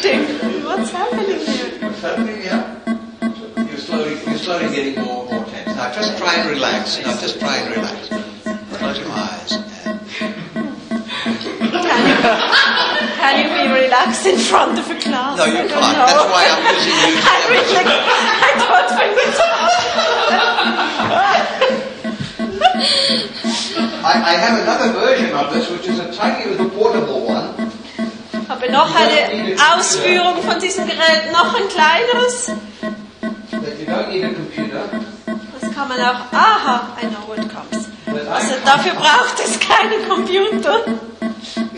Stimmt. 0.00 0.64
What's 0.64 0.90
happening 0.90 1.38
here? 1.38 1.88
What's 1.88 2.00
happening 2.02 2.40
here? 2.42 2.76
You're 3.68 3.78
slowly, 3.78 4.10
you're 4.26 4.38
slowly 4.38 4.74
getting 4.74 5.04
more 5.04 5.26
and 5.26 5.30
more 5.30 5.44
tense. 5.44 5.76
Now 5.76 5.92
just 5.92 6.18
try 6.18 6.34
and 6.34 6.50
relax. 6.50 6.98
Now 6.98 7.16
just 7.20 7.38
try 7.38 7.58
and 7.58 7.76
relax. 7.76 8.08
Close 8.76 8.98
your 8.98 9.10
eyes. 9.10 9.52
And 11.92 12.79
Can 13.30 13.46
you, 13.46 13.50
be 13.54 13.70
relaxed 13.82 14.26
in 14.26 14.38
front 14.38 14.78
of 14.78 14.90
a 14.90 14.94
class? 14.98 15.38
No, 15.38 15.44
you 15.44 15.68
can't. 15.68 15.70
know. 15.70 16.02
That's 16.02 16.30
why 16.34 16.50
I'm 16.50 16.66
using 16.74 16.98
you 16.98 17.14
I 17.30 17.38
really, 17.46 17.78
I 17.78 18.50
don't 18.58 18.90
think 18.98 19.14
it's 19.22 19.38
I, 24.02 24.12
I 24.12 24.34
have 24.34 24.58
another 24.62 24.90
version 24.98 25.30
of 25.36 25.52
this, 25.54 25.70
which 25.70 25.86
is 25.86 25.98
a 26.00 26.12
tiny 26.12 26.50
little 26.50 26.70
portable 26.70 27.26
one. 27.26 27.70
Ich 28.32 28.48
habe 28.48 28.72
noch 28.72 28.92
eine 28.92 29.54
Ausführung 29.76 30.42
von 30.42 30.58
diesem 30.58 30.86
Gerät, 30.86 31.30
noch 31.32 31.54
ein 31.54 31.68
kleineres. 31.68 32.46
That 33.52 33.78
you 33.78 33.86
don't 33.86 34.08
need 34.08 34.24
a 34.24 34.32
computer. 34.34 34.88
Das 35.60 35.70
kann 35.72 35.86
man 35.86 36.00
auch, 36.00 36.32
aha, 36.32 36.96
I 37.00 37.06
know 37.06 37.28
what 37.28 37.48
comes. 37.48 37.86
Also 38.28 38.54
dafür 38.64 38.94
braucht 38.94 39.38
es 39.38 39.60
keinen 39.60 40.08
Computer. 40.08 40.80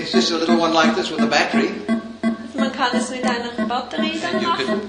It's 0.03 0.12
just 0.12 0.31
a 0.33 0.37
little 0.37 0.57
one 0.59 0.73
like 0.75 0.95
this 0.97 1.11
with 1.11 1.21
a 1.21 1.27
battery. 1.27 1.71
Man 2.55 2.73
kann 2.73 2.91
es 2.95 3.09
mit 3.11 3.25
einer 3.25 3.51
Batterie 3.69 4.19
dann 4.21 4.43
machen. 4.43 4.81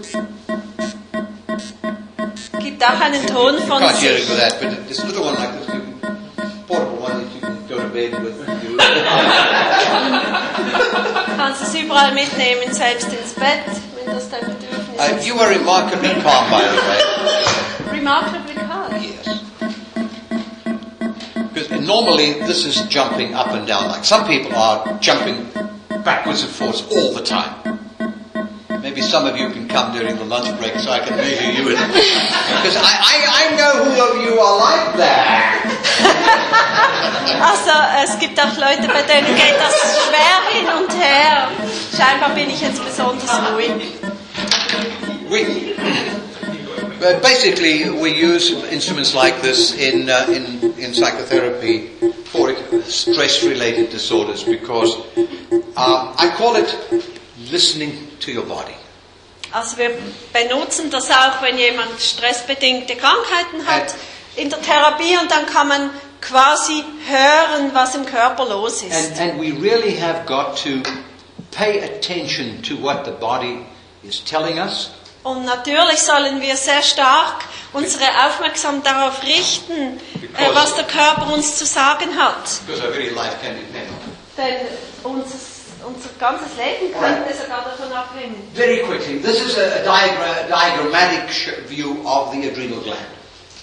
Gibt 2.60 2.84
auch 2.84 3.00
einen 3.00 3.26
Ton 3.28 3.58
von 3.68 3.80
can't 3.82 3.96
hear 3.98 4.16
it 4.18 4.28
with 4.30 4.38
that, 4.40 4.60
but 4.60 4.88
this 4.88 5.04
little 5.04 5.24
one 5.24 5.36
like 5.36 5.52
this, 5.60 5.68
portable 6.68 6.98
one 7.02 7.24
that 7.24 7.32
you 7.36 7.42
can 7.42 7.58
go 7.68 7.78
to 7.78 7.88
bed 7.90 8.14
with. 8.24 8.34
You, 8.64 8.78
Kannst 11.38 11.62
es 11.62 11.76
überall 11.76 12.12
mitnehmen, 12.14 12.74
selbst 12.74 13.08
ins 13.12 13.34
Bett, 13.34 13.66
wenn 13.96 14.06
das 14.16 14.30
dein 14.30 14.42
Bedürfnis 14.42 14.98
Uh, 14.98 15.02
ist. 15.18 15.28
you 15.28 15.36
were 15.38 15.50
remarkably 15.50 16.10
calm, 16.22 16.50
by 16.50 16.62
the 16.62 16.78
way. 16.88 17.00
Remarkably 18.00 18.56
calm. 18.56 18.73
Normally 21.86 22.34
this 22.48 22.66
is 22.66 22.82
jumping 22.88 23.34
up 23.34 23.48
and 23.52 23.68
down. 23.68 23.90
Like 23.90 24.06
some 24.06 24.26
people 24.26 24.56
are 24.56 24.98
jumping 25.00 25.48
backwards 26.04 26.44
and 26.44 26.52
forwards 26.52 26.82
all 26.92 27.14
the 27.14 27.24
time. 27.24 27.80
Maybe 28.82 29.02
some 29.02 29.26
of 29.26 29.38
you 29.38 29.50
can 29.50 29.68
come 29.68 29.94
during 29.94 30.16
the 30.18 30.26
lunch 30.26 30.48
break 30.60 30.76
so 30.80 30.92
I 30.92 31.00
can 31.00 31.16
measure 31.18 31.52
you. 31.52 31.70
Because 31.70 32.76
I, 32.78 32.94
I, 33.14 33.16
I 33.40 33.56
know 33.56 33.84
who 33.84 33.92
of 33.92 34.24
you 34.24 34.40
are 34.40 34.58
like 34.60 34.98
that. 34.98 35.60
Also 37.44 37.72
es 38.04 38.20
gibt 38.20 38.40
auch 38.40 38.56
Leute, 38.58 38.88
bei 38.88 39.02
denen 39.02 39.36
geht 39.36 39.56
das 39.60 39.74
schwer 39.74 40.40
hin 40.52 40.68
und 40.80 40.92
her. 40.94 41.50
Scheinbar 41.96 42.30
bin 42.30 42.50
ich 42.50 42.62
jetzt 42.62 42.84
besonders 42.84 43.30
ruhig. 43.54 43.72
We, 45.30 45.74
but 47.04 47.22
basically, 47.22 47.90
we 47.90 48.14
use 48.14 48.52
instruments 48.72 49.14
like 49.14 49.42
this 49.42 49.76
in, 49.78 50.10
uh, 50.10 50.26
in, 50.30 50.74
in 50.80 50.94
psychotherapy 50.94 51.90
for 52.32 52.56
stress-related 52.84 53.90
disorders 53.90 54.44
because 54.44 54.96
um, 55.76 56.16
I 56.18 56.34
call 56.38 56.56
it 56.56 56.74
listening 57.52 58.08
to 58.22 58.32
your 58.32 58.46
body. 58.46 58.76
Also 59.52 59.78
wir 59.78 59.92
benutzen 60.32 60.90
das 60.90 61.12
auch, 61.12 61.42
wenn 61.44 61.58
jemand 61.58 62.00
stressbedingte 62.00 62.96
Krankheiten 62.96 63.68
hat 63.68 63.94
in 64.36 64.50
der 64.50 64.62
Therapie 64.62 65.16
und 65.22 65.30
dann 65.30 65.46
kann 65.46 65.68
man 65.68 65.90
quasi 66.22 66.84
hören, 67.06 67.72
was 67.74 67.94
im 67.96 68.06
Körper 68.06 68.46
los 68.46 68.82
And, 68.82 68.92
ist. 68.94 69.20
and 69.20 69.40
we 69.40 69.52
really 69.52 69.96
have 69.96 70.26
got 70.26 70.58
to 70.64 70.82
pay 71.52 71.82
attention 71.82 72.62
to 72.64 72.76
what 72.78 73.06
the 73.06 73.12
body 73.12 73.60
is 74.04 74.24
telling 74.24 74.58
us 74.58 74.90
Und 75.24 75.46
natürlich 75.46 76.00
sollen 76.02 76.42
wir 76.42 76.56
sehr 76.58 76.82
stark 76.84 77.46
unsere 77.72 78.04
Aufmerksamkeit 78.28 78.94
darauf 78.94 79.24
richten, 79.24 80.00
äh, 80.38 80.54
was 80.54 80.76
der 80.76 80.84
Körper 80.84 81.34
uns 81.34 81.58
zu 81.58 81.66
sagen 81.66 82.10
hat. 82.20 82.36
because 82.68 82.84
our 82.84 82.92
very 82.92 83.10
life 83.10 83.36
can 83.42 83.56
depend 83.56 83.88
on 83.90 83.96
it. 84.12 84.38
Denn 84.38 84.68
unser, 85.04 85.36
unser 85.88 86.10
ganzes 86.20 86.50
Leben 86.58 86.92
könnte 86.94 87.34
sogar 87.34 87.64
davon 87.64 87.92
abhängen. 87.94 88.36
Very 88.54 88.80
quickly, 88.84 89.20
this 89.22 89.40
is 89.42 89.58
a, 89.58 89.62
a 89.62 89.84
diagra- 89.84 90.48
diagrammatic 90.48 91.30
view 91.70 91.96
of 92.06 92.32
the 92.34 92.50
adrenal 92.50 92.82
gland. 92.82 93.00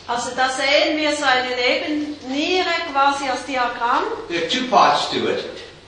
Also 0.08 0.30
da 0.34 0.48
sehen 0.48 0.96
wir 0.96 1.14
so 1.14 1.24
eine 1.24 1.50
Nebenniere 1.54 2.66
quasi 2.92 3.28
als 3.28 3.44
Diagramm. 3.44 4.04
There 4.28 4.42
are 4.42 4.48
two 4.48 4.66
parts 4.68 5.08
to 5.10 5.28
it. 5.28 5.44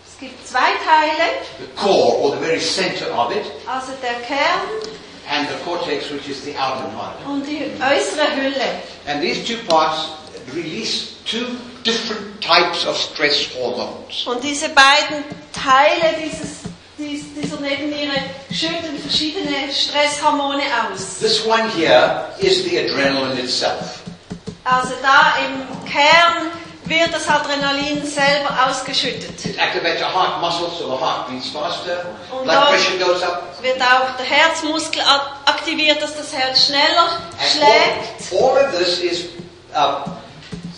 Es 0.07 0.19
gibt 0.21 0.47
zwei 0.47 0.59
Teile, 0.85 1.41
The 1.59 1.81
core, 1.83 2.15
or 2.21 2.37
the 2.37 2.45
very 2.47 2.61
center 2.61 3.11
of 3.19 3.33
it, 3.35 3.45
also 3.67 3.93
der 4.01 4.21
Kern 4.25 4.61
and 5.33 5.49
the 5.49 5.57
cortex, 5.65 6.11
which 6.11 6.29
is 6.29 6.45
the 6.45 6.55
outer 6.57 6.89
part. 6.95 7.17
und 7.27 7.47
die 7.47 7.71
äußere 7.81 8.37
Hülle. 8.37 8.83
And 9.07 9.23
these 9.23 9.45
two 9.45 9.57
parts 9.67 10.09
release 10.55 11.15
two 11.25 11.47
different 11.85 12.41
types 12.41 12.85
of 12.87 12.97
stress 12.97 13.49
hormones. 13.57 14.27
Und 14.27 14.43
diese 14.45 14.69
beiden 14.69 15.25
Teile 15.53 16.15
dieses, 16.23 16.63
dies, 16.99 17.25
dieser 17.35 17.61
Nebenniere 17.61 18.13
schütten 18.51 18.99
verschiedene 18.99 19.73
Stresshormone 19.73 20.63
aus. 20.91 21.19
This 21.19 21.45
one 21.47 21.69
here 21.77 22.27
is 22.39 22.65
the 22.65 22.79
adrenaline 22.79 23.39
itself. 23.39 24.01
Also 24.65 24.93
da 25.03 25.35
im 25.45 25.91
Kern 25.91 26.51
wird 26.93 27.13
das 27.13 27.29
Adrenalin 27.29 28.05
selber 28.05 28.51
ausgeschüttet. 28.69 29.45
It 29.45 29.59
activates 29.59 29.99
the 29.99 30.05
heart 30.05 30.41
muscle, 30.41 30.69
so 30.79 30.87
the 30.91 31.01
heart 31.03 31.29
beats 31.29 31.49
faster, 31.49 32.05
Und 32.31 32.45
blood 32.45 32.55
dort 32.57 32.69
pressure 32.71 32.99
goes 32.99 33.23
up, 33.23 33.63
wird 33.63 33.81
auch 33.81 34.17
der 34.19 34.27
Herzmuskel 34.27 35.03
aktiviert, 35.47 36.03
dass 36.03 36.17
das 36.17 36.33
Herz 36.33 36.67
schneller 36.67 37.19
and 37.39 37.51
schlägt. 37.51 38.33
all, 38.33 38.51
all 38.59 38.65
of 38.67 38.79
this 38.79 38.99
is 39.01 39.25
uh, 39.75 40.05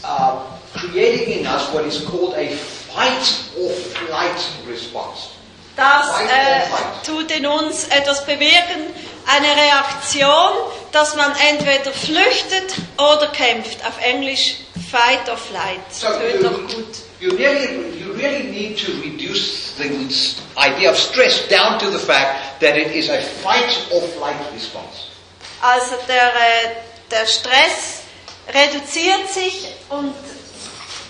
uh, 0.04 0.40
creating 0.74 1.40
in 1.40 1.46
us 1.46 1.72
what 1.72 1.84
is 1.84 2.04
called 2.04 2.34
a 2.36 2.48
fight 2.94 3.34
or 3.58 3.70
flight 3.70 4.40
response. 4.68 5.28
Das 5.76 6.20
äh, 6.20 7.04
tut 7.04 7.32
in 7.32 7.46
uns 7.46 7.88
etwas 7.88 8.24
bewirken, 8.24 8.94
eine 9.26 9.48
Reaktion, 9.60 10.52
dass 10.92 11.16
man 11.16 11.34
entweder 11.50 11.90
flüchtet 11.90 12.74
oder 12.96 13.26
kämpft. 13.32 13.84
Auf 13.84 14.00
Englisch 14.00 14.58
Fight 14.90 15.28
or 15.28 15.36
Flight. 15.36 15.80
So 15.90 16.08
Tönt 16.08 16.42
doch 16.42 16.58
you, 16.58 16.66
gut. 16.66 17.02
you 17.20 17.30
really, 17.36 17.98
you 17.98 18.12
really 18.12 18.50
need 18.50 18.76
to 18.78 18.92
reduce 19.02 19.74
the 19.76 19.88
idea 20.56 20.90
of 20.90 20.96
stress 20.96 21.48
down 21.48 21.78
to 21.78 21.90
the 21.90 21.98
fact 21.98 22.60
that 22.60 22.76
it 22.76 22.90
is 22.92 23.08
a 23.08 23.20
fight 23.20 23.88
or 23.92 24.02
flight 24.18 24.36
response. 24.52 25.10
Also 25.62 25.96
der, 26.08 26.28
äh, 26.28 26.76
der 27.10 27.26
Stress 27.26 28.02
reduziert 28.48 29.28
sich 29.32 29.66
und 29.88 30.14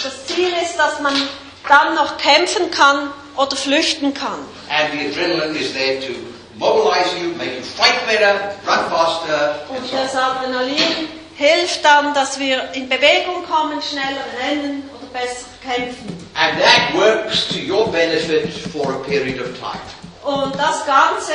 das 0.03 0.27
Ziel 0.27 0.53
ist, 0.63 0.77
dass 0.79 1.01
man 1.01 1.15
dann 1.69 1.95
noch 1.95 2.19
kämpfen 2.19 2.71
kann 2.71 3.11
oder 3.37 3.57
flüchten 3.57 4.15
kann. 4.15 4.39
And 4.69 4.93
the 4.93 5.07
adrenaline 5.09 5.57
is 5.57 5.73
there 5.73 6.01
to 6.01 6.13
mobilize 6.57 7.15
you, 7.19 7.35
make 7.37 7.57
you 7.57 7.63
fight 7.63 8.07
better, 8.07 8.55
run 8.67 8.91
faster, 8.91 9.61
and 9.71 9.79
Und 9.81 9.91
so 9.91 9.97
das 9.97 10.15
Adrenalin 10.15 11.09
hilft 11.37 11.85
dann, 11.85 12.15
dass 12.15 12.39
wir 12.39 12.71
in 12.75 12.89
Bewegung 12.89 13.45
kommen, 13.51 13.81
schneller 13.83 14.25
rennen 14.41 14.89
oder 14.97 15.07
besser 15.13 15.47
kämpfen. 15.63 16.25
And 16.35 16.59
that 16.61 16.95
works 16.95 17.49
to 17.49 17.59
your 17.59 17.89
benefit 17.91 18.53
for 18.73 18.93
a 18.93 18.99
period 19.05 19.41
of 19.41 19.49
time. 19.59 19.81
Und 20.23 20.55
das 20.57 20.85
Ganze 20.87 21.33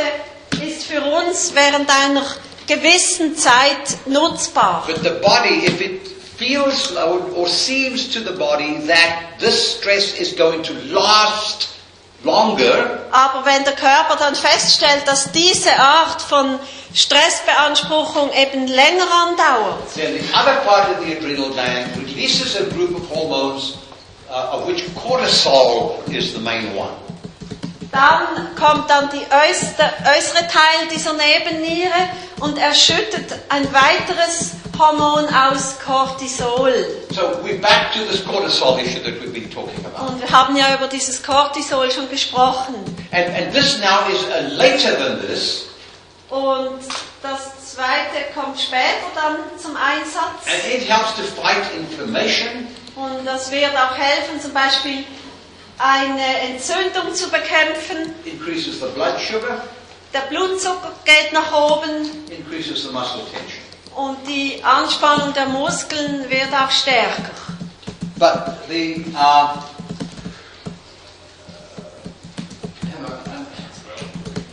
ist 0.66 0.86
für 0.86 1.02
uns 1.02 1.54
während 1.54 1.90
einer 1.90 2.26
gewissen 2.68 3.36
Zeit 3.38 3.98
nutzbar. 4.06 4.84
But 4.88 5.04
the 5.04 5.20
body, 5.22 5.66
if 5.66 5.80
it 5.82 6.08
feels 6.38 6.96
or, 6.96 7.22
or 7.36 7.48
seems 7.48 8.10
to 8.14 8.20
the 8.20 8.38
body 8.38 8.80
that 8.88 9.40
this 9.40 9.78
stress 9.78 10.20
is 10.20 10.36
going 10.36 10.64
to 10.64 10.74
last 10.92 11.70
longer, 12.24 13.00
Aber 13.12 13.46
wenn 13.46 13.64
der 13.64 13.74
Körper 13.74 14.16
dann 14.18 14.36
feststellt, 14.36 15.08
dass 15.08 15.32
diese 15.32 15.76
Art 15.78 16.22
von 16.22 16.60
Stressbeanspruchung 16.94 18.32
eben 18.34 18.68
länger 18.68 19.08
andauert, 19.28 19.94
then 19.96 20.18
the 20.20 20.34
other 20.34 20.56
part 20.66 20.90
of 20.90 21.06
the 21.06 21.18
adrenal 21.18 21.50
gland 21.52 21.96
releases 21.98 22.56
a 22.56 22.64
group 22.74 22.96
of 22.96 23.10
hormones 23.10 23.78
uh, 24.30 24.56
of 24.56 24.68
which 24.68 24.84
cortisol 24.96 26.00
is 26.12 26.34
the 26.34 26.40
main 26.40 26.76
one. 26.76 26.90
Dann 27.92 28.56
kommt 28.56 28.90
dann 28.90 29.10
die 29.10 29.26
äuß- 29.26 29.76
der 29.78 29.94
äußere 30.16 30.48
Teil 30.48 30.88
dieser 30.94 31.14
Nebenniere 31.14 32.10
und 32.40 32.58
er 32.58 32.74
schüttet 32.74 33.34
ein 33.50 33.68
weiteres 33.74 34.52
Hormon 34.78 35.26
aus, 35.34 35.78
Cortisol. 35.86 36.74
So 37.14 37.22
we're 37.44 37.60
back 37.60 37.92
to 37.94 38.00
this 38.10 38.24
cortisol 38.26 38.80
issue 38.80 39.00
that 39.04 39.20
we've 39.22 39.34
been 39.34 39.50
talking 39.52 39.84
about. 39.86 40.12
Und 40.14 40.22
wir 40.22 40.30
haben 40.30 40.56
ja 40.56 40.74
über 40.76 40.88
dieses 40.88 41.22
Cortisol 41.22 41.92
schon 41.92 42.10
gesprochen. 42.10 42.76
And, 43.12 43.28
and 43.36 43.52
this 43.54 43.78
now 43.80 44.08
is 44.10 44.24
uh, 44.24 44.56
later 44.56 44.96
than 44.98 45.20
this, 45.28 45.66
Und 46.30 46.80
das 47.24 47.74
zweite 47.76 48.32
kommt 48.34 48.60
später 48.60 49.10
dann 49.16 49.38
zum 49.62 49.76
Einsatz. 49.76 50.46
and 50.46 50.74
it 50.74 50.88
helps 50.88 51.16
to 51.16 51.24
fight 51.42 51.64
inflammation, 51.76 52.68
Und 52.96 53.26
das 53.26 53.52
wird 53.52 53.72
auch 53.76 53.98
helfen, 53.98 54.40
zum 54.42 54.54
Beispiel 54.54 55.04
eine 55.80 56.40
Entzündung 56.42 57.14
zu 57.16 57.30
bekämpfen. 57.30 58.14
increases 58.26 58.80
the 58.82 58.88
blood 58.94 59.20
sugar, 59.20 59.64
Der 60.14 60.22
Blutzucker 60.30 60.92
geht 61.06 61.32
nach 61.34 61.52
oben 61.54 62.28
increases 62.30 62.84
the 62.84 62.90
muscle 62.92 63.22
tension. 63.32 63.62
und 63.96 64.18
die 64.28 64.62
Anspannung 64.64 65.34
der 65.34 65.46
Muskeln 65.48 66.30
wird 66.30 66.54
auch 66.54 66.70
stärker. 66.72 67.32
But 68.18 68.68
the 68.68 69.06
uh, 69.16 69.62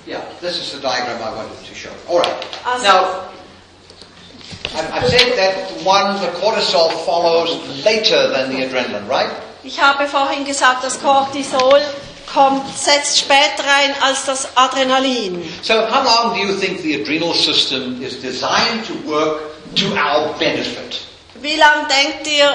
yeah, 0.07 0.23
this 0.41 0.59
is 0.59 0.73
the 0.73 0.81
diagram 0.81 1.21
I 1.23 1.35
wanted 1.35 1.59
to 1.65 1.75
show. 1.75 1.91
All 2.09 2.19
right. 2.21 2.47
Also- 2.65 2.83
Now, 2.85 3.23
I've 4.93 5.09
said 5.09 5.37
that 5.39 5.71
one, 5.85 6.21
the 6.21 6.29
cortisol 6.39 6.91
follows 7.07 7.85
later 7.85 8.29
than 8.29 8.51
the 8.51 8.57
adrenaline, 8.63 9.09
right? 9.09 9.31
Ich 9.67 9.81
habe 9.83 10.07
vorhin 10.07 10.45
gesagt, 10.45 10.85
das 10.85 11.01
Cortisol 11.01 11.83
kommt, 12.33 12.63
setzt 12.79 13.19
später 13.19 13.65
ein 13.65 14.01
als 14.01 14.25
das 14.25 14.47
Adrenalin. 14.57 15.43
So, 15.63 15.75
how 15.75 16.05
long 16.05 16.35
do 16.35 16.41
you 16.41 16.57
think 16.57 16.81
the 16.83 17.03
adrenal 17.03 17.35
system 17.35 18.01
is 18.01 18.21
designed 18.21 18.87
to 18.87 18.95
work 19.11 19.41
to 19.75 19.87
our 19.97 20.33
benefit? 20.39 21.01
Wie 21.43 21.57
lange 21.57 21.89
denkt 21.89 22.29
ihr, 22.29 22.55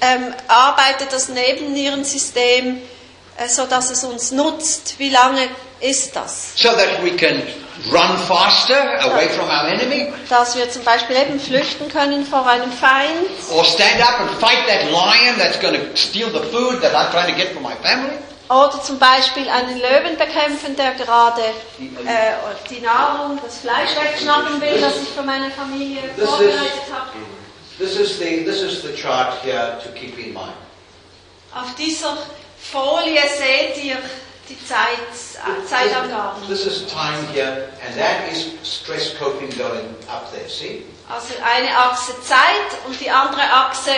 ähm, 0.00 0.34
arbeitet 0.48 1.12
das 1.12 1.28
Nebennierensystem, 1.28 2.80
äh, 3.36 3.48
so 3.48 3.66
dass 3.66 3.90
es 3.90 4.02
uns 4.02 4.30
nutzt? 4.30 4.94
Wie 4.96 5.10
lange 5.10 5.50
ist 5.80 6.16
das? 6.16 6.52
So 6.56 6.68
that 6.70 7.04
we 7.04 7.14
can 7.14 7.42
run 7.90 8.16
faster 8.18 9.00
away 9.02 9.28
from 9.30 9.48
our 9.48 9.66
enemy, 9.68 10.12
dass 10.28 10.54
wir 10.56 10.68
zum 10.70 10.84
Beispiel 10.84 11.16
eben 11.16 11.40
flüchten 11.40 11.88
können 11.88 12.24
vor 12.24 12.46
einem 12.46 12.70
Feind 12.72 13.28
or 13.50 13.64
stand 13.64 14.00
up 14.00 14.20
and 14.20 14.30
fight 14.40 14.66
that 14.68 14.84
lion 14.90 15.38
that's 15.38 15.58
going 15.60 15.74
to 15.74 15.96
steal 15.96 16.28
the 16.30 16.40
food 16.50 16.80
that 16.82 16.94
I'm 16.94 17.10
trying 17.10 17.32
to 17.32 17.36
get 17.36 17.52
for 17.52 17.60
my 17.60 17.74
family. 17.82 18.16
oder 18.48 18.82
zum 18.82 18.98
Beispiel 18.98 19.48
einen 19.48 19.78
Löwen 19.80 20.16
bekämpfen, 20.18 20.76
der 20.76 20.92
gerade 20.92 21.40
äh, 21.40 22.34
die 22.68 22.80
Nahrung, 22.80 23.38
das 23.42 23.58
Fleisch 23.58 23.90
wegschnappen 24.00 24.60
will, 24.60 24.78
das 24.80 24.92
ich 25.02 25.08
für 25.08 25.22
meine 25.22 25.50
Familie 25.50 26.02
This 26.16 26.24
is- 26.24 26.30
vorbereitet 26.30 26.82
habe. 26.92 27.10
This 27.78 27.96
is 27.96 28.18
the 28.18 28.44
this 28.44 28.60
is 28.60 28.82
the 28.82 28.94
chart 28.94 29.42
here 29.42 29.78
to 29.82 29.88
keep 29.98 30.18
in 30.18 30.34
mind. 30.34 30.52
Auf 31.54 31.74
dieser 31.76 32.16
Folie 32.70 33.20
seht 33.38 33.82
ihr 33.82 33.96
die 34.48 34.58
Zeit, 34.66 34.98
äh, 35.46 35.66
Zeitangaben. 35.66 36.46
This 36.48 36.66
is 36.66 36.86
time 36.86 37.26
here, 37.32 37.68
and 37.86 37.96
that 37.96 38.30
is 38.30 38.46
stress 38.64 39.16
coping 39.18 39.48
going 39.56 39.94
up 40.08 40.30
there. 40.32 40.48
See? 40.48 40.84
Also 41.08 41.34
eine 41.42 41.76
Achse 41.76 42.14
Zeit 42.22 42.86
und 42.86 42.98
die 43.00 43.10
andere 43.10 43.42
Achse 43.42 43.90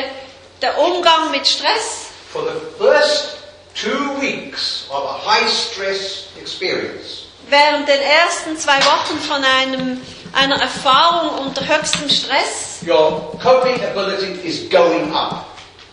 der 0.63 0.79
Umgang 0.79 1.31
mit 1.31 1.47
Stress. 1.47 2.07
For 2.33 2.43
the 2.43 2.61
first 2.83 3.37
two 3.75 4.21
weeks 4.21 4.87
of 4.91 5.05
a 5.05 5.19
high 5.25 5.49
stress 5.49 6.27
experience, 6.41 7.23
Während 7.49 7.87
den 7.87 8.01
ersten 8.01 8.57
zwei 8.57 8.79
Wochen 8.85 9.19
von 9.21 9.45
einem, 9.45 10.01
einer 10.33 10.61
Erfahrung 10.61 11.47
unter 11.47 11.61
höchstem 11.67 12.09
Stress, 12.09 12.81
your 12.87 13.39
coping 13.43 13.75
ability 13.85 14.33
is 14.43 14.69
going 14.71 15.15
up. 15.15 15.45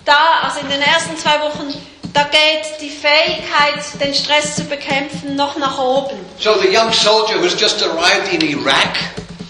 da, 0.06 0.40
also 0.44 0.62
in 0.62 0.70
den 0.70 0.82
ersten 0.82 1.18
zwei 1.18 1.40
Wochen, 1.42 1.74
da 2.14 2.24
geht 2.24 2.82
die 2.82 2.90
Fähigkeit, 2.90 3.84
den 4.00 4.14
Stress 4.14 4.56
zu 4.56 4.64
bekämpfen, 4.66 5.36
noch 5.36 5.56
nach 5.58 5.78
oben. 5.80 6.18
So 6.40 6.56
the 6.60 6.68
young 6.68 6.92
soldier 6.92 7.40
who's 7.42 7.60
just 7.60 7.82
arrived 7.84 8.32
in 8.34 8.42
Iraq 8.42 8.98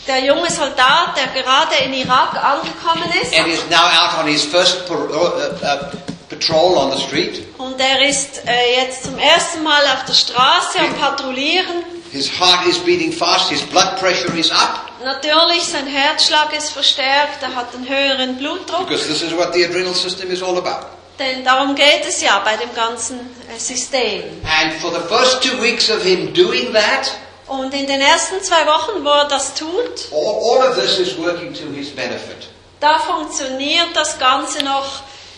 Der 0.08 0.20
junge 0.26 0.50
Soldat, 0.50 1.16
der 1.16 1.42
gerade 1.42 1.76
in 1.86 1.94
Irak 1.94 2.34
angekommen 2.44 3.12
ist, 3.22 3.38
and 3.38 3.48
is 3.48 3.60
now 3.70 3.86
out 3.86 4.18
on 4.20 4.28
his 4.28 4.44
first 4.44 4.88
par- 4.88 5.10
uh, 5.10 5.54
uh, 5.64 5.92
patrol 6.28 6.78
on 6.78 6.92
the 6.92 7.00
street, 7.00 7.44
und 7.60 7.80
er 7.80 8.08
ist 8.10 8.42
äh, 8.48 8.82
jetzt 8.82 9.04
zum 9.04 9.18
ersten 9.20 9.62
Mal 9.64 9.82
auf 9.94 10.06
der 10.06 10.14
Straße 10.14 10.80
am 10.80 10.94
Patrouillieren. 10.96 11.84
his 12.12 12.28
heart 12.40 12.66
is 12.68 12.78
beating 12.80 13.12
fast, 13.14 13.50
his 13.50 13.62
blood 13.62 13.98
pressure 14.00 14.36
is 14.38 14.50
up, 14.52 14.88
Natürlich, 15.04 15.64
sein 15.64 15.88
Herzschlag 15.88 16.52
ist 16.56 16.72
verstärkt, 16.72 17.42
er 17.42 17.56
hat 17.56 17.74
einen 17.76 17.88
höheren 17.88 18.38
Blutdruck. 18.38 18.88
because 18.88 19.08
this 19.08 19.22
is 19.22 19.34
what 19.36 19.54
the 19.54 19.64
adrenal 19.66 19.94
system 19.94 20.32
is 20.32 20.42
all 20.42 20.58
about. 20.58 20.88
Denn 21.22 21.44
darum 21.46 21.76
geht 21.76 22.04
es 22.08 22.20
ja 22.22 22.40
bei 22.44 22.58
dem 22.58 22.74
ganzen 22.74 23.20
äh, 23.20 23.60
System. 23.60 24.24
And 24.44 24.74
for 24.82 24.92
the 24.92 25.08
first 25.08 25.44
two 25.44 25.62
weeks 25.62 25.92
of 25.92 26.02
him 26.02 26.34
doing 26.34 26.74
that, 26.74 27.12
Und 27.48 27.74
in 27.74 27.86
den 27.86 28.02
ersten 28.02 28.42
zwei 28.42 28.66
Wochen, 28.66 29.04
wo 29.06 29.10
er 29.10 29.28
das 29.28 29.54
tut, 29.54 30.08
all, 30.12 30.18
all 30.62 30.70
of 30.70 30.76
this 30.76 30.98
is 30.98 31.18
working 31.20 31.54
to 31.54 31.66
his 31.76 31.90
benefit. 31.90 32.48
da 32.80 32.98
funktioniert 32.98 33.90
das 33.94 34.18
Ganze 34.18 34.64
noch 34.64 34.88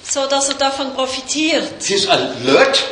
so, 0.10 0.26
dass 0.28 0.48
er 0.50 0.56
davon 0.56 0.94
profitiert. 0.94 1.84
He's 1.84 2.08
alert, 2.08 2.84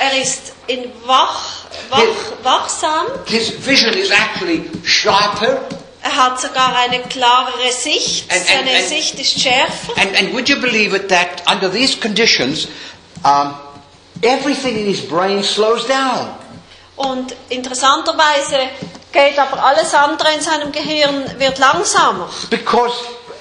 Er 0.00 0.20
ist 0.22 0.52
in 0.66 0.90
wach, 1.04 1.64
wach, 1.90 2.00
wachsam, 2.42 3.06
his 3.26 3.52
vision 3.66 3.92
is 3.92 4.10
actually 4.10 4.64
sharper, 4.84 5.60
er 6.04 6.16
hat 6.16 6.38
sogar 6.40 6.74
eine 6.76 7.00
klarere 7.04 7.72
Sicht, 7.72 8.30
And- 8.30 8.40
and- 8.40 8.48
seine 8.48 8.78
and- 8.78 8.88
Sicht 8.88 9.18
ist 9.18 9.40
schärfer. 9.40 9.92
and, 9.96 10.14
and 10.18 10.32
would 10.34 10.48
you 10.48 10.56
believe 10.60 10.94
it 10.94 11.08
that 11.08 11.42
under 11.50 11.70
these 11.72 11.96
conditions, 11.98 12.68
um, 13.24 13.54
everything 14.22 14.76
in 14.78 14.86
his 14.86 15.00
brain 15.00 15.42
slows 15.42 15.86
down? 15.86 16.28
Und 16.96 17.34
interessanterweise 17.48 18.56
geht 19.12 19.38
aber 19.38 19.62
alles 19.64 19.92
andere 19.94 20.32
in 20.34 20.40
seinem 20.40 20.70
Gehirn 20.72 21.24
wird 21.38 21.58
langsamer. 21.58 22.28
Because 22.50 22.94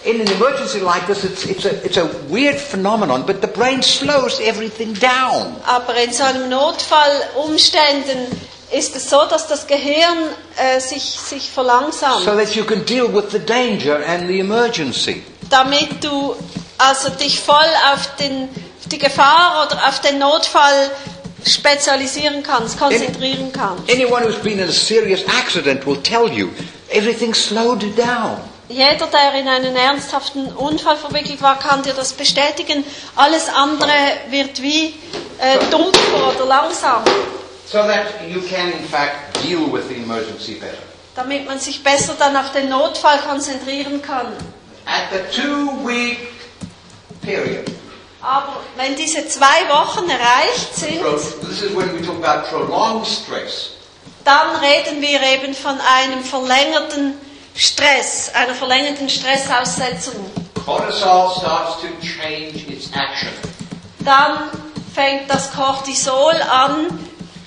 in 0.06 0.21
an 0.21 0.28
emergency 0.28 0.80
like 0.80 1.06
this, 1.08 1.23
it's, 1.23 1.45
it's, 1.45 1.65
a, 1.65 1.69
it's 1.84 1.97
a 1.97 2.08
weird 2.30 2.60
phenomenon, 2.60 3.26
but 3.26 3.41
the 3.41 3.47
brain 3.47 3.84
slows 3.84 4.39
everything 4.39 4.93
down. 4.99 5.56
Aber 5.65 5.95
in 5.95 6.12
so 6.13 6.23
einem 6.23 6.49
Notfallumständen 6.49 8.28
ist 8.73 8.95
es 8.95 9.09
so, 9.09 9.23
dass 9.29 9.47
das 9.47 9.67
Gehirn 9.67 10.17
äh, 10.57 10.79
sich, 10.79 11.03
sich 11.03 11.49
verlangsamt, 11.51 12.25
So 12.25 12.31
that 12.36 12.55
you 12.55 12.63
can 12.65 12.83
deal 12.86 13.07
with 13.13 13.25
the 13.31 13.39
danger 13.39 13.99
and 14.07 14.27
the 14.27 14.39
emergency. 14.39 15.23
damit 15.49 16.03
du 16.03 16.36
also 16.77 17.09
dich 17.09 17.39
voll 17.39 17.55
auf, 17.93 18.15
den, 18.19 18.43
auf 18.79 18.88
die 18.91 18.97
Gefahr 18.97 19.65
oder 19.67 19.88
auf 19.88 20.01
den 20.01 20.17
Notfall 20.19 20.89
spezialisieren 21.45 22.41
kannst, 22.43 22.79
konzentrieren 22.79 23.51
kannst. 23.51 23.89
Anyone 23.89 24.25
who's 24.25 24.38
been 24.41 24.59
in 24.59 24.67
a 24.67 24.71
serious 24.71 25.21
accident 25.27 25.86
will 25.86 25.97
tell 26.01 26.27
you 26.31 26.49
everything 26.89 27.33
slowed 27.33 27.81
down. 27.97 28.38
Jeder, 28.69 29.07
der 29.07 29.36
in 29.39 29.47
einen 29.47 29.75
ernsthaften 29.75 30.47
Unfall 30.53 30.95
verwickelt 30.95 31.41
war, 31.41 31.59
kann 31.59 31.83
dir 31.83 31.93
das 31.93 32.13
bestätigen. 32.13 32.83
Alles 33.15 33.47
andere 33.53 33.91
wird 34.29 34.62
wie 34.62 34.95
äh, 35.39 35.59
dumpfer 35.69 36.33
oder 36.36 36.45
langsamer, 36.45 37.03
So 37.73 37.81
that 37.88 38.29
you 38.29 38.39
can, 38.41 38.71
in 38.71 38.86
fact, 38.88 39.41
deal 39.41 39.65
with 39.67 39.88
the 39.89 39.95
emergency 39.95 40.59
better. 40.59 40.77
damit 41.15 41.47
man 41.47 41.57
sich 41.59 41.81
besser 41.83 42.13
dann 42.19 42.38
auf 42.38 42.51
den 42.51 42.69
Notfall 42.69 43.17
konzentrieren 43.27 43.99
kann. 43.99 44.27
At 44.86 45.09
the 45.12 45.41
two 45.41 45.71
week 45.83 46.19
period, 47.23 47.65
Aber 48.21 48.57
wenn 48.75 48.95
diese 48.95 49.27
zwei 49.27 49.67
Wochen 49.69 50.07
erreicht 50.07 50.75
sind, 50.75 51.01
this 51.41 51.63
is 51.63 51.75
when 51.75 51.91
we 51.95 52.05
talk 52.05 52.23
about 52.23 52.47
prolonged 52.47 53.07
stress. 53.07 53.71
dann 54.23 54.55
reden 54.57 55.01
wir 55.01 55.19
eben 55.23 55.55
von 55.55 55.79
einem 55.81 56.23
verlängerten 56.23 57.15
Stress, 57.55 58.29
einer 58.36 58.53
verlängerten 58.53 59.09
Stressaussetzung. 59.09 60.29
Cortisol 60.63 61.31
starts 61.39 61.81
to 61.81 61.88
change 62.01 62.71
its 62.71 62.86
action. 62.93 63.29
Dann 64.05 64.51
fängt 64.93 65.27
das 65.29 65.51
Cortisol 65.51 66.36
an, 66.51 66.99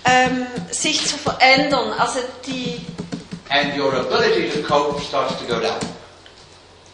ähm, 0.06 0.46
sich 0.70 1.04
zu 1.06 1.18
verändern. 1.18 1.92
Also 1.98 2.20
die, 2.46 2.80
And 3.48 3.76
your 3.78 3.94
ability 3.94 4.50
to 4.50 4.66
cope 4.66 5.00
starts 5.02 5.34
to 5.38 5.44
go 5.46 5.60
down. 5.60 5.76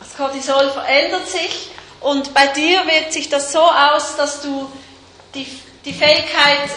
das 0.01 0.15
Cortisol 0.17 0.71
verändert 0.71 1.27
sich 1.29 1.69
und 2.01 2.35
bei 2.35 2.47
dir 2.49 2.81
wirkt 2.87 3.13
sich 3.13 3.29
das 3.31 3.53
so 3.53 3.61
aus, 3.63 4.17
dass 4.17 4.43
du 4.43 4.71
die, 5.35 5.47
die 5.85 5.93
Fähigkeit, 5.95 6.69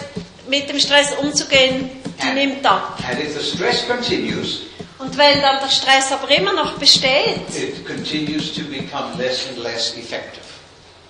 mit 0.47 0.69
dem 0.69 0.79
Stress 0.79 1.07
umzugehen, 1.19 1.89
die 2.21 2.27
nimmt 2.33 2.65
ab. 2.65 2.99
And 3.09 3.19
if 3.19 3.33
the 3.37 3.43
stress 3.43 3.85
continues, 3.87 4.59
Und 4.99 5.17
wenn 5.17 5.41
dann 5.41 5.59
der 5.59 5.69
Stress 5.69 6.11
aber 6.11 6.29
immer 6.31 6.53
noch 6.53 6.73
besteht, 6.73 7.41
it 7.53 7.85
continues 7.85 8.53
to 8.53 8.61
become 8.63 9.13
less 9.17 9.47
and 9.49 9.57
less 9.57 9.89
effective. 9.97 10.45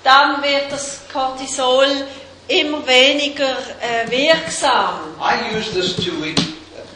dann 0.04 0.42
wird 0.42 0.72
das 0.72 1.02
Cortisol 1.12 1.86
immer 2.48 2.86
weniger 2.86 3.58
äh, 3.82 4.10
wirksam. 4.10 5.00
I 5.20 5.56
used 5.58 5.74
this 5.74 5.96
two 5.96 6.22
week 6.22 6.40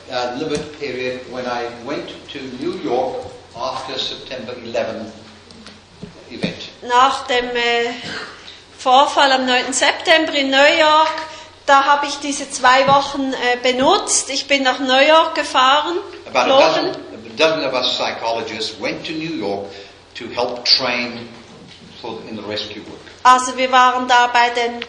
uh, 0.09 0.38
limit 0.39 0.79
period 0.79 1.21
when 1.31 1.45
I 1.45 1.67
went 1.85 2.09
to 2.31 2.39
New 2.59 2.77
York 2.83 3.25
after 3.55 3.97
September 3.97 4.53
11 4.53 5.12
event. 6.29 6.69
Nach 6.81 7.25
dem 7.27 7.49
äh, 7.55 7.93
Vorfall 8.77 9.31
am 9.31 9.45
9. 9.45 9.73
September 9.73 10.33
in 10.33 10.51
New 10.51 10.77
York, 10.79 11.12
da 11.65 11.83
habe 11.85 12.07
ich 12.07 12.15
diese 12.15 12.49
zwei 12.49 12.88
Wochen 12.88 13.33
äh, 13.33 13.57
benutzt. 13.62 14.29
Ich 14.29 14.47
bin 14.47 14.63
nach 14.63 14.79
New 14.79 15.07
York 15.07 15.35
gefahren, 15.35 15.97
About 16.33 16.51
a 16.51 16.59
dozen, 16.59 16.89
a 16.89 17.35
dozen 17.35 17.65
of 17.65 17.73
us 17.73 17.97
psychologists 17.97 18.79
went 18.79 19.05
to 19.05 19.13
New 19.13 19.35
York 19.35 19.65
to 20.15 20.25
help 20.27 20.63
train 20.65 21.27
for, 22.01 22.19
in 22.29 22.35
the 22.35 22.43
rescue 22.43 22.81
work. 22.88 22.99
Also 23.23 23.57
wir 23.57 23.71
waren 23.71 24.07
da 24.07 24.27
bei 24.27 24.49
den 24.49 24.79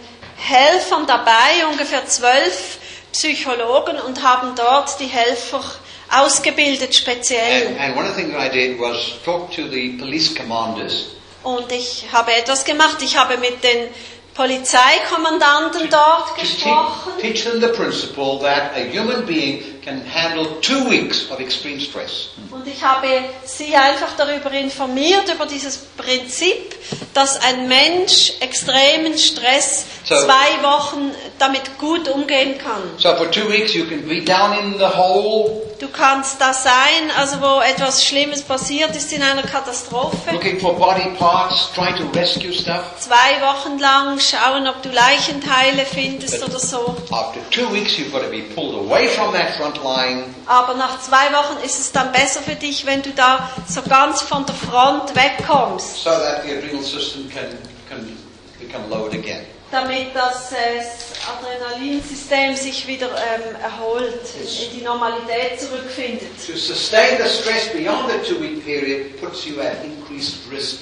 Helfern 0.40 1.06
dabei, 1.06 1.66
ungefähr 1.70 2.06
zwölf 2.06 2.78
Psychologen 3.12 3.98
und 4.00 4.22
haben 4.22 4.54
dort 4.54 4.98
die 5.00 5.06
Helfer 5.06 5.62
ausgebildet 6.10 6.94
speziell. 6.94 7.68
And, 7.68 7.80
and 7.80 7.96
one 7.96 8.08
of 8.08 8.14
the 8.16 8.22
things 8.22 8.34
I 8.34 8.48
did 8.48 8.78
was 8.78 8.96
talk 9.24 9.50
to 9.52 9.68
the 9.68 9.96
police 9.98 10.34
commanders 10.34 11.06
Und 11.42 11.72
ich 11.72 12.04
habe 12.12 12.32
etwas 12.34 12.64
gemacht. 12.64 12.98
Ich 13.02 13.16
habe 13.16 13.38
mit 13.38 13.64
den 13.64 13.88
Polizeikommandanten 14.34 15.88
dort 15.90 16.28
to 16.28 16.40
gesprochen. 16.40 17.12
teach, 17.20 17.42
teach 17.42 17.44
them 17.44 17.60
the 17.60 17.68
principle 17.68 18.38
that 18.40 18.72
a 18.76 18.84
human 18.92 19.24
being 19.26 19.80
can 19.82 20.02
handle 20.06 20.60
two 20.60 20.88
weeks 20.88 21.30
of 21.30 21.40
extreme 21.40 21.80
stress. 21.80 22.28
Und 22.50 22.66
ich 22.66 22.82
habe 22.82 23.06
sie 23.44 23.74
einfach 23.76 24.16
darüber 24.16 24.50
informiert, 24.52 25.32
über 25.32 25.46
dieses 25.46 25.76
Prinzip, 25.96 26.74
dass 27.14 27.40
ein 27.42 27.68
Mensch 27.68 28.32
extremen 28.40 29.16
Stress 29.16 29.84
So- 30.04 30.16
zwei 30.24 30.62
Wochen 30.62 31.12
damit 31.38 31.78
gut 31.78 32.08
umgehen 32.08 32.58
kann. 32.58 32.82
So 32.98 33.14
for 33.16 33.30
two 33.30 33.48
weeks 33.48 33.74
you 33.74 33.84
can 33.86 34.06
be 34.08 34.20
down 34.22 34.56
in 34.58 34.78
the 34.78 34.86
hole, 34.96 35.50
Du 35.80 35.88
kannst 35.88 36.38
da 36.38 36.52
sein, 36.52 37.10
also 37.16 37.40
wo 37.40 37.60
etwas 37.62 38.04
Schlimmes 38.04 38.42
passiert 38.42 38.94
ist 38.94 39.10
in 39.14 39.22
einer 39.22 39.42
Katastrophe. 39.42 40.30
looking 40.30 40.60
for 40.60 40.74
body 40.76 41.08
parts, 41.18 41.70
trying 41.74 41.96
to 41.96 42.04
rescue 42.18 42.52
stuff. 42.52 42.82
Zwei 42.98 43.40
Wochen 43.40 43.78
lang 43.78 44.18
schauen, 44.20 44.68
ob 44.68 44.82
du 44.82 44.90
Leichenteile 44.90 45.86
findest 45.86 46.42
oder 46.44 46.58
so. 46.58 46.96
After 47.10 47.40
two 47.50 47.72
weeks 47.72 47.96
you've 47.96 48.12
got 48.12 48.20
to 48.22 48.28
be 48.28 48.42
pulled 48.54 48.74
away 48.74 49.08
from 49.08 49.32
that 49.32 49.54
front 49.56 49.82
line. 49.82 50.34
Aber 50.46 50.74
nach 50.74 51.00
zwei 51.00 51.32
Wochen 51.32 51.64
ist 51.64 51.80
es 51.80 51.92
dann 51.92 52.12
besser 52.12 52.39
für 52.40 52.54
dich, 52.54 52.86
wenn 52.86 53.02
du 53.02 53.10
da 53.10 53.50
so 53.68 53.82
ganz 53.82 54.22
von 54.22 54.44
der 54.46 54.54
Front 54.54 55.14
wegkommst, 55.14 56.02
so 56.02 56.10
that 56.10 56.42
the 56.44 56.56
adrenal 56.56 56.82
system 56.82 57.28
can, 57.30 57.46
can 57.88 58.16
become 58.58 58.88
lowered 58.88 59.14
again. 59.14 59.44
damit 59.70 60.08
das 60.14 60.52
äh, 60.52 60.82
Adrenalinsystem 61.30 62.56
sich 62.56 62.86
wieder 62.86 63.08
ähm, 63.08 63.54
erholt, 63.62 64.20
in 64.42 64.78
die 64.78 64.84
Normalität 64.84 65.60
zurückfindet. 65.60 66.28
To 66.46 66.56
sustain 66.56 67.18
the 67.22 67.28
stress 67.28 67.68
beyond 67.72 68.10
the 68.10 68.18
two-week 68.28 68.64
period 68.64 69.20
puts 69.20 69.46
you 69.46 69.60
at 69.60 69.84
increased 69.84 70.38
risk 70.50 70.80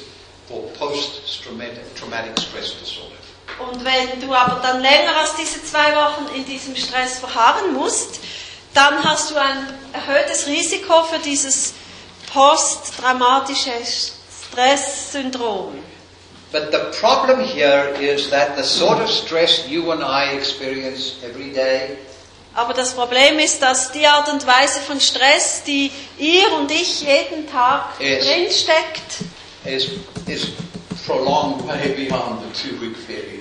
for 0.48 0.62
post-traumatic 0.78 1.94
traumatic 1.96 2.32
stress 2.38 2.74
disorder. 2.80 3.14
Und 3.58 3.84
wenn 3.84 4.20
du 4.20 4.32
aber 4.32 4.60
dann 4.62 4.80
länger 4.80 5.16
als 5.16 5.34
diese 5.34 5.62
zwei 5.64 5.94
Wochen 5.94 6.34
in 6.34 6.44
diesem 6.46 6.76
Stress 6.76 7.18
verharren 7.18 7.74
musst, 7.74 8.20
dann 8.74 9.02
hast 9.04 9.30
du 9.30 9.36
ein 9.36 9.66
erhöhtes 9.92 10.46
Risiko 10.46 11.02
für 11.04 11.18
dieses 11.18 11.74
posttraumatische 12.32 13.72
Stresssyndrom. 14.52 15.74
But 16.50 16.72
the 16.72 16.78
problem 16.98 17.40
here 17.40 17.90
is 18.00 18.30
that 18.30 18.56
the 18.56 18.62
sort 18.64 19.00
of 19.02 19.10
stress 19.10 19.68
you 19.68 19.90
and 19.92 20.02
I 20.02 20.34
experience 20.36 21.16
every 21.22 21.50
day 21.52 21.98
Aber 22.54 22.74
das 22.74 22.94
Problem 22.94 23.38
ist, 23.38 23.60
dass 23.62 23.92
die 23.92 24.06
Art 24.06 24.28
und 24.28 24.44
Weise 24.46 24.80
von 24.80 25.00
Stress, 25.00 25.62
die 25.64 25.92
ihr 26.18 26.50
und 26.58 26.70
ich 26.72 27.02
jeden 27.02 27.48
Tag 27.48 28.00
Yes. 28.00 28.24
drinsteckt, 28.24 29.18
is, 29.64 29.88
is 30.26 30.48
prolonged 31.06 31.64
way 31.68 31.90
beyond 31.94 32.40
the 32.42 32.68
two-week 32.68 32.96
period. 33.06 33.37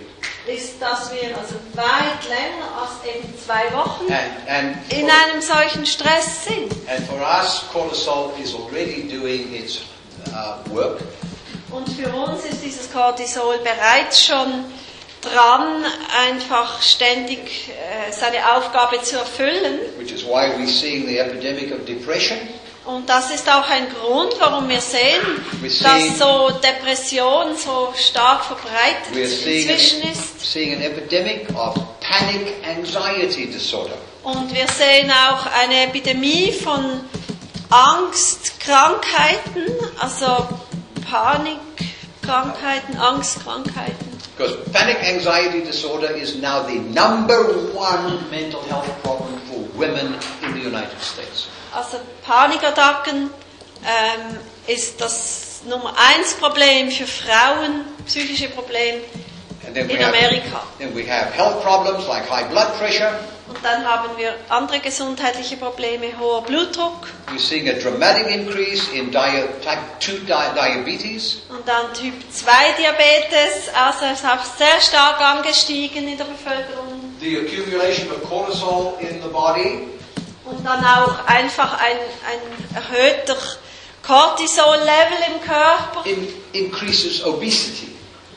Ist, 0.47 0.81
dass 0.81 1.11
wir 1.11 1.35
also 1.37 1.55
weit 1.73 2.23
länger 2.27 2.67
als 2.79 3.05
eben 3.15 3.33
zwei 3.37 3.71
Wochen 3.75 4.05
And, 4.11 4.49
and, 4.77 4.93
in 4.93 5.07
for, 5.07 5.15
einem 5.15 5.41
solchen 5.41 5.85
Stress 5.85 6.45
sind. 6.45 6.71
and 6.89 7.05
for 7.07 7.19
us, 7.21 7.63
cortisol 7.71 8.31
is 8.41 8.53
already 8.55 9.03
doing 9.07 9.53
its 9.53 9.81
uh, 10.33 10.57
work. 10.73 10.99
Und 11.71 11.87
für 11.89 12.09
uns 12.09 12.45
ist 12.45 12.63
dieses 12.63 12.91
Cortisol 12.91 13.57
bereits 13.59 14.23
schon 14.25 14.65
dran, 15.21 15.83
einfach 16.27 16.81
ständig 16.81 17.69
äh, 17.69 18.11
seine 18.11 18.53
Aufgabe 18.55 19.01
zu 19.01 19.17
erfüllen. 19.17 19.79
which 19.97 20.11
is 20.11 20.23
why 20.23 20.49
we're 20.57 20.67
seeing 20.67 21.05
the 21.07 21.17
epidemic 21.19 21.71
of 21.71 21.85
depression. 21.85 22.37
Und 22.87 23.09
das 23.09 23.31
ist 23.31 23.49
auch 23.49 23.69
ein 23.69 23.87
Grund, 23.89 24.33
warum 24.39 24.69
wir 24.69 24.79
sehen, 24.79 25.21
dass 25.83 26.17
so 26.17 26.49
Depression 26.63 27.57
so 27.57 27.93
stark 27.97 28.45
verbreitet 28.45 29.13
inzwischen 29.13 30.03
ist. 30.09 30.39
seeing 30.39 30.73
an 30.73 30.81
epidemic 30.81 31.49
of 31.53 31.75
panic 31.99 32.53
anxiety 32.65 33.47
disorder. 33.47 33.97
Und 34.23 34.55
wir 34.55 34.67
sehen 34.69 35.11
auch 35.11 35.45
eine 35.61 35.83
Epidemie 35.83 36.53
von 36.53 37.01
Angstkrankheiten, 37.69 39.65
also 39.99 40.47
Panikkrankheiten, 41.11 42.97
Angstkrankheiten. 42.97 44.07
Because 44.37 44.55
panic 44.71 45.03
anxiety 45.03 45.61
disorder 45.61 46.11
is 46.11 46.35
now 46.37 46.63
the 46.65 46.79
number 46.79 47.43
one 47.73 48.17
mental 48.31 48.61
health 48.69 48.87
problem 49.03 49.41
for 49.49 49.59
women 49.77 50.15
in 50.41 50.53
the 50.53 50.61
United 50.61 51.01
States. 51.01 51.49
Also 51.73 51.97
Panikattacken 52.25 53.29
ähm, 53.85 54.37
ist 54.67 54.99
das 55.01 55.61
Nummer 55.65 55.93
eins 55.97 56.33
Problem 56.35 56.89
für 56.91 57.07
Frauen, 57.07 57.85
psychische 58.05 58.49
Problem 58.49 58.95
And 59.65 59.75
then 59.75 59.87
we 59.89 59.93
in 59.95 59.99
have, 60.05 60.15
Amerika. 60.15 60.63
then 60.79 60.95
we 60.95 61.03
have 61.03 61.33
health 61.33 61.61
problems 61.61 62.07
like 62.07 62.29
high 62.29 62.47
blood 62.49 62.77
pressure. 62.79 63.19
Und 63.49 63.57
dann 63.63 63.85
haben 63.85 64.09
wir 64.17 64.33
andere 64.49 64.79
gesundheitliche 64.79 65.55
Probleme, 65.57 66.07
hoher 66.19 66.41
Blutdruck 66.43 67.07
We're 67.31 67.39
seeing 67.39 67.67
a 67.69 67.73
dramatic 67.73 68.27
increase 68.27 68.89
in 68.93 69.11
type 69.11 69.39
2 69.99 70.11
di- 70.25 70.25
diabetes. 70.55 71.37
und 71.49 71.65
dann 71.67 71.93
Typ 71.93 72.13
2 72.31 72.51
Diabetes, 72.77 73.69
also 73.73 74.05
es 74.05 74.19
ist 74.19 74.25
auch 74.25 74.43
sehr 74.57 74.79
stark 74.81 75.19
angestiegen 75.21 76.07
in 76.07 76.17
der 76.17 76.25
Bevölkerung. 76.25 77.15
The 77.19 77.37
accumulation 77.39 78.09
of 78.11 78.23
cortisol 78.29 78.97
in 78.99 79.21
the 79.21 79.29
body 79.29 79.87
Und 80.49 80.63
dann 80.65 80.83
auch 80.85 81.25
einfach 81.25 81.73
ein, 81.79 81.97
ein 82.31 82.75
erhöhter 82.75 83.35
Cortisol-Level 84.03 85.17
im 85.35 85.41
Körper. 85.41 86.05
in, 86.05 86.27
increases 86.53 87.23
obesity 87.25 87.93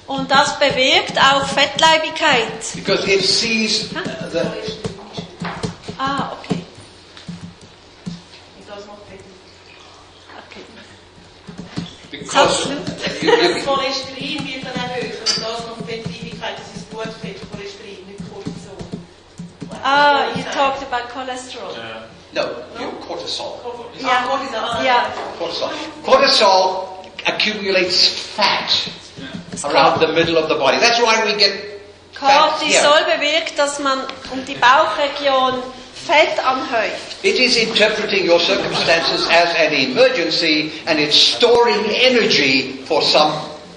Und 0.07 0.29
das 0.31 0.59
bewirkt 0.59 1.17
auch 1.19 1.47
Fettleibigkeit. 1.47 2.49
because 2.75 3.07
it 3.09 3.23
sees 3.25 3.85
uh, 3.93 3.99
the, 4.33 4.41
Ah, 5.99 6.33
okay. 6.41 6.65
Fett. 9.09 9.21
because 12.11 12.69
Das 12.69 13.23
you, 13.23 13.65
Cholesterin 13.65 14.47
wird 14.47 14.65
dann 14.65 14.75
erhöht 14.91 15.15
und 15.21 15.37
das 15.45 15.67
macht 15.67 15.87
Fettliebigkeit, 15.87 16.55
das 16.59 16.77
ist 16.77 16.91
Blutfett, 16.91 17.39
nicht 17.39 17.51
Cortisol. 17.53 17.60
Ah, 19.83 20.29
you 20.37 20.43
talked 20.53 20.83
about 20.83 21.09
cholesterol. 21.13 21.75
no, 22.33 22.43
you 22.79 22.91
cortisol. 23.07 23.61
Ja, 24.01 24.25
Cortisol. 24.29 24.85
ja. 24.85 25.07
Cortisol. 25.39 25.71
Cortisol 26.05 26.89
accumulates 27.27 28.09
fat 28.09 28.91
around 29.65 30.01
the 30.01 30.09
middle 30.09 30.37
of 30.39 30.49
the 30.49 30.55
body. 30.55 30.79
That's 30.79 30.99
why 31.01 31.25
we 31.25 31.37
get 31.39 31.53
Cortisol 32.15 33.05
bewirkt, 33.05 33.59
dass 33.59 33.79
man 33.79 34.01
um 34.33 34.45
die 34.45 34.55
Bauchregion 34.57 35.63
Fett 36.07 36.39
anhäuft. 36.45 37.23
It 37.23 37.39
is 37.39 37.57
interpreting 37.57 38.27
your 38.27 38.41
circumstances 38.41 39.29
as 39.29 39.55
an 39.55 39.73
emergency 39.73 40.73
and 40.87 40.99
it's 40.99 41.17
storing 41.17 41.85
energy 41.91 42.81
for 42.87 43.03
some 43.03 43.33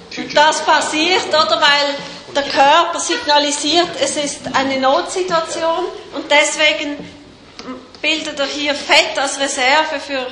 future. 0.09 0.33
Das 0.33 0.61
passiert, 0.61 1.27
oder? 1.27 1.59
Weil 1.59 1.95
der 2.35 2.43
Körper 2.43 2.99
signalisiert, 2.99 3.89
es 4.01 4.17
ist 4.17 4.41
eine 4.53 4.79
Notsituation 4.79 5.85
und 6.13 6.25
deswegen 6.29 6.97
bildet 8.01 8.39
er 8.39 8.45
hier 8.47 8.75
Fett 8.75 9.17
als 9.17 9.39
Reserve 9.39 9.99
für, 9.99 10.27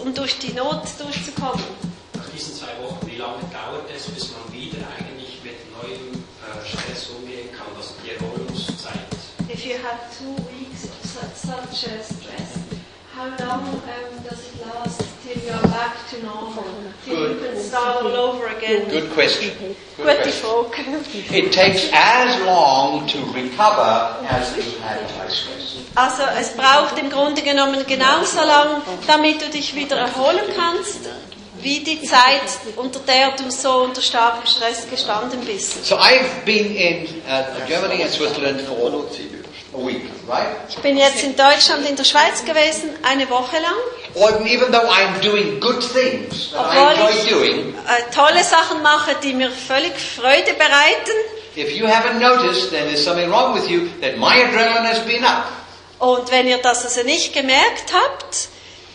um 0.00 0.14
durch 0.14 0.38
die 0.38 0.52
Not 0.52 0.82
durchzukommen. 0.98 1.64
Nach 2.14 2.28
diesen 2.34 2.54
zwei 2.56 2.72
Wochen, 2.82 3.06
wie 3.06 3.16
lange 3.16 3.42
dauert 3.52 3.88
es, 3.94 4.06
bis 4.06 4.30
man 4.32 4.52
wieder 4.52 4.78
eigentlich 4.98 5.40
mit 5.44 5.58
neuem 5.72 6.24
äh, 6.42 6.66
Stress 6.66 7.10
umgehen 7.16 7.50
kann, 7.52 7.68
also 7.76 7.94
die 8.04 8.10
Erholungszeit? 8.10 9.06
If 9.48 9.66
you 9.66 9.74
have 9.74 10.00
two 10.16 10.34
weeks 10.50 10.84
of 10.84 11.36
such, 11.36 11.76
such 11.78 12.21
how 13.22 13.46
long 13.46 13.68
um, 13.68 14.22
does 14.24 14.40
it 14.48 14.66
last 14.66 15.00
till 15.22 15.38
you're 15.44 15.68
back 15.68 15.94
to 16.10 16.22
normal? 16.22 16.64
Till 17.04 17.28
you 17.28 17.34
Good. 17.38 17.54
can 17.54 17.62
start 17.62 18.04
all 18.04 18.16
over 18.26 18.46
again? 18.48 18.88
Good 18.88 19.12
question. 19.12 19.50
Good 19.60 19.76
question. 19.96 20.42
It 21.30 21.52
takes 21.52 21.88
as 21.92 22.40
long 22.44 23.06
to 23.06 23.18
recover 23.32 23.92
as 24.26 24.56
you 24.56 24.78
had 24.80 25.00
high 25.10 25.28
stress. 25.28 25.76
Also 25.94 26.22
es 26.40 26.56
braucht 26.56 26.98
im 26.98 27.10
Grunde 27.10 27.42
genommen 27.42 27.84
genauso 27.86 28.38
lang, 28.38 28.82
damit 29.06 29.42
du 29.42 29.50
dich 29.50 29.74
wieder 29.74 29.96
erholen 29.96 30.46
kannst, 30.56 31.00
wie 31.60 31.80
die 31.80 32.02
Zeit, 32.02 32.48
unter 32.76 33.00
der 33.00 33.32
du 33.32 33.50
so 33.50 33.84
unter 33.84 34.00
starkem 34.00 34.46
Stress 34.46 34.88
gestanden 34.88 35.40
bist. 35.44 35.84
So 35.84 35.96
I've 35.96 36.44
been 36.44 36.74
in 36.74 37.04
uh, 37.28 37.66
Germany 37.68 38.02
and 38.02 38.10
Switzerland 38.10 38.62
for 38.62 38.90
week, 39.74 40.02
right? 40.28 40.46
Ich 40.68 40.76
bin 40.78 40.96
jetzt 40.96 41.22
in 41.22 41.34
Deutschland, 41.36 41.88
in 41.88 41.96
der 41.96 42.04
Schweiz 42.04 42.44
gewesen, 42.44 42.90
eine 43.02 43.28
Woche 43.30 43.56
lang. 43.56 43.74
Or 44.14 44.44
even 44.46 44.70
though 44.72 44.88
I'm 44.90 45.20
doing 45.22 45.58
good 45.60 45.80
things 45.80 46.50
that 46.52 46.60
I 46.60 46.78
Obwohl 46.78 46.92
enjoy 46.92 47.10
ich 47.22 47.30
doing, 47.30 47.74
äh, 47.74 48.14
tolle 48.14 48.44
Sachen 48.44 48.82
mache, 48.82 49.14
die 49.22 49.32
mir 49.32 49.50
völlig 49.50 49.92
Freude 49.98 50.52
bereiten. 50.54 51.12
if 51.56 51.70
you 51.72 51.86
haven't 51.86 52.18
noticed, 52.18 52.70
then 52.70 52.84
there's 52.88 53.02
something 53.04 53.30
wrong 53.30 53.54
with 53.54 53.68
you, 53.68 53.88
that 54.00 54.16
my 54.18 54.34
adrenaline 54.42 54.86
has 54.86 54.98
been 55.00 55.24
up. 55.24 55.44
Und 55.98 56.30
wenn 56.30 56.46
ihr 56.46 56.58
das 56.58 56.84
also 56.84 57.02
nicht 57.04 57.32
gemerkt 57.32 57.92
habt, 57.92 58.48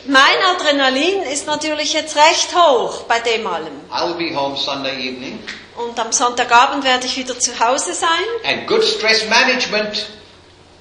mein 0.06 0.24
Adrenalin 0.56 1.24
ist 1.24 1.48
natürlich 1.48 1.94
jetzt 1.94 2.16
recht 2.16 2.56
hoch 2.56 3.04
bei 3.04 3.20
dem 3.20 3.46
allem. 3.48 3.82
I'll 3.92 4.14
be 4.16 4.36
home 4.36 4.56
Sunday 4.58 4.94
evening, 4.94 5.40
Und 5.78 6.00
am 6.00 6.12
Sonntagabend 6.12 6.84
werde 6.84 7.06
ich 7.08 7.18
wieder 7.18 7.38
zu 7.40 7.52
Hause 7.60 7.94
sein. 7.94 8.10
and 8.46 8.68
good 8.68 8.84
stress 8.84 9.26
management, 9.30 10.06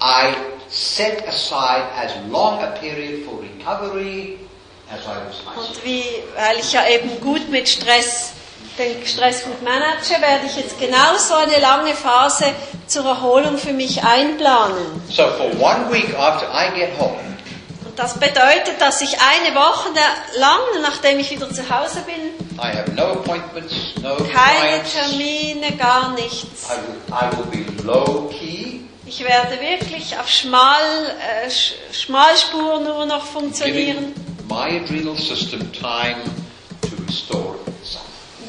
I 0.01 0.35
set 0.69 1.27
aside 1.27 1.85
as 1.97 2.13
long 2.31 2.63
a 2.63 2.73
period 2.81 3.25
for 3.25 3.41
recovery 3.41 4.39
as 4.91 5.01
I 5.07 5.17
was. 5.27 5.69
Und 5.69 5.85
wie, 5.85 6.05
weil 6.37 6.59
ich 6.59 6.73
ja 6.73 6.87
eben 6.89 7.21
gut 7.21 7.49
mit 7.49 7.69
Stress, 7.69 8.33
den 8.79 9.07
Stress 9.07 9.45
gut 9.45 9.63
manage, 9.63 10.21
werde 10.21 10.47
ich 10.47 10.57
jetzt 10.57 10.79
genauso 10.79 11.35
eine 11.35 11.59
lange 11.61 11.95
Phase 11.95 12.53
zur 12.87 13.07
Erholung 13.07 13.57
für 13.59 13.73
mich 13.73 14.03
einplanen. 14.03 15.03
So 15.09 15.25
for 15.29 15.47
one 15.61 15.91
week 15.91 16.15
after 16.19 16.47
I 16.53 16.71
get 16.79 16.91
home, 16.99 17.17
Und 17.87 17.99
das 17.99 18.15
bedeutet, 18.15 18.79
dass 18.81 19.01
ich 19.01 19.17
eine 19.19 19.55
Woche 19.55 19.89
lang, 20.39 20.61
nachdem 20.83 21.19
ich 21.19 21.31
wieder 21.31 21.51
zu 21.51 21.63
Hause 21.71 22.03
bin, 22.03 22.35
I 22.59 22.69
have 22.77 22.91
no 22.93 23.13
appointments, 23.13 23.75
no 24.03 24.17
keine 24.17 24.83
clients. 24.83 24.93
Termine, 24.93 25.73
gar 25.77 26.13
nichts. 26.13 26.69
I 26.69 26.77
will, 26.77 26.97
I 27.11 27.37
will 27.37 27.65
be 27.65 27.83
low 27.83 28.29
key. 28.31 28.81
Ich 29.09 29.23
werde 29.23 29.61
wirklich 29.61 30.19
auf 30.19 30.29
Schmal, 30.29 31.17
äh, 31.45 31.49
Sch 31.49 31.75
Schmalspur 31.93 32.81
nur 32.81 33.07
noch 33.07 33.25
funktionieren. 33.25 34.13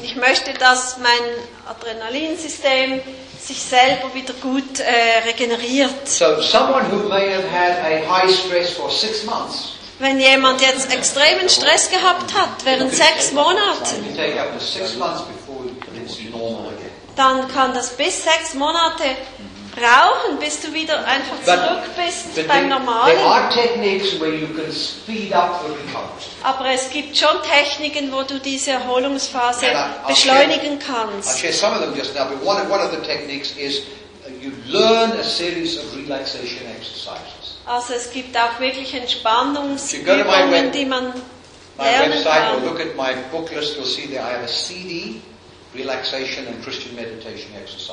Ich 0.02 0.16
möchte, 0.16 0.54
dass 0.54 0.98
mein 0.98 1.12
Adrenalinsystem 1.68 3.00
sich 3.40 3.62
selber 3.62 4.12
wieder 4.14 4.34
gut 4.34 4.80
äh, 4.80 5.28
regeneriert. 5.28 6.08
So 6.08 6.40
someone 6.40 6.84
who 6.90 7.08
may 7.08 7.32
have 7.32 7.48
had 7.48 7.78
a 7.84 8.08
high 8.08 8.28
stress 8.28 8.70
for 8.72 8.90
six 8.90 9.24
months 9.24 9.78
Wenn 10.00 10.20
jemand 10.20 10.60
jetzt 10.60 10.92
extremen 10.92 11.48
Stress 11.48 11.90
gehabt 11.90 12.32
hat 12.34 12.64
währnd 12.64 12.92
sechs 12.94 13.32
Monaten, 13.32 14.04
dann 17.16 17.48
kann 17.48 17.74
das 17.74 17.96
bis 17.96 18.22
sechs 18.22 18.54
Monate 18.54 19.04
brauchen, 19.78 20.38
bis 20.38 20.60
du 20.60 20.72
wieder 20.72 21.04
einfach 21.06 21.36
zurück 21.44 21.90
bist 21.96 22.34
but 22.34 22.48
beim 22.48 22.68
Normalen. 22.68 23.18
are 23.18 23.48
techniques 23.50 24.18
where 24.20 24.32
you 24.34 24.46
can 24.48 24.72
speed 24.72 25.32
up 25.32 25.62
the 25.62 25.68
recovery. 25.72 26.08
Aber 26.42 26.66
es 26.70 26.90
gibt 26.90 27.16
schon 27.16 27.42
Techniken, 27.42 28.12
wo 28.12 28.22
du 28.22 28.38
diese 28.38 28.72
Erholungsphase 28.72 29.66
I'll 29.66 30.06
beschleunigen 30.06 30.78
I'll 30.78 31.10
kannst. 31.12 31.38
share 31.38 31.52
some 31.52 31.74
of 31.74 31.80
them 31.80 31.94
just 31.94 32.14
now, 32.14 32.26
but 32.28 32.42
one 32.44 32.60
of, 32.60 32.70
one 32.70 32.80
of 32.80 32.90
the 32.90 33.00
techniques 33.06 33.56
is 33.56 33.82
uh, 34.26 34.30
you 34.42 34.52
learn 34.66 35.12
a 35.12 35.24
series 35.24 35.78
of 35.78 35.84
relaxation 35.96 36.66
exercises. 36.76 37.58
Also 37.66 37.94
es 37.94 38.10
gibt 38.10 38.36
auch 38.36 38.58
wirklich 38.60 38.94
Entspannungsübungen, 38.94 40.72
die 40.72 40.86
man 40.86 41.12
lernen 41.78 42.24
kann. 42.24 42.62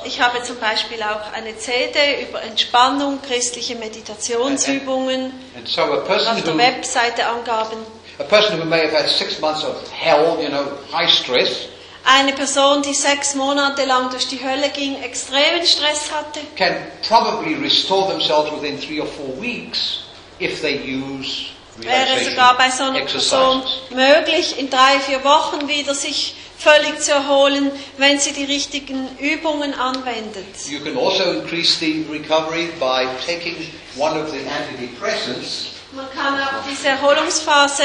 Ich 0.04 0.20
habe 0.20 0.42
zum 0.42 0.56
Beispiel 0.56 1.02
auch 1.02 1.32
eine 1.34 1.56
CD 1.58 2.22
über 2.22 2.42
Entspannung, 2.42 3.20
christliche 3.20 3.74
Meditationsübungen, 3.76 5.32
And 5.56 5.68
so 5.68 5.82
auf 5.82 6.06
der 6.42 6.56
Webseite 6.58 7.26
Angaben. 7.26 7.78
a 8.18 8.24
person 8.24 8.58
who 8.58 8.64
may 8.64 8.80
have 8.86 8.94
had 8.96 9.08
six 9.10 9.38
months 9.40 9.62
of 9.62 9.76
hell, 9.92 10.38
you 10.40 10.48
know, 10.48 10.64
high 10.92 11.10
stress, 11.10 11.68
Eine 12.04 12.32
Person, 12.34 12.82
die 12.82 12.94
sechs 12.94 13.34
Monate 13.34 13.84
lang 13.84 14.10
durch 14.10 14.28
die 14.28 14.38
Hölle 14.42 14.70
ging, 14.70 15.02
extremen 15.02 15.66
Stress 15.66 16.10
hatte, 16.12 16.40
can 16.56 16.76
probably 17.06 17.54
restore 17.56 18.08
themselves 18.08 18.50
within 18.52 18.80
three 18.80 19.00
or 19.00 19.06
four 19.08 19.38
weeks 19.40 20.04
if 20.40 20.60
they 20.62 20.78
use 20.78 21.46
wäre 21.78 22.24
sogar 22.24 22.56
bei 22.56 22.70
so 22.70 22.84
einer 22.84 23.00
Person 23.04 23.62
möglich, 23.90 24.58
in 24.58 24.70
drei, 24.70 24.98
vier 25.00 25.22
Wochen 25.24 25.68
wieder 25.68 25.94
sich 25.94 26.36
völlig 26.58 27.00
zu 27.00 27.12
erholen, 27.12 27.70
wenn 27.98 28.18
sie 28.18 28.32
die 28.32 28.44
richtigen 28.44 29.08
Übungen 29.18 29.74
anwendet. 29.74 30.46
You 30.68 30.80
can 30.80 30.96
also 30.96 31.24
increase 31.40 31.78
the 31.78 32.04
recovery 32.10 32.68
by 32.80 33.06
taking 33.26 33.56
one 33.96 34.18
of 34.20 34.30
the 34.30 34.38
antidepressants 34.48 35.72
Man 35.92 36.06
kann 36.14 36.34
auch 36.40 36.68
diese 36.70 36.88
Erholungsphase 36.88 37.84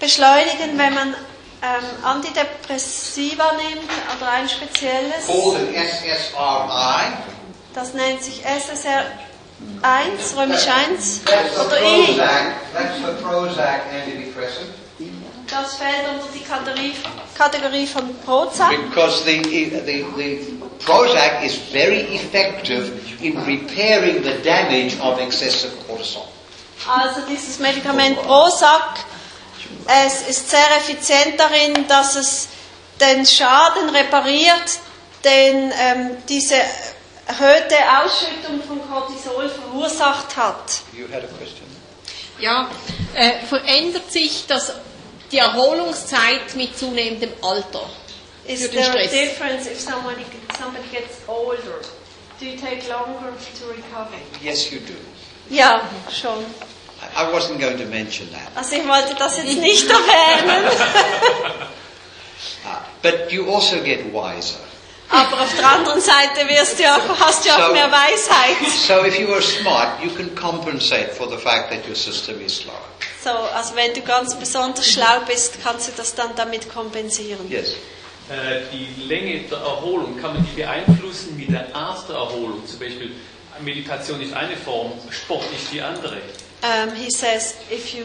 beschleunigen, 0.00 0.76
wenn 0.76 0.94
man 0.94 1.14
ähm, 1.62 2.04
Antidepressiva 2.04 3.52
nimmt 3.52 3.90
oder 4.16 4.30
ein 4.30 4.48
spezielles. 4.48 5.26
called 5.26 5.56
an 5.56 5.74
SSRI. 5.74 7.12
Das 7.74 7.94
nennt 7.94 8.22
sich 8.22 8.42
SSR 8.44 9.04
1, 9.82 10.36
römisch 10.36 10.66
1 10.66 11.22
That's 11.24 11.54
the 11.54 11.60
oder 11.66 11.80
I. 11.82 12.16
That's 12.16 12.96
the 12.98 13.22
Prozac 13.22 13.82
antidepressant. 13.92 14.68
Das 15.50 15.76
fällt 15.76 16.06
unter 16.12 16.28
die 16.34 16.44
Kategorie, 16.44 16.94
Kategorie 17.38 17.86
von 17.86 18.14
Prozac. 18.26 18.70
Because 18.70 19.24
the, 19.24 19.40
the, 19.42 20.04
the 20.16 20.44
Prozac 20.80 21.44
is 21.44 21.56
very 21.72 22.00
effective 22.14 22.92
in 23.22 23.36
repairing 23.46 24.22
the 24.22 24.38
damage 24.42 24.98
of 25.00 25.20
excessive 25.20 25.72
cortisol. 25.86 26.26
Also 26.86 27.20
dieses 27.28 27.58
Medikament 27.58 28.20
Prozac, 28.22 29.04
es 29.86 30.28
ist 30.28 30.50
sehr 30.50 30.76
effizient 30.78 31.38
darin, 31.38 31.86
dass 31.88 32.16
es 32.16 32.48
den 33.00 33.24
Schaden 33.24 33.90
repariert, 33.90 34.80
den 35.24 35.72
ähm, 35.78 36.16
diese 36.28 36.56
erhöhte 37.26 37.76
Ausschüttung 38.02 38.62
von 38.66 38.80
Cortisol 38.90 39.48
verursacht 39.48 40.36
hat. 40.36 40.80
You 40.92 41.06
had 41.12 41.22
a 41.24 41.28
question? 41.38 41.66
Ja, 42.40 42.68
äh, 43.14 43.44
verändert 43.46 44.10
sich 44.10 44.46
das, 44.46 44.72
die 45.32 45.38
Erholungszeit 45.38 46.54
mit 46.56 46.78
zunehmendem 46.78 47.32
Alter? 47.42 47.88
Is 48.46 48.62
Für 48.62 48.68
den 48.68 48.80
there 48.82 48.88
a 48.90 48.92
Stress. 48.92 49.10
difference 49.10 49.66
if 49.70 49.80
somebody, 49.80 50.24
somebody 50.58 50.88
gets 50.90 51.18
older? 51.26 51.80
Do 52.40 52.46
you 52.46 52.56
take 52.56 52.88
longer 52.88 53.32
to 53.60 53.66
recover? 53.68 54.16
Yes, 54.42 54.70
you 54.72 54.78
do. 54.80 54.94
Ja, 55.50 55.82
schon. 56.10 56.44
I 57.16 57.24
wasn't 57.32 57.60
going 57.60 57.78
to 57.78 57.84
mention 57.86 58.28
that. 58.32 58.50
Also 58.56 58.76
ich 58.76 58.86
wollte 58.88 59.14
das 59.16 59.36
jetzt 59.38 59.56
nicht 59.58 59.88
erwähnen. 59.88 60.64
Uh, 62.64 62.68
but 63.02 63.30
you 63.32 63.50
also 63.52 63.76
get 63.82 64.12
wiser. 64.12 64.58
Aber 65.10 65.40
auf 65.40 65.54
der 65.56 65.66
anderen 65.66 66.00
Seite 66.00 66.46
wirst 66.48 66.78
du 66.78 66.84
auch, 66.84 67.18
hast 67.18 67.44
du 67.46 67.50
auch 67.50 67.68
So- 67.68 67.72
mehr 67.72 67.90
Weisheit. 67.90 68.56
So 68.86 69.04
if 69.06 69.18
you 69.18 69.32
are 69.32 69.40
smart, 69.42 70.02
you 70.02 70.10
can 70.10 70.34
compensate 70.34 71.10
for 71.14 71.28
the 71.30 71.38
fact 71.38 71.70
that 71.70 71.86
your 71.86 71.96
system 71.96 72.40
is 72.44 72.56
slower. 72.58 72.76
So, 73.22 73.30
also 73.30 73.74
wenn 73.74 73.94
du 73.94 74.00
ganz 74.02 74.34
besonders 74.34 74.86
schlau 74.90 75.20
bist, 75.26 75.62
kannst 75.62 75.88
du 75.88 75.92
das 75.96 76.14
dann 76.14 76.34
damit 76.36 76.68
kompensieren. 76.68 77.50
Yes. 77.50 77.74
Äh, 78.30 78.62
die 78.72 79.02
Länge 79.04 79.40
der 79.48 79.58
Erholung, 79.58 80.20
kann 80.20 80.34
man 80.34 80.46
die 80.46 80.60
beeinflussen 80.60 81.36
mit 81.36 81.50
der 81.50 81.74
Art 81.74 82.08
der 82.08 82.16
Erholung? 82.16 82.66
Zum 82.66 82.78
Beispiel, 82.78 83.12
Meditation 83.60 84.20
ist 84.20 84.34
eine 84.34 84.56
Form, 84.56 84.92
Sport 85.10 85.44
ist 85.52 85.72
die 85.72 85.80
andere. 85.80 86.18
Um, 86.62 86.94
he 86.94 87.10
says, 87.10 87.54
if 87.70 87.94
you 87.94 88.04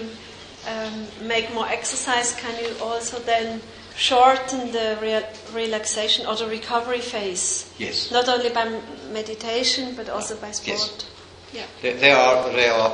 um, 0.68 1.28
make 1.28 1.53
more 1.53 1.68
exercise, 1.68 2.36
can 2.36 2.53
you 2.64 2.70
also 2.84 3.18
then 3.20 3.61
shorten 3.97 4.72
the 4.72 4.97
rea- 5.01 5.26
relaxation 5.53 6.26
or 6.26 6.36
the 6.36 6.45
recovery 6.45 7.01
phase? 7.01 7.66
Yes. 7.78 8.11
Not 8.11 8.30
only 8.30 8.49
by 8.49 8.66
meditation, 9.11 9.95
but 9.95 10.09
also 10.09 10.36
by 10.36 10.51
sport. 10.51 11.05
Yeah. 11.51 11.64
There, 11.82 11.95
there 11.95 12.16
are 12.18 12.49
there 12.51 12.74
are 12.74 12.91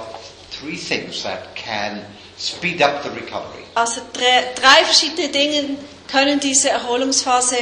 three 0.60 0.78
things 0.78 1.24
that 1.24 1.56
can 1.56 2.06
speed 2.38 2.82
up 2.82 3.04
the 3.04 3.10
recovery. 3.12 3.64
Also 3.76 4.02
drei, 4.14 4.54
drei 4.56 4.84
verschiedene 4.86 5.30
Dinge 5.30 5.78
können 6.08 6.40
diese 6.40 6.70
Erholungsphase 6.70 7.56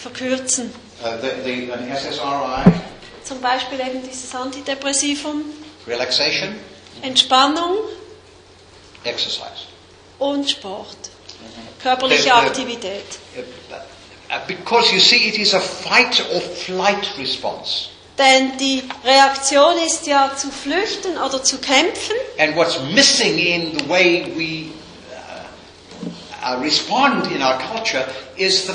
verkürzen. 0.00 0.72
Uh, 1.02 1.16
the, 1.20 1.30
the, 1.44 1.72
an 1.72 1.88
SSRI, 1.90 2.64
Zum 3.24 3.40
Beispiel 3.40 3.80
eben 3.80 4.02
dieses 4.02 4.34
Antidepressivum, 4.34 5.44
relaxation, 5.86 6.54
Entspannung 7.02 7.76
exercise. 9.04 9.66
und 10.18 10.48
Sport. 10.48 10.96
Körperliche 11.82 12.24
Der- 12.24 12.34
der- 12.34 12.42
Aktivität. 12.44 13.04
Uh, 13.36 13.40
uh, 14.34 14.38
because 14.46 14.92
you 14.94 15.00
see, 15.00 15.28
it 15.28 15.38
is 15.38 15.52
a 15.54 15.60
fight 15.60 16.24
or 16.32 16.40
flight 16.40 17.06
response. 17.18 17.88
Denn 18.18 18.56
die 18.58 18.82
Reaktion 19.04 19.76
ist 19.84 20.06
ja 20.06 20.30
zu 20.36 20.50
flüchten 20.50 21.18
oder 21.18 21.42
zu 21.42 21.58
kämpfen. 21.58 22.14
And 22.38 22.54
what's 22.54 22.78
missing 22.94 23.38
in 23.38 23.76
the 23.78 23.88
way 23.88 24.24
we 24.36 24.70
uh, 25.10 26.56
uh, 26.56 26.60
respond 26.60 27.26
in 27.32 27.42
our 27.42 27.58
culture 27.58 28.06
is 28.36 28.66
the 28.66 28.72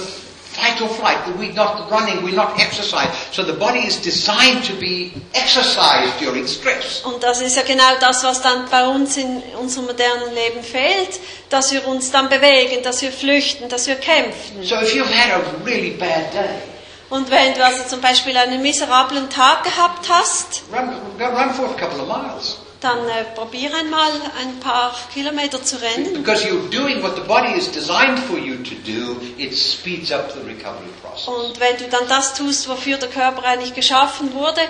fight 0.60 0.82
or 0.82 0.90
flight. 0.90 1.18
We're 1.38 1.54
not 1.54 1.90
running, 1.90 2.24
we're 2.24 2.36
not 2.36 2.60
exercise. 2.60 3.08
So 3.32 3.44
the 3.44 3.54
body 3.54 3.80
is 3.88 4.02
designed 4.02 4.66
to 4.66 4.74
be 4.74 5.14
exercised 5.34 6.20
during 6.20 6.46
stress. 6.48 7.02
Und 7.06 7.24
das 7.24 7.42
ist 7.42 7.56
ja 7.56 7.64
genau 7.64 7.96
das, 8.00 8.24
was 8.24 8.42
dann 8.42 8.66
bei 8.70 8.86
uns 8.88 9.18
in 9.18 9.42
unserem 9.58 9.86
modernen 9.86 10.34
Leben 10.34 10.64
fehlt, 10.64 11.20
dass 11.50 11.72
wir 11.72 11.88
uns 11.88 12.12
dann 12.12 12.28
bewegen, 12.30 12.84
dass 12.84 13.02
wir 13.02 13.12
flüchten, 13.12 13.70
dass 13.70 13.88
wir 13.88 13.96
kämpfen. 13.96 14.64
So 14.64 14.76
if 14.76 14.94
you've 14.94 15.12
had 15.12 15.32
a 15.32 15.42
really 15.64 15.92
bad 15.92 16.34
day, 16.34 16.62
Und 17.10 17.32
wenn 17.32 17.54
du 17.56 17.66
also 17.66 17.84
zum 17.88 18.02
Beispiel 18.02 18.38
einen 18.38 18.62
miserablen 18.62 19.30
Tag 19.30 19.64
gehabt 19.64 20.08
hast, 20.10 20.64
run, 20.72 20.90
run 21.20 21.54
for 21.54 21.66
a 21.66 21.74
couple 21.74 22.02
of 22.02 22.08
miles. 22.08 22.58
dann 22.82 23.10
äh, 23.10 23.26
probier 23.36 23.76
einmal 23.76 24.12
ein 24.40 24.60
paar 24.60 24.96
Kilometer 25.14 25.62
zu 25.62 25.82
rennen. 25.82 26.14
Because 26.14 26.46
you're 26.46 26.70
doing 26.70 27.02
what 27.02 27.16
the 27.16 27.22
body 27.22 27.58
is 27.58 27.70
designed 27.72 28.20
for 28.20 28.38
you 28.38 28.58
to 28.58 28.76
do, 28.86 29.20
it 29.38 29.58
speeds 29.58 30.12
up 30.12 30.32
the 30.32 30.40
recovery 30.42 30.90
process. 31.02 31.28
Und 31.28 31.60
wenn 31.60 31.78
du 31.78 31.88
dann 31.90 32.08
das 32.08 32.36
tust, 32.36 32.70
wofür 32.70 32.98
der 32.98 33.10
Körper 33.10 33.44
eigentlich 33.44 33.74
geschaffen 33.74 34.34
wurde, 34.34 34.62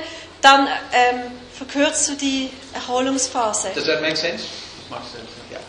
dann 0.41 0.67
ähm, 0.93 1.31
verkürzt 1.53 2.07
du 2.09 2.15
die 2.15 2.49
Erholungsphase. 2.73 3.71
Does 3.75 3.85
that 3.85 4.01
make 4.01 4.15
sense? 4.15 4.45
Macht 4.89 5.11
Sinn. 5.11 5.21
Yeah. 5.51 5.59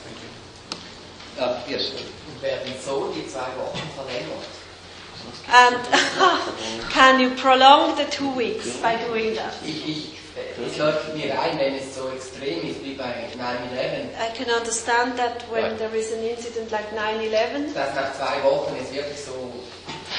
Thank 1.36 1.58
you. 1.66 1.70
Uh, 1.70 1.70
yes. 1.70 1.90
Und 2.32 2.42
werden 2.42 2.72
so 2.84 3.12
die 3.14 3.28
zwei 3.28 3.40
Wochen 3.58 3.82
verlängert. 3.96 4.59
And 5.52 5.76
can 6.90 7.20
you 7.20 7.30
prolong 7.30 7.96
the 7.96 8.04
two 8.10 8.30
weeks 8.30 8.76
by 8.78 8.96
doing 9.08 9.34
that? 9.36 9.54
Ich, 9.64 9.88
ich, 9.88 10.06
es 10.66 10.78
läuft 10.78 11.14
mir 11.14 11.40
ein, 11.40 11.58
wenn 11.58 11.74
es 11.76 11.94
so 11.94 12.08
extrem 12.10 12.68
ist 12.68 12.82
wie 12.84 12.94
bei 12.94 13.04
9-11, 13.04 14.14
I 14.18 14.30
can 14.36 14.50
understand 14.54 15.16
that 15.16 15.44
when 15.50 15.76
there 15.78 15.94
is 15.96 16.12
an 16.12 16.22
incident 16.22 16.70
like 16.70 16.90
9-11, 16.92 17.74
dass 17.74 17.94
nach 17.94 18.14
zwei 18.14 18.42
Wochen 18.44 18.76
es 18.80 18.92
wirklich 18.92 19.20
so, 19.20 19.52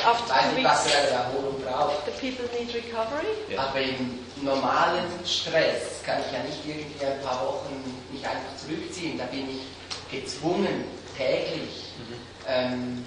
after 0.06 0.34
weiß 0.34 0.50
two 0.50 0.56
nicht, 0.56 0.66
was 0.66 0.86
weeks, 0.86 0.92
für 0.94 0.98
eine 1.00 1.10
Erholung 1.10 1.62
braucht. 1.62 2.06
the 2.06 2.12
people 2.20 2.46
need 2.58 2.74
recovery. 2.74 3.58
Aber 3.58 3.80
im 3.80 4.20
normalen 4.44 5.06
Stress 5.26 6.02
kann 6.06 6.20
ich 6.26 6.32
ja 6.34 6.44
nicht 6.44 6.60
irgendwie 6.66 7.06
ein 7.06 7.22
paar 7.22 7.46
Wochen 7.46 7.84
mich 8.12 8.26
einfach 8.26 8.56
zurückziehen. 8.58 9.18
Da 9.18 9.26
bin 9.26 9.48
ich 9.50 9.62
gezwungen, 10.12 10.84
täglich 11.18 11.94
ähm, 12.48 13.06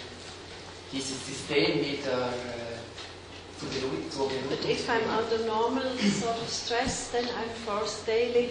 dieses 0.95 1.27
System 1.27 1.81
wieder 1.81 2.29
äh, 2.29 3.59
zu 3.59 3.67
beruhigen. 3.67 4.11
Zu 4.11 4.19
But 4.29 4.31
beruhigen. 4.61 4.71
if 4.71 4.89
I'm 4.89 5.07
under 5.19 5.45
normal 5.47 5.83
sort 6.21 6.39
of 6.41 6.49
stress, 6.49 7.11
then 7.11 7.25
I'm 7.25 7.51
forced 7.67 8.07
daily 8.07 8.51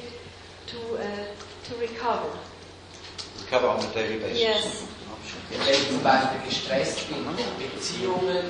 to, 0.67 0.77
uh, 0.97 1.07
to 1.69 1.75
recover. 1.79 2.29
Recover 3.45 3.67
on 3.69 3.79
a 3.79 3.87
daily 3.93 4.17
basis. 4.19 4.39
Yes. 4.39 4.65
Wenn 5.65 5.73
ich 5.73 5.87
zum 5.89 6.01
Beispiel 6.03 6.39
gestresst 6.49 7.07
bin 7.09 7.17
in 7.19 7.71
Beziehungen, 7.75 8.45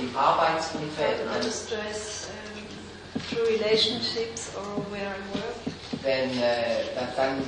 im 0.00 0.16
Arbeitsumfeld, 0.16 1.20
I'm 1.20 1.36
under 1.36 1.50
stress 1.52 2.28
um, 2.28 3.20
through 3.30 3.46
relationships 3.48 4.50
or 4.56 4.82
where 4.90 5.08
I 5.14 5.36
work. 5.38 5.74
dann, 6.02 6.30
äh, 6.42 6.84
dann, 6.94 7.08
dann 7.16 7.42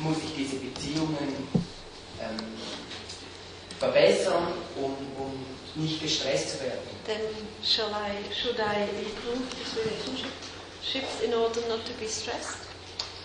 muss 0.00 0.16
ich 0.24 0.34
diese 0.36 0.56
Beziehungen 0.56 1.48
ähm, 2.20 2.36
verbessern, 3.78 4.52
um, 4.76 4.96
um 5.18 5.46
nicht 5.74 6.00
gestresst 6.02 6.52
zu 6.52 6.60
werden. 6.64 6.78
Then 7.06 7.16
shall 7.64 7.90
I, 7.90 8.12
should 8.34 8.58
I 8.58 8.82
improve 9.00 9.42
these 9.56 9.76
relationships 9.78 11.20
in 11.24 11.32
order 11.34 11.60
not 11.68 11.84
to 11.86 11.92
be 12.00 12.06
stressed? 12.08 12.58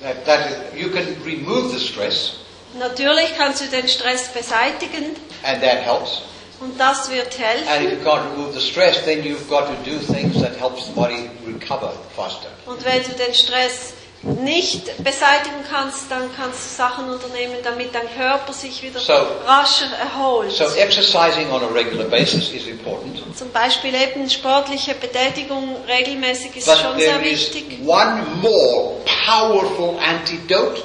That, 0.01 0.25
that 0.25 0.49
is, 0.49 0.79
you 0.81 0.89
can 0.89 1.15
remove 1.23 1.71
the 1.71 1.79
stress, 1.79 2.33
Natürlich 2.77 3.35
kannst 3.37 3.61
du 3.61 3.67
den 3.67 3.87
Stress 3.87 4.29
beseitigen 4.29 5.15
and 5.43 5.61
that 5.61 5.83
helps. 5.83 6.21
und 6.59 6.79
das 6.79 7.07
wird 7.11 7.27
And 7.39 7.61
if 7.61 7.67
helfen. 7.67 7.99
you 7.99 8.03
can't 8.03 8.31
remove 8.31 8.53
the 8.53 8.59
stress, 8.61 9.03
then 9.05 9.23
you've 9.23 9.47
got 9.47 9.67
to 9.67 9.75
do 9.89 9.99
things 9.99 10.41
that 10.41 10.55
helps 10.57 10.87
the 10.87 10.93
body 10.93 11.29
recover 11.45 11.93
faster. 12.15 12.47
Und 12.65 12.83
wenn 12.83 13.03
du 13.03 13.11
den 13.11 13.33
Stress 13.35 13.93
nicht 14.23 14.85
beseitigen 15.03 15.63
kannst, 15.69 16.09
dann 16.09 16.29
kannst 16.35 16.59
du 16.71 16.75
Sachen 16.77 17.09
unternehmen, 17.09 17.55
damit 17.63 17.93
dein 17.93 18.07
Körper 18.15 18.53
sich 18.53 18.81
wieder 18.81 18.99
So- 18.99 19.13
rascher 19.45 19.87
erholt. 19.99 20.51
So 20.51 20.63
exercising 20.75 21.51
on 21.51 21.61
a 21.63 21.67
regular 21.67 22.05
basis 22.05 22.49
is 22.51 22.67
important. 22.67 23.17
Zum 23.37 23.51
Beispiel 23.51 23.93
eben 23.93 24.29
sportliche 24.29 24.93
Betätigung 24.95 25.75
regelmäßig 25.87 26.55
ist 26.55 26.65
But 26.67 26.77
schon 26.77 26.97
sehr 26.99 27.17
there 27.17 27.27
is 27.27 27.53
wichtig. 27.53 27.79
one 27.85 28.23
more 28.41 28.93
powerful 29.25 29.99
antidote, 29.99 30.81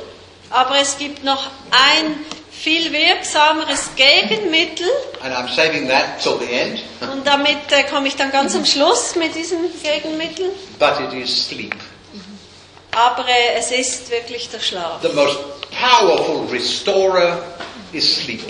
Aber 0.51 0.77
es 0.81 0.97
gibt 0.99 1.23
noch 1.25 1.47
ein 1.71 2.17
viel 2.51 2.91
wirksameres 2.93 3.91
Gegenmittel 3.95 4.87
and 5.23 5.33
I'm 5.33 5.49
saving 5.55 5.89
that 5.89 6.21
till 6.23 6.39
the 6.41 6.53
end, 6.53 6.81
und 7.01 7.25
damit 7.25 7.71
äh, 7.71 7.85
komme 7.85 8.09
ich 8.09 8.17
dann 8.17 8.33
ganz 8.33 8.57
am 8.57 8.65
Schluss 8.65 9.15
mit 9.15 9.35
diesem 9.37 9.59
Gegenmittel. 9.83 10.51
but 10.81 10.95
it 11.01 11.13
is 11.23 11.47
sleep. 11.49 11.77
Aber 12.99 13.27
äh, 13.29 13.55
es 13.57 13.71
ist 13.71 14.11
wirklich 14.11 14.51
der 14.51 14.59
Schlaf. 14.59 15.01
The 15.03 15.11
most 15.11 15.39
powerful 15.71 16.49
restorer 16.51 17.41
is 17.93 18.25
sleep. 18.25 18.41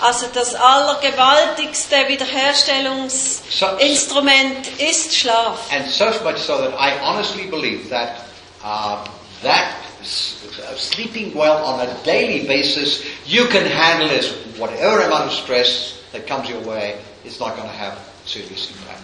Also 0.00 0.26
das 0.32 0.54
allergewaltigste 0.54 1.96
Wiederherstellungsinstrument 2.06 4.68
ist 4.78 5.16
Schlaf. 5.16 5.72
And 5.72 5.90
so 5.90 6.04
much 6.22 6.38
so 6.38 6.58
that 6.58 6.74
I 6.78 6.92
honestly 7.02 7.48
believe 7.50 7.90
that 7.90 8.24
uh, 8.62 8.98
that 9.42 9.74
uh, 10.00 10.76
sleeping 10.76 11.34
well 11.34 11.64
on 11.64 11.80
a 11.80 11.88
daily 12.04 12.46
basis, 12.46 13.02
you 13.26 13.46
can 13.46 13.66
handle 13.66 14.06
this. 14.08 14.32
Whatever 14.58 15.02
amount 15.02 15.26
of 15.26 15.32
stress 15.32 15.94
that 16.12 16.28
comes 16.28 16.48
your 16.48 16.60
way, 16.60 17.00
it's 17.24 17.40
not 17.40 17.56
going 17.56 17.68
to 17.68 17.74
have. 17.74 17.98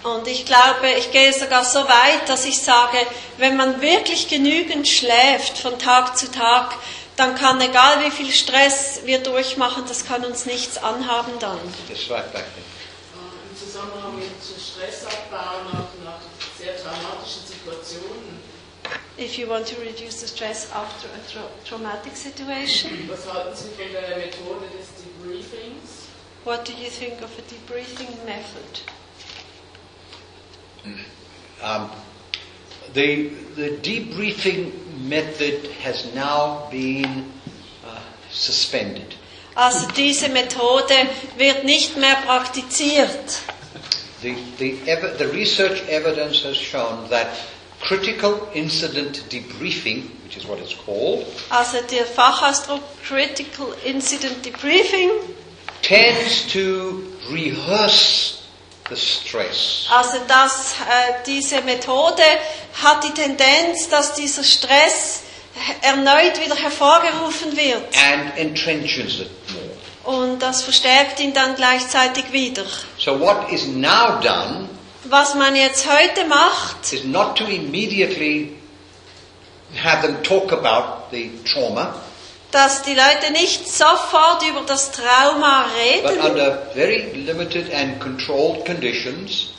Und 0.02 0.28
ich 0.28 0.44
glaube, 0.44 0.90
ich 0.98 1.10
gehe 1.10 1.32
sogar 1.32 1.64
so 1.64 1.80
weit, 1.80 2.28
dass 2.28 2.44
ich 2.44 2.60
sage, 2.60 2.98
wenn 3.38 3.56
man 3.56 3.80
wirklich 3.80 4.28
genügend 4.28 4.86
schläft 4.86 5.58
von 5.58 5.78
Tag 5.78 6.16
zu 6.18 6.30
Tag, 6.30 6.76
dann 7.16 7.34
kann 7.36 7.60
egal 7.60 8.04
wie 8.04 8.10
viel 8.10 8.32
Stress 8.32 9.00
wir 9.04 9.20
durchmachen, 9.20 9.84
das 9.88 10.04
kann 10.04 10.24
uns 10.24 10.46
nichts 10.46 10.78
anhaben 10.78 11.32
dann. 11.38 11.58
Back 12.08 12.32
there. 12.32 12.44
Äh, 12.44 13.50
Im 13.50 13.56
Zusammenhang 13.56 14.16
mit 14.16 14.26
Stressabbau 14.60 15.62
nach, 15.72 16.04
nach 16.04 16.20
sehr 16.58 16.76
traumatischen 16.76 17.42
Situationen. 17.46 18.42
If 19.16 19.38
you 19.38 19.48
want 19.48 19.66
to 19.68 19.76
reduce 19.80 20.20
the 20.20 20.26
stress 20.26 20.66
after 20.72 21.06
a 21.08 21.20
tra 21.32 21.42
traumatic 21.66 22.16
situation, 22.16 23.08
Was 23.08 23.32
halten 23.32 23.56
Sie 23.56 23.68
von 23.80 23.92
der 23.92 24.16
Methode 24.18 24.66
des 24.76 24.88
Debriefings? 25.00 26.08
what 26.44 26.64
do 26.66 26.72
you 26.74 26.90
think 26.90 27.22
of 27.22 27.30
a 27.38 27.42
debriefing 27.42 28.26
method? 28.26 28.80
Um, 31.62 31.90
the, 32.92 33.28
the 33.56 33.70
debriefing 33.82 34.72
method 35.08 35.66
has 35.82 36.14
now 36.14 36.68
been 36.70 37.32
uh, 37.86 38.00
suspended. 38.30 39.14
Also 39.56 39.86
diese 39.92 40.28
Methode 40.28 40.94
wird 41.38 41.64
nicht 41.64 41.96
mehr 41.96 42.16
praktiziert. 42.26 43.40
The, 44.20 44.34
the, 44.58 44.78
ev- 44.90 45.18
the 45.18 45.28
research 45.28 45.82
evidence 45.88 46.42
has 46.44 46.56
shown 46.56 47.08
that 47.10 47.28
critical 47.80 48.48
incident 48.54 49.24
debriefing, 49.30 50.08
which 50.24 50.36
is 50.36 50.46
what 50.46 50.58
it's 50.58 50.74
called, 50.74 51.26
Also 51.50 51.80
der 51.82 52.04
Fachausdruck 52.06 52.82
Critical 53.04 53.74
Incident 53.84 54.42
Debriefing, 54.42 55.20
tends 55.82 56.46
to 56.52 57.04
rehearse. 57.30 58.40
Also 59.90 60.18
dass 60.26 60.72
äh, 60.74 61.12
diese 61.26 61.60
Methode 61.62 62.22
hat 62.82 63.04
die 63.04 63.12
Tendenz, 63.12 63.88
dass 63.88 64.14
dieser 64.14 64.44
Stress 64.44 65.22
erneut 65.82 66.40
wieder 66.44 66.56
hervorgerufen 66.56 67.56
wird 67.56 67.84
and 67.96 68.36
entrenches 68.36 69.20
it 69.20 69.30
more. 69.52 70.18
und 70.20 70.40
das 70.40 70.62
verstärkt 70.62 71.20
ihn 71.20 71.32
dann 71.32 71.54
gleichzeitig 71.54 72.32
wieder. 72.32 72.64
So 72.98 73.18
what 73.20 73.50
is 73.50 73.66
now 73.66 74.20
done 74.20 74.68
Was 75.06 75.34
man 75.34 75.54
jetzt 75.54 75.86
heute 75.86 76.24
macht, 76.26 76.92
is 76.94 77.04
not 77.04 77.36
to 77.36 77.44
immediately 77.44 78.56
have 79.76 80.00
them 80.00 80.22
talk 80.22 80.50
about 80.50 81.10
the 81.10 81.30
trauma, 81.44 81.94
dass 82.54 82.82
die 82.82 82.94
Leute 82.94 83.32
nicht 83.32 83.68
sofort 83.68 84.48
über 84.48 84.60
das 84.64 84.92
Trauma 84.92 85.66
reden, 85.76 86.20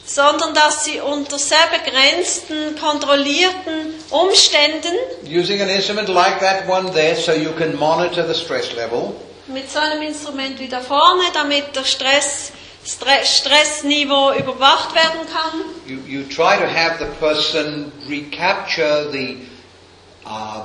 sondern 0.06 0.54
dass 0.54 0.86
sie 0.86 1.02
unter 1.02 1.38
sehr 1.38 1.58
begrenzten, 1.74 2.80
kontrollierten 2.80 3.93
Umständen 4.12 4.93
using 5.28 5.62
an 5.62 5.70
instrument 5.70 6.08
like 6.08 6.39
that 6.39 6.70
one 6.70 6.89
there 6.93 7.16
so 7.16 7.34
you 7.34 7.52
can 7.52 7.76
monitor 7.76 8.26
the 8.26 8.34
stress 8.34 8.74
level, 8.74 9.14
mit 9.48 9.70
so 9.70 9.80
einem 9.80 10.02
Instrument 10.02 10.58
wie 10.60 10.70
da 10.70 10.80
vorne, 10.80 11.24
damit 11.34 11.76
der 11.76 11.84
Stress, 11.84 12.54
Stre 12.86 13.26
Stressniveau 13.26 14.34
überwacht 14.34 14.96
werden 14.96 15.20
kann. 15.34 15.62
you, 15.86 15.98
you 16.08 16.24
try 16.24 16.56
to 16.56 16.66
have 16.66 16.98
the 17.00 17.12
person 17.20 17.91
recapture 18.08 19.12
the 19.12 19.38
uh, 20.26 20.62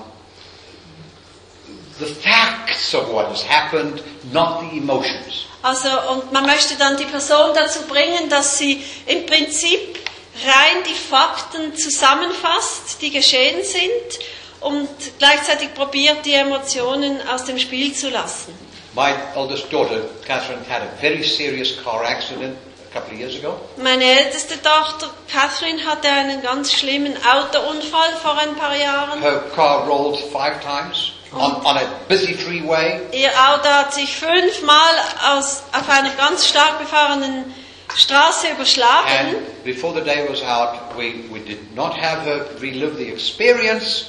the 2.00 2.06
facts 2.06 2.94
of 2.94 3.12
what 3.12 3.28
has 3.28 3.42
happened, 3.42 4.02
not 4.32 4.60
the 4.62 4.78
emotions. 4.78 5.46
Also, 5.62 5.88
und 6.12 6.32
man 6.32 6.46
möchte 6.46 6.74
dann 6.76 6.96
die 6.96 7.04
Person 7.04 7.54
dazu 7.54 7.82
bringen, 7.82 8.30
dass 8.30 8.58
sie 8.58 8.82
im 9.06 9.26
Prinzip 9.26 9.98
rein 10.44 10.82
die 10.88 10.94
Fakten 10.94 11.76
zusammenfasst, 11.76 13.00
die 13.02 13.10
geschehen 13.10 13.62
sind, 13.62 14.24
und 14.60 14.88
gleichzeitig 15.18 15.74
probiert, 15.74 16.24
die 16.24 16.34
Emotionen 16.34 17.20
aus 17.28 17.44
dem 17.44 17.58
Spiel 17.58 17.94
zu 17.94 18.10
lassen. 18.10 18.54
My 18.94 19.14
eldest 19.36 19.72
daughter, 19.72 20.02
Catherine, 20.26 20.62
had 20.68 20.82
a 20.82 21.00
very 21.00 21.22
serious 21.22 21.76
car 21.82 22.04
accident 22.04 22.56
a 22.90 22.92
couple 22.92 23.14
of 23.14 23.20
years 23.20 23.36
ago. 23.36 23.54
Meine 23.76 24.04
älteste 24.04 24.60
Tochter 24.60 25.08
Catherine 25.30 25.84
hatte 25.86 26.08
einen 26.08 26.42
ganz 26.42 26.72
schlimmen 26.72 27.16
Autounfall 27.16 28.10
vor 28.20 28.36
ein 28.36 28.54
paar 28.56 28.76
Jahren. 28.76 29.20
Her 29.20 29.44
car 29.54 29.86
rolled 29.86 30.18
five 30.32 30.60
times 30.60 31.12
on, 31.32 31.64
on 31.64 31.76
a 31.76 31.82
busy 32.08 32.34
freeway. 32.34 33.00
Ihr 33.12 33.30
Auto 33.30 33.68
hat 33.68 33.94
sich 33.94 34.16
fünfmal 34.16 34.94
aus, 35.32 35.62
auf 35.72 35.88
einer 35.88 36.10
ganz 36.16 36.46
stark 36.46 36.78
befahrenen 36.78 37.54
Straße 37.96 38.48
überschlagen. 38.48 39.08
And 39.08 39.64
before 39.64 39.94
the 39.94 40.00
day 40.04 40.26
was 40.28 40.42
out, 40.42 40.96
we, 40.96 41.24
we 41.30 41.40
did 41.40 41.74
not 41.74 41.92
have 42.00 42.22
her 42.24 42.46
relive 42.60 42.96
the 42.96 43.08
experience. 43.10 44.06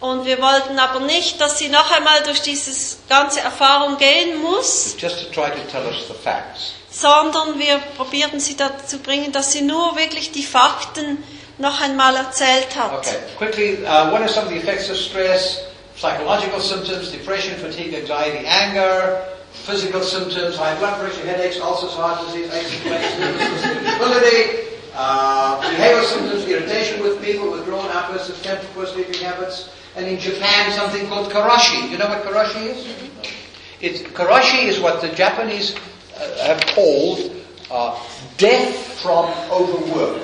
Und 0.00 0.24
wir 0.26 0.42
wollten 0.42 0.78
aber 0.80 0.98
nicht, 1.00 1.40
dass 1.40 1.58
sie 1.58 1.68
noch 1.68 1.90
einmal 1.92 2.22
durch 2.24 2.42
diese 2.42 2.96
ganze 3.08 3.40
Erfahrung 3.40 3.96
gehen 3.98 4.42
muss, 4.42 4.96
Just 4.98 5.20
to 5.20 5.26
try 5.32 5.48
to 5.50 5.60
tell 5.70 5.84
us 5.86 6.08
the 6.08 6.14
facts. 6.14 6.72
sondern 6.90 7.58
wir 7.58 7.78
probierten 7.96 8.40
sie 8.40 8.56
dazu 8.56 8.98
bringen, 8.98 9.30
dass 9.32 9.52
sie 9.52 9.62
nur 9.62 9.96
wirklich 9.96 10.32
die 10.32 10.42
Fakten 10.42 11.22
noch 11.58 11.80
einmal 11.80 12.16
erzählt 12.16 12.66
hat. 12.76 12.92
Okay, 12.92 13.16
quickly, 13.38 13.78
uh, 13.84 14.10
what 14.10 14.20
are 14.20 14.28
some 14.28 14.46
of 14.46 14.52
the 14.52 14.58
effects 14.58 14.90
of 14.90 14.96
stress? 14.96 15.58
Psychological 16.02 16.58
symptoms, 16.58 17.12
depression, 17.12 17.56
fatigue, 17.60 17.94
anxiety, 17.94 18.44
anger. 18.44 19.24
Physical 19.52 20.00
symptoms, 20.00 20.56
high 20.56 20.76
blood 20.80 20.98
pressure, 20.98 21.24
headaches, 21.24 21.60
ulcers, 21.60 21.92
heart 21.92 22.26
disease, 22.26 22.52
aches 22.52 22.74
and 22.74 22.82
pains, 22.82 23.62
irritability. 23.62 24.66
Uh, 24.94 25.60
behavioral 25.62 26.02
symptoms, 26.02 26.44
irritation 26.46 27.00
with 27.04 27.22
people, 27.22 27.52
withdrawn 27.52 27.88
outbursts 27.90 28.30
of 28.30 28.42
temper, 28.42 28.66
poor 28.74 28.84
sleeping 28.86 29.14
habits. 29.22 29.70
And 29.94 30.06
in 30.06 30.18
Japan, 30.18 30.72
something 30.72 31.06
called 31.06 31.30
karashi. 31.30 31.88
You 31.88 31.98
know 31.98 32.08
what 32.08 32.24
karashi 32.24 32.66
is? 32.66 32.96
It's, 33.80 34.02
karashi 34.02 34.64
is 34.64 34.80
what 34.80 35.00
the 35.02 35.10
Japanese 35.10 35.76
uh, 36.16 36.46
have 36.48 36.66
called 36.74 37.30
uh, 37.70 37.96
death 38.38 38.74
from 39.00 39.26
overwork. 39.52 40.20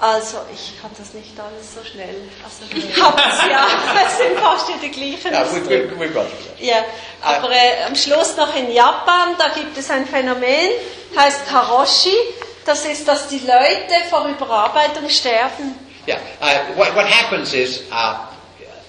Also, 0.00 0.38
ich 0.52 0.80
kann 0.82 0.90
das 0.98 1.14
nicht 1.14 1.38
alles 1.38 1.74
so 1.74 1.84
schnell. 1.84 2.16
Also, 2.42 2.64
ich 2.76 3.00
habe 3.00 3.16
es 3.16 3.48
ja, 3.48 3.66
es 4.06 4.18
sind 4.18 4.38
fast 4.38 4.68
die 4.82 4.90
gleichen. 4.90 5.32
Yeah, 5.32 5.46
we, 5.52 5.68
we, 5.68 6.00
we 6.00 6.08
got 6.08 6.26
it. 6.26 6.60
Ja, 6.60 6.84
aber 7.22 7.50
äh, 7.50 7.84
am 7.86 7.94
Schluss 7.94 8.36
noch 8.36 8.54
in 8.56 8.72
Japan, 8.72 9.36
da 9.38 9.48
gibt 9.48 9.78
es 9.78 9.90
ein 9.90 10.06
Phänomen, 10.06 10.70
heißt 11.16 11.46
Karoshi. 11.48 12.14
Das 12.66 12.84
ist, 12.86 13.06
dass 13.06 13.28
die 13.28 13.38
Leute 13.40 13.94
vor 14.10 14.26
Überarbeitung 14.26 15.08
sterben. 15.08 15.78
Yeah. 16.08 16.18
Uh, 16.40 16.76
what, 16.76 16.94
what 16.96 17.06
happens 17.06 17.54
is, 17.54 17.82
uh, 17.92 18.26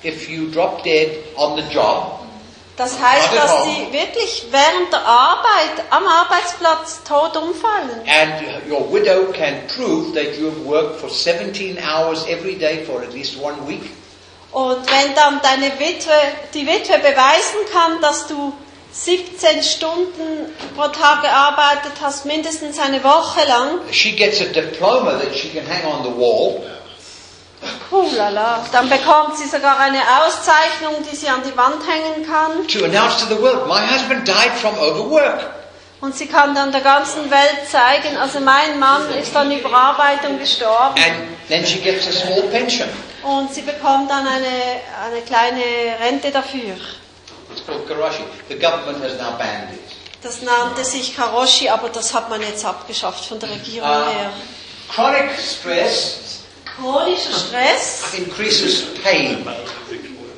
if 0.03 0.27
you 0.29 0.49
drop 0.51 0.83
dead 0.83 1.23
on 1.35 1.55
the 1.55 1.63
job, 1.73 2.24
Das 2.77 2.99
heißt, 2.99 3.29
dass 3.33 3.63
sie 3.63 3.87
wirklich 3.93 4.47
während 4.51 4.91
der 4.91 5.05
Arbeit 5.05 5.83
am 5.91 6.05
Arbeitsplatz 6.05 7.01
tot 7.07 7.37
umfallen. 7.37 7.89
and 8.05 8.69
your 8.69 8.91
widow 8.91 9.31
can 9.31 9.61
prove 9.75 10.13
that 10.13 10.37
you 10.37 10.47
have 10.47 10.65
worked 10.65 10.99
for 10.99 11.09
17 11.09 11.77
hours 11.79 12.25
every 12.27 12.55
day 12.55 12.83
for 12.85 13.01
at 13.01 13.13
least 13.13 13.37
one 13.41 13.55
week, 13.65 13.89
Und 14.51 14.85
wenn 14.91 15.15
dann 15.15 15.39
deine 15.41 15.71
Witwe, 15.79 16.11
die 16.53 16.65
Witwe 16.67 16.97
beweisen 16.99 17.59
kann, 17.73 18.01
dass 18.01 18.27
du 18.27 18.53
17 18.93 19.61
Stunden 19.63 20.53
pro 20.75 20.87
Tag 20.87 21.21
gearbeitet 21.23 21.93
hast, 22.01 22.25
mindestens 22.25 22.79
eine 22.79 23.03
Woche 23.03 23.45
lang, 23.47 23.79
she 23.91 24.11
gets 24.13 24.39
a 24.41 24.45
diploma 24.45 25.11
that 25.19 25.33
she 25.35 25.49
can 25.49 25.65
hang 25.67 25.85
on 25.85 26.03
the 26.03 26.17
wall. 26.17 26.61
Hulala. 28.03 28.65
Dann 28.71 28.89
bekommt 28.89 29.37
sie 29.37 29.47
sogar 29.47 29.79
eine 29.79 29.99
Auszeichnung, 29.99 30.95
die 31.09 31.15
sie 31.15 31.29
an 31.29 31.41
die 31.43 31.55
Wand 31.57 31.81
hängen 31.87 32.25
kann. 32.25 32.67
to 32.67 32.85
announce 32.85 33.19
to 33.19 33.33
the 33.33 33.41
world, 33.41 33.67
my 33.67 33.79
husband 33.87 34.27
died 34.27 34.51
from 34.59 34.77
overwork. 34.77 35.51
Und 36.01 36.15
sie 36.15 36.27
kann 36.27 36.53
dann 36.53 36.71
der 36.71 36.81
ganzen 36.81 37.31
Welt 37.31 37.69
zeigen, 37.71 38.17
also 38.17 38.39
mein 38.39 38.77
Mann 38.79 39.09
ist 39.19 39.35
an 39.35 39.51
Überarbeitung 39.51 40.37
gestorben. 40.37 40.95
And 40.97 41.47
then 41.49 41.65
she 41.65 41.79
gets 41.79 42.07
a 42.07 42.11
small 42.11 42.43
pension. 42.51 42.87
Und 43.23 43.53
sie 43.53 43.61
bekommt 43.61 44.11
dann 44.11 44.27
eine, 44.27 44.45
eine 45.05 45.21
kleine 45.25 45.61
Rente 45.99 46.29
dafür. 46.31 46.75
It's 47.51 47.65
called 47.65 47.87
Karashi. 47.87 48.23
The 48.49 48.55
government 48.59 49.03
has 49.03 49.13
now 49.17 49.31
banned 49.37 49.71
it. 49.73 49.79
Das 50.21 50.41
nannte 50.41 50.83
sich 50.83 51.15
Karoshi, 51.15 51.69
aber 51.69 51.89
das 51.89 52.13
hat 52.13 52.29
man 52.29 52.41
jetzt 52.41 52.65
abgeschafft 52.65 53.25
von 53.25 53.39
der 53.39 53.49
Regierung 53.51 53.87
Ah. 53.89 54.05
her. 54.09 54.31
Chronic 54.93 55.29
stress 55.39 56.34
Chronischer 56.77 57.31
Stress 57.31 58.13
increases 58.17 58.85
pain, 59.03 59.45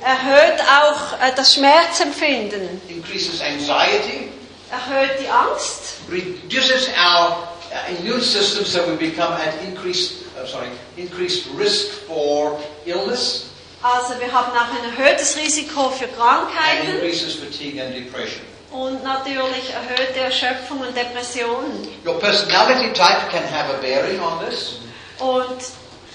erhöht 0.04 0.62
auch 0.62 1.20
äh, 1.22 1.34
das 1.36 1.56
Schmerzempfinden, 1.56 2.82
increases 2.88 3.42
anxiety, 3.42 4.30
erhöht 4.70 5.20
die 5.20 5.28
Angst, 5.28 5.96
reduces 6.10 6.90
our 6.90 7.48
uh, 7.72 7.96
immune 8.00 8.22
system 8.22 8.66
so 8.66 8.86
we 8.88 8.96
become 8.96 9.34
at 9.34 9.54
increased, 9.68 10.26
uh, 10.38 10.46
sorry, 10.46 10.68
increased 10.96 11.48
risk 11.58 11.88
for 12.08 12.60
illness 12.86 13.48
also 13.84 14.20
wir 14.20 14.32
haben 14.32 14.52
auch 14.54 14.74
ein 14.74 14.92
erhöhtes 14.92 15.38
Risiko 15.38 15.90
für 15.92 16.06
and 16.06 16.16
Krankheiten 16.16 16.96
increases 16.96 17.36
fatigue 17.36 17.80
and 17.82 17.96
depression. 17.96 18.42
und 18.72 19.04
natürlich 19.04 19.72
erhöhte 19.72 20.20
Erschöpfung 20.20 20.80
und 20.82 20.96
Depressionen. 20.96 21.88
Your 22.06 22.20
personality 22.20 22.92
type 22.94 23.30
can 23.32 23.44
have 23.44 23.74
a 23.74 23.78
bearing 23.80 24.20
on 24.20 24.44
this. 24.46 24.80
Und 25.20 25.62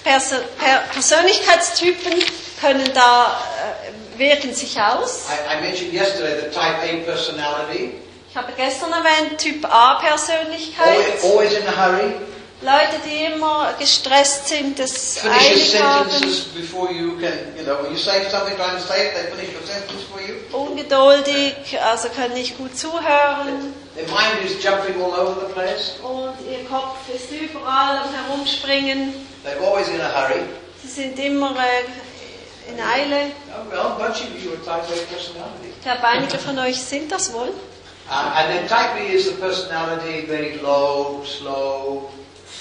Perso 0.03 0.35
per 0.59 0.79
Persönlichkeitstypen 0.93 2.13
können 2.59 2.89
da 2.93 3.39
äh, 4.15 4.19
wirken 4.19 4.53
sich 4.53 4.79
aus. 4.79 5.25
I, 5.29 5.57
I 5.57 5.61
mentioned 5.61 5.93
yesterday 5.93 6.35
the 6.41 6.49
type 6.49 6.77
A 6.83 7.05
personality, 7.05 7.95
Ich 8.29 8.35
habe 8.37 8.51
gestern 8.57 8.91
erwähnt 8.91 9.37
Typ 9.39 9.63
A 9.65 9.95
always, 9.97 10.09
Persönlichkeit. 10.25 11.23
always 11.23 11.53
in 11.53 11.67
a 11.67 11.71
hurry, 11.71 12.13
Leute, 12.63 13.01
die 13.05 13.25
immer 13.25 13.73
gestresst 13.77 14.47
sind, 14.47 14.79
das 14.79 15.19
eilig 15.23 15.81
haben, 15.81 16.09
you 16.95 17.17
can, 17.19 17.33
you 17.57 17.63
know, 17.63 17.79
ungeduldig, 20.53 21.79
also 21.81 22.07
können 22.09 22.35
nicht 22.35 22.57
gut 22.57 22.77
zuhören. 22.77 23.73
Their 23.95 24.07
mind 24.07 24.43
is 24.45 24.63
jumping 24.63 24.95
all 25.01 25.11
over 25.11 25.45
the 25.45 25.53
place. 25.53 25.95
Und 26.01 26.33
ihr 26.49 26.63
Kopf 26.65 26.97
ist 27.13 27.31
überall 27.31 27.97
am 27.97 28.13
Herumspringen. 28.13 29.13
They're 29.45 29.61
always 29.67 29.89
in 29.89 29.99
a 29.99 30.09
hurry. 30.09 30.43
Sie 30.81 30.89
sind 30.89 31.19
immer 31.19 31.51
äh, 31.51 32.71
in 32.71 32.79
Eile. 32.79 33.31
Oh, 33.49 33.99
well, 33.99 34.11
you. 34.15 34.53
Ich 35.69 35.83
glaube, 35.83 36.03
einige 36.03 36.39
von 36.39 36.57
euch 36.59 36.81
sind 36.81 37.11
das 37.11 37.33
wohl. 37.33 37.49
Uh, 38.09 38.33
and 38.35 38.49
then 38.49 38.67
type 38.67 38.95
B 38.95 39.13
is 39.13 39.25
the 39.25 39.31
personality, 39.33 40.25
very 40.25 40.59
low, 40.61 41.23
slow, 41.23 42.11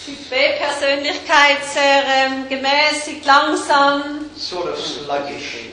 Typ 0.04 0.30
B 0.30 0.34
Persönlichkeit, 0.58 1.58
sehr 1.72 2.02
ähm, 2.06 2.48
gemäßigt, 2.48 3.24
langsam, 3.24 4.26
sort 4.36 4.68
of 4.68 4.78
sluggish. 4.84 5.70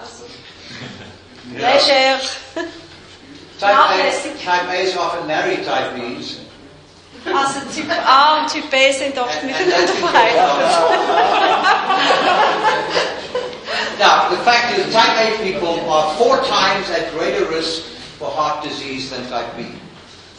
also 0.00 0.24
Yeah. 1.58 1.74
leger. 1.74 2.20
Type 3.58 3.74
A, 3.74 4.12
type 4.38 4.68
A 4.70 4.74
is 4.82 4.96
often 4.96 5.26
married 5.26 5.64
type 5.66 5.94
Bs. 5.96 6.36
Also 7.26 7.60
Typ 7.74 7.90
A 8.06 8.38
und 8.40 8.48
Typ 8.52 8.70
B 8.70 8.92
sind 8.92 9.18
oft 9.18 9.30
And- 9.42 9.50
and 9.50 9.66
miteinander 9.66 9.92
verheiratet. 9.94 10.70
Now, 13.98 14.30
the 14.30 14.36
fact 14.44 14.78
is, 14.78 14.92
type 14.94 15.16
A 15.18 15.36
people 15.42 15.90
are 15.90 16.14
four 16.16 16.38
times 16.44 16.88
at 16.90 17.12
greater 17.12 17.44
risk 17.50 17.82
for 18.18 18.30
heart 18.30 18.62
disease 18.64 19.10
than 19.10 19.28
type 19.28 19.54
B. 19.56 19.64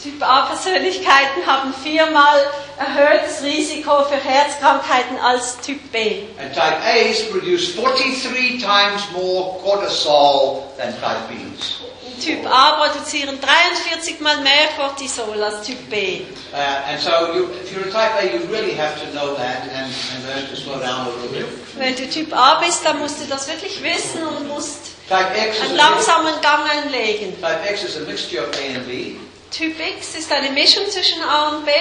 Typ 0.02 0.24
A 0.24 0.48
Persönlichkeiten 0.48 1.46
haben 1.46 1.72
viermal 1.76 2.40
erhöhtes 2.80 3.44
Risiko 3.44 4.04
für 4.06 4.16
Herzkrankheiten 4.16 5.20
als 5.20 5.60
Typ 5.60 5.92
B. 5.92 6.24
And 6.40 6.52
type 6.54 6.78
A's 6.84 7.30
produce 7.30 7.76
43 7.76 8.58
times 8.58 9.04
more 9.14 9.60
cortisol 9.62 10.64
than 10.78 10.92
type 11.00 11.28
B's. 11.30 11.82
Typ 12.20 12.48
A 12.48 12.84
produzieren 12.84 13.40
43 13.40 14.20
mal 14.22 14.42
mehr 14.42 14.70
Cortisol 14.76 15.44
als 15.44 15.62
Typ 15.62 15.88
B. 15.92 16.22
Uh, 16.52 16.58
and 16.90 17.00
so, 17.00 17.36
you, 17.36 17.50
if 17.64 17.72
you're 17.72 17.88
a 17.88 17.92
type 17.92 18.16
A, 18.20 18.24
you 18.24 18.40
really 18.52 18.74
have 18.74 19.00
to 19.00 19.06
know 19.12 19.36
that 19.36 19.70
and, 19.72 19.94
and 20.16 20.26
learn 20.26 20.50
to 20.50 20.56
slow 20.56 20.80
down 20.80 21.06
a 21.06 21.10
little 21.10 21.30
bit. 21.30 21.46
Wenn 21.78 21.96
du 21.96 22.10
Typ 22.10 22.36
A 22.36 22.56
bist, 22.56 22.84
dann 22.84 22.98
musst 22.98 23.22
du 23.22 23.28
das 23.28 23.48
wirklich 23.48 23.84
wissen 23.84 24.24
und 24.26 24.48
musst 24.48 24.94
einen 25.12 25.76
langsamen 25.76 26.34
Gang 26.42 26.68
einlegen. 26.72 27.40
type 27.40 27.70
X 27.70 27.84
is 27.84 27.98
a 27.98 28.06
mixture 28.08 28.42
of 28.42 28.50
A 28.56 28.78
and 28.78 28.88
B. 28.88 29.18
Typ 29.52 29.76
X 29.80 30.16
ist 30.16 30.32
eine 30.32 30.50
Mischung 30.52 30.90
zwischen 30.90 31.22
A 31.24 31.50
und 31.50 31.66
B. 31.66 31.72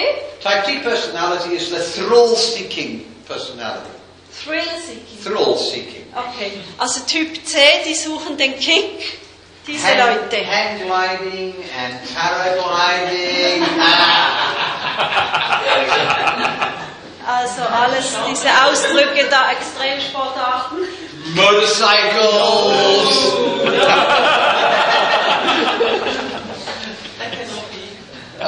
Type 0.41 0.63
T 0.65 0.79
personality 0.79 1.55
is 1.55 1.69
the 1.69 2.01
thrill-seeking 2.01 3.05
personality. 3.27 3.89
Thrill 4.43 4.63
Seeking. 4.85 5.23
Thrill-seeking. 5.23 6.05
Okay. 6.15 6.51
Also 6.77 7.01
Typ 7.01 7.45
C, 7.45 7.57
die 7.85 7.93
suchen 7.93 8.37
den 8.37 8.57
Kick. 8.59 9.19
Diese 9.67 9.87
Hang, 9.87 9.97
Leute. 9.99 10.37
hang 10.45 10.79
gliding 10.79 11.53
and 11.77 12.15
paragliding. 12.15 13.63
Also 17.23 17.61
alles 17.61 18.17
diese 18.29 18.49
Ausdrücke 18.65 19.27
da, 19.29 19.51
Extremsportarten. 19.51 20.79
Motorcycles. 21.35 23.31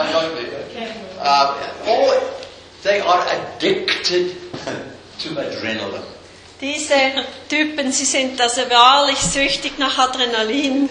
Uh, 0.03 0.11
not 0.11 0.33
me. 0.35 0.49
Uh, 1.19 1.69
all, 1.87 2.21
they 2.83 2.99
are 2.99 3.25
addicted 3.27 4.35
to 5.19 5.29
adrenaline. 5.29 6.03
Diese 6.61 6.95
Typen, 7.49 7.91
sie 7.91 8.05
sind 8.05 8.39
also 8.41 8.61
wahrlich 8.69 9.19
süchtig 9.19 9.79
nach 9.79 9.97
Adrenalin. 9.97 10.89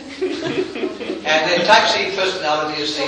And 1.25 1.49
then 1.49 1.67
type 1.67 1.89
C 1.89 2.11
personality 2.15 2.83
is 2.83 2.97
the 2.97 3.05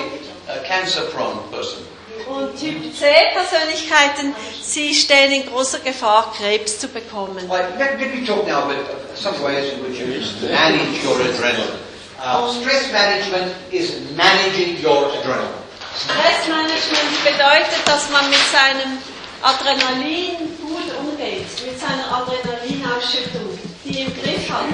uh, 0.49 0.63
cancer-prone 0.67 1.41
person. 1.51 1.85
Und 2.27 2.59
Typ 2.59 2.95
C 2.95 3.05
Persönlichkeiten, 3.35 4.35
sie 4.63 4.95
stehen 4.95 5.33
in 5.33 5.47
großer 5.47 5.81
Gefahr, 5.81 6.33
Krebs 6.39 6.79
zu 6.79 6.89
bekommen. 6.89 7.51
Right, 7.51 7.79
let, 7.79 8.01
let 8.01 8.15
me 8.15 8.25
talk 8.25 8.47
now 8.47 8.63
about 8.63 8.87
some 9.15 9.35
ways 9.43 9.75
in 9.75 9.83
which 9.83 9.99
you 9.99 10.07
manage 10.49 11.05
your 11.05 11.17
adrenaline. 11.17 11.79
Uh, 12.19 12.51
stress 12.51 12.91
management 12.93 13.53
is 13.73 14.01
managing 14.17 14.81
your 14.81 15.11
adrenaline. 15.11 15.64
Stressmanagement 15.95 17.25
bedeutet, 17.25 17.87
dass 17.87 18.11
man 18.11 18.29
mit 18.29 18.45
seinem 18.51 18.99
Adrenalin 19.43 20.37
gut 20.61 20.91
umgeht, 20.99 21.47
mit 21.65 21.79
seiner 21.79 22.11
Adrenalinausschüttung, 22.11 23.59
die 23.85 24.01
im 24.01 24.13
Griff 24.23 24.51
hat. 24.51 24.65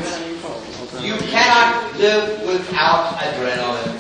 You 1.03 1.17
cannot 1.31 1.99
live 1.99 2.41
without 2.47 3.17
adrenaline. 3.19 3.95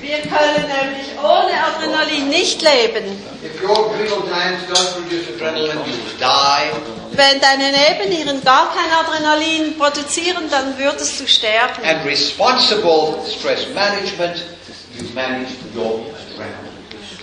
Wir 0.00 0.18
können 0.18 0.64
nämlich 0.68 1.06
ohne 1.18 1.52
Adrenalin 1.64 2.28
nicht 2.28 2.62
leben. 2.62 3.04
If 3.42 3.60
your 3.62 3.90
adrenal 3.90 4.20
glands 4.22 4.62
don't 4.70 4.92
produce 4.94 5.26
adrenaline, 5.34 5.80
you 5.86 5.94
die. 6.18 7.16
Wenn 7.16 7.40
deine 7.40 7.72
Nebennieren 7.72 8.44
gar 8.44 8.72
kein 8.72 8.90
Adrenalin 8.92 9.76
produzieren, 9.78 10.48
dann 10.50 10.78
würdest 10.78 11.20
du 11.20 11.26
sterben. 11.26 11.82
And 11.84 12.04
responsible 12.04 13.18
stress 13.26 13.66
management, 13.74 14.44
you 14.96 15.04
manage 15.14 15.50
your. 15.74 16.04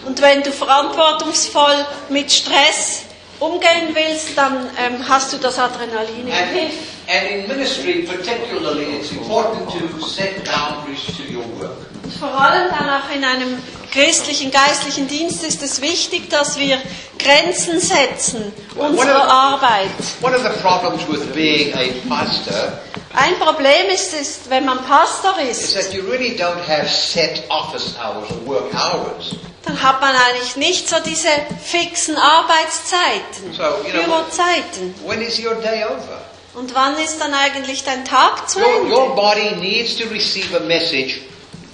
Und 0.06 0.22
wenn 0.22 0.44
du 0.44 0.52
verantwortungsvoll 0.52 1.86
mit 2.10 2.32
Stress 2.32 3.04
umgehen 3.40 3.94
willst, 3.94 4.38
dann 4.38 4.70
ähm, 4.78 5.08
hast 5.08 5.34
du 5.34 5.38
das 5.38 5.58
Adrenalin 5.60 6.28
im 6.28 6.34
Griff. 6.54 6.94
and 7.08 7.28
in 7.28 7.48
ministry 7.48 8.04
particularly, 8.04 8.96
it's 8.96 9.12
important 9.12 9.70
to 9.70 10.06
set 10.08 10.44
boundaries 10.46 11.06
to 11.18 11.24
your 11.24 11.44
work. 11.60 11.78
Und 12.04 12.14
vor 12.14 12.30
allem 12.40 12.70
dann 12.70 12.90
auch 12.90 13.16
in 13.16 13.24
einem 13.24 13.62
christlichen, 13.92 14.52
geistlichen 14.52 15.08
Dienst 15.08 15.44
ist 15.44 15.62
es 15.62 15.82
wichtig, 15.82 16.30
dass 16.30 16.58
wir 16.58 16.78
Grenzen 17.20 17.80
setzen 17.80 18.52
unserer 18.76 19.30
Arbeit. 19.30 19.90
One 20.22 20.36
of 20.36 20.44
the 20.44 20.60
problems 20.62 21.08
with 21.08 21.26
being 21.34 21.74
a 21.74 21.90
pastor 22.10 22.80
Ein 23.16 23.38
Problem 23.40 23.90
ist, 23.94 24.14
ist, 24.14 24.50
wenn 24.50 24.66
man 24.66 24.84
Pastor 24.86 25.36
is 25.40 25.62
ist, 25.62 25.76
that 25.76 25.94
you 25.94 26.04
really 26.10 26.36
don't 26.36 26.68
have 26.68 26.88
set 26.90 27.44
office 27.50 27.96
hours 28.00 28.30
or 28.32 28.46
work 28.48 28.74
hours. 28.74 29.36
Dann 29.66 29.82
hat 29.82 30.02
man 30.02 30.16
eigentlich 30.16 30.56
nicht 30.58 30.90
so 30.90 30.98
diese 31.06 31.30
fixen 31.64 32.18
Arbeitszeiten, 32.18 33.54
So, 33.56 33.64
you 33.86 33.92
know, 33.94 34.04
Bürozeiten. 34.04 34.94
when 35.06 35.22
is 35.22 35.40
your 35.40 35.56
day 35.56 35.84
over? 35.86 36.22
Und 36.54 36.74
wann 36.76 36.98
ist 37.00 37.20
dann 37.20 37.34
eigentlich 37.34 37.84
dein 37.84 38.06
Tag 38.06 38.48
zu 38.50 38.60
Your, 38.60 38.68
your 38.88 39.04
Ende? 39.06 39.16
body 39.16 39.56
needs 39.56 39.96
to 39.98 40.08
receive 40.10 40.56
a 40.56 40.60
message. 40.62 41.22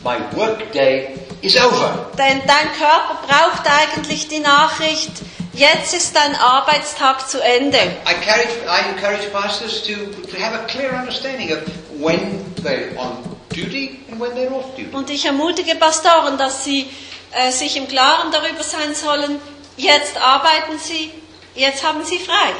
My 0.04 0.18
work 0.36 0.72
day 0.72 1.16
is 1.42 1.58
over. 1.58 2.12
Denn 2.18 2.42
dein 2.48 2.72
Körper 2.78 3.20
braucht 3.28 3.68
eigentlich 3.68 4.30
die 4.30 4.40
Nachricht, 4.40 5.12
jetzt 5.54 5.94
ist 5.94 6.16
dein 6.16 6.36
Arbeitstag 6.38 7.30
zu 7.30 7.42
Ende. 7.44 7.78
I 7.78 8.14
encourage, 8.14 8.54
I 8.66 8.90
encourage 8.96 9.30
pastors 9.34 9.82
to, 9.84 9.94
to 10.32 10.42
have 10.42 10.56
a 10.56 10.64
clear 10.68 10.94
understanding 10.94 11.52
of 11.52 11.60
when 12.00 12.46
they're 12.64 12.98
on 12.98 13.18
duty 13.54 14.00
and 14.10 14.22
when 14.22 14.32
they're 14.36 14.54
off 14.54 14.74
duty. 14.78 14.96
Und 14.96 15.10
ich 15.10 15.26
ermutige 15.26 15.76
Pastoren, 15.76 16.38
dass 16.38 16.64
sie 16.64 16.90
äh, 17.32 17.52
sich 17.52 17.76
im 17.78 17.88
Klaren 17.88 18.32
darüber 18.32 18.64
sein 18.64 18.94
sollen, 18.96 19.40
jetzt 19.78 20.18
arbeiten 20.18 20.80
sie, 20.80 21.12
jetzt 21.56 21.84
haben 21.84 22.04
sie 22.04 22.20
frei. 22.20 22.54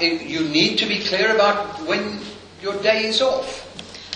You 0.00 0.40
need 0.40 0.78
to 0.80 0.86
be 0.86 0.98
clear 0.98 1.30
about 1.38 1.86
when 1.86 2.20
your 2.62 2.74
day 2.82 3.08
is 3.08 3.22
off. 3.22 3.62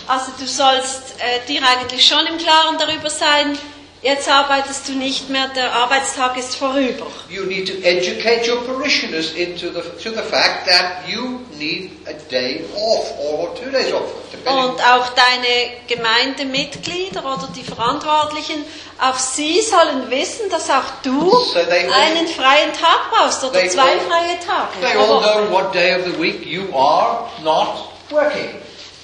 Also 0.08 0.32
du 0.38 0.46
sollst 0.46 1.14
äh, 1.18 1.46
dir 1.46 1.62
eigentlich 1.66 2.04
schon 2.04 2.26
im 2.26 2.38
Klaren 2.38 2.76
darüber 2.78 3.08
sein, 3.08 3.56
jetzt 4.02 4.28
arbeitest 4.28 4.88
du 4.88 4.92
nicht 4.92 5.28
mehr, 5.30 5.48
der 5.48 5.72
Arbeitstag 5.72 6.36
ist 6.36 6.56
vorüber. 6.56 7.06
You 7.28 7.44
need 7.44 7.66
to 7.68 7.74
educate 7.86 8.48
your 8.50 8.60
parishioners 8.66 9.32
into 9.32 9.68
the, 9.68 9.80
to 10.02 10.10
the 10.10 10.22
fact 10.22 10.66
that 10.66 11.06
you 11.08 11.40
need 11.58 11.92
a 12.06 12.12
day 12.30 12.64
off 12.76 13.12
or 13.18 13.54
two 13.54 13.70
days 13.70 13.92
off. 13.92 14.02
depending- 14.32 14.64
Und 14.70 14.80
auch 14.80 15.08
deine 15.10 15.70
Gemeindemitglieder 15.86 17.20
oder 17.24 17.48
die 17.54 17.62
Verantwortlichen, 17.62 18.64
auch 19.00 19.16
sie 19.16 19.60
sollen 19.62 20.10
wissen, 20.10 20.48
dass 20.50 20.68
auch 20.70 21.00
du 21.02 21.30
So 21.30 21.60
they 21.64 21.84
all- 21.86 21.92
einen 21.92 22.26
freien 22.28 22.72
Tag 22.72 23.10
brauchst 23.10 23.42
oder 23.44 23.60
They 23.60 23.68
zwei 23.68 23.82
all- 23.82 24.00
freie 24.00 24.38
They 24.38 24.46
Tage. 24.88 24.98
all 24.98 25.10
Aber, 25.10 25.42
know 25.46 25.50
what 25.52 25.74
day 25.74 25.94
of 25.94 26.04
the 26.06 26.20
week 26.20 26.44
you 26.46 26.62
are 26.76 27.28
not 27.42 27.68
working. 28.10 28.50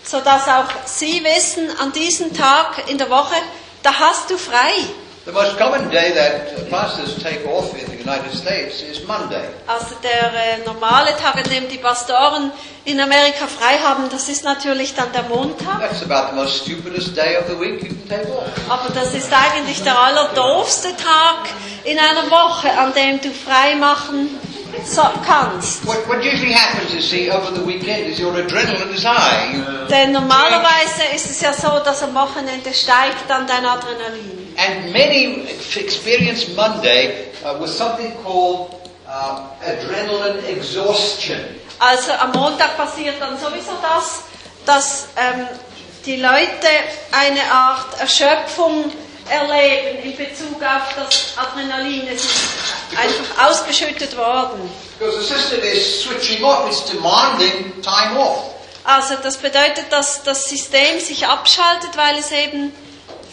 sodass 0.04 0.48
auch 0.48 0.64
sie 0.86 1.22
wissen, 1.22 1.70
an 1.78 1.92
diesem 1.92 2.34
Tag 2.34 2.82
in 2.88 2.98
der 2.98 3.10
Woche, 3.10 3.36
da 3.82 3.98
hast 3.98 4.30
du 4.30 4.36
frei. 4.36 4.74
The 5.24 5.32
most 5.32 5.58
common 5.58 5.90
day 5.90 6.12
that 6.14 6.70
pastors 6.70 7.14
take 7.22 7.46
off 7.46 7.74
in 7.74 7.84
the 7.90 7.98
United 7.98 8.32
States 8.32 8.80
is 8.80 9.06
Monday. 9.06 9.44
Also 9.66 9.94
der 10.02 10.32
äh, 10.32 10.64
normale 10.64 11.14
Tag, 11.16 11.36
an 11.36 11.50
dem 11.50 11.68
die 11.68 11.76
Pastoren 11.76 12.50
in 12.86 12.98
Amerika 12.98 13.46
frei 13.46 13.78
haben, 13.78 14.08
das 14.10 14.30
ist 14.30 14.42
natürlich 14.44 14.94
dann 14.94 15.12
der 15.12 15.24
Montag. 15.24 15.80
That's 15.80 16.02
about 16.02 16.30
the 16.30 16.34
most 16.34 16.62
stupidest 16.62 17.14
day 17.14 17.36
of 17.36 17.44
the 17.46 17.60
week 17.60 17.82
you 17.82 17.88
can 17.88 18.08
take 18.08 18.26
off. 18.32 18.46
Aber 18.70 18.88
das 18.94 19.12
ist 19.12 19.30
eigentlich 19.30 19.82
der 19.82 19.98
allerdoofste 19.98 20.96
Tag 20.96 21.50
in 21.84 21.98
einer 21.98 22.30
Woche, 22.30 22.70
an 22.78 22.94
dem 22.94 23.20
du 23.20 23.30
frei 23.30 23.74
machen 23.74 24.30
so, 24.84 25.02
kannst. 25.26 25.86
What, 25.86 26.06
what 26.08 26.24
usually 26.24 26.52
happens, 26.52 26.94
you 26.94 27.00
see, 27.00 27.30
over 27.30 27.50
the 27.52 27.64
weekend 27.64 28.06
is 28.06 28.18
your 28.20 28.32
adrenaline 28.34 28.92
is 28.94 29.04
high. 29.04 29.52
You, 29.54 29.62
Denn 29.88 30.12
normalerweise 30.12 31.02
ist 31.14 31.30
es 31.30 31.40
ja 31.40 31.52
so, 31.52 31.78
dass 31.84 32.02
am 32.02 32.14
Wochenende 32.14 32.72
steigt 32.72 33.28
dann 33.28 33.46
dein 33.46 33.64
Adrenalin. 33.64 34.48
and 34.58 34.92
many 34.92 35.46
experience 35.76 36.48
Monday 36.56 37.30
uh, 37.44 37.56
with 37.60 37.70
something 37.70 38.12
called 38.24 38.74
uh, 39.06 39.46
adrenaline 39.62 40.42
exhaustion. 40.48 41.38
Also 41.78 42.12
am 42.12 42.32
Montag 42.32 42.76
passiert 42.76 43.20
dann 43.20 43.38
sowieso 43.38 43.72
das, 43.80 44.22
dass 44.66 45.08
ähm, 45.16 45.46
die 46.04 46.16
Leute 46.16 46.68
eine 47.12 47.40
Art 47.52 48.00
Erschöpfung 48.00 48.90
erleben 49.30 50.02
in 50.02 50.16
Bezug 50.16 50.62
auf 50.62 50.94
das 50.96 51.34
Adrenalin. 51.36 52.08
Es 52.08 52.24
ist 52.24 52.32
einfach 52.96 53.48
ausgeschüttet 53.48 54.16
worden. 54.16 54.70
Also 58.84 59.14
das 59.22 59.36
bedeutet, 59.36 59.84
dass 59.90 60.22
das 60.22 60.48
System 60.48 61.00
sich 61.00 61.26
abschaltet, 61.26 61.96
weil 61.96 62.18
es 62.18 62.32
eben 62.32 62.72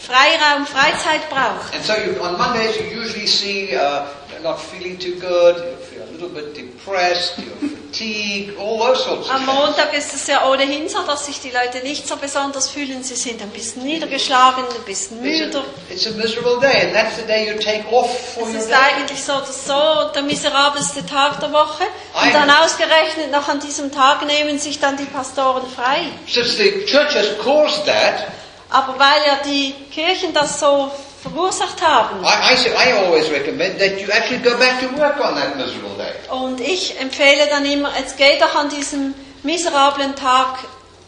Freiraum, 0.06 0.68
Freizeit 0.68 1.28
braucht. 1.30 1.74
And 1.74 1.84
so 1.84 1.94
you, 1.94 2.22
on 2.22 2.38
Mondays 2.38 2.76
you 2.78 3.02
usually 3.02 3.26
see 3.26 3.76
uh, 3.76 4.06
you're 4.30 4.44
not 4.44 4.60
feeling 4.60 5.00
too 5.00 5.16
good, 5.20 5.56
you 5.58 5.78
feel 5.90 6.04
a 6.04 6.12
little 6.12 6.30
bit 6.30 6.54
depressed, 6.54 7.40
you're 7.40 7.70
fatigued, 7.96 8.58
all 8.60 8.78
those 8.78 9.04
sorts 9.04 9.30
Am. 9.30 9.46
Montag 9.46 9.94
ist 9.94 10.14
es 10.14 10.28
ja 10.28 10.46
ohnehin 10.50 10.88
so, 10.90 11.04
dass 11.04 11.26
sich 11.26 11.40
die 11.40 11.52
Leute 11.52 11.80
nicht 11.84 12.08
so 12.08 12.16
besonders 12.18 12.70
fühlen. 12.70 13.04
Sie 13.04 13.16
sind 13.16 13.42
ein 13.42 13.50
bisschen 13.50 13.84
niedergeschlagen, 13.84 14.64
ein 14.64 14.84
bisschen 14.86 15.24
It's 15.26 15.46
müder. 15.46 15.60
a, 15.60 15.92
it's 15.94 16.08
a 16.08 16.12
miserable 16.12 16.60
day, 16.60 16.82
and 16.88 16.94
that's 16.94 17.16
the 17.18 17.24
day 17.26 17.48
you 17.50 17.56
take 17.60 17.86
off 17.92 18.10
for 18.34 18.44
Es 18.44 18.50
your 18.54 18.60
ist 18.60 18.70
day. 18.70 18.76
eigentlich 18.76 19.24
so, 19.24 19.34
dass 19.34 19.66
so 19.66 20.12
der 20.14 20.22
miserabelste 20.24 21.06
Tag 21.06 21.40
der 21.40 21.52
Woche. 21.52 21.84
Und 22.22 22.34
dann 22.34 22.50
ausgerechnet 22.50 23.32
noch 23.32 23.48
an 23.48 23.60
diesem 23.60 23.92
Tag 23.92 24.26
nehmen 24.26 24.60
sich 24.60 24.80
dann 24.80 24.98
die 24.98 25.06
Pastoren 25.06 25.64
frei. 25.70 26.04
Since 26.28 26.58
the 26.58 26.86
church 26.86 27.16
has 27.16 27.28
caused 27.44 27.86
that, 27.86 28.28
Aber 28.76 29.00
weil 29.00 29.22
ja 29.26 29.40
die 29.46 29.74
Kirchen 29.90 30.34
das 30.34 30.60
so 30.60 30.92
verursacht 31.24 31.82
haben. 31.82 32.22
I, 32.26 32.54
I, 32.54 32.58
say, 32.58 32.72
I 32.72 32.92
always 33.06 33.30
recommend 33.32 33.80
that 33.80 34.02
you 34.02 34.10
actually 34.12 34.44
go 34.44 34.58
back 34.58 34.82
to 34.82 34.88
work 35.00 35.18
on 35.24 35.36
that 35.36 35.56
miserable 35.56 35.96
day. 35.98 36.12
Und 36.30 36.60
ich 36.60 37.00
empfehle 37.00 37.48
dann 37.50 37.66
immer, 37.66 37.98
jetzt 37.98 38.18
geh 38.18 38.38
doch 38.38 38.54
an 38.54 38.68
diesem 38.68 39.14
miserablen 39.44 40.14
Tag 40.18 40.58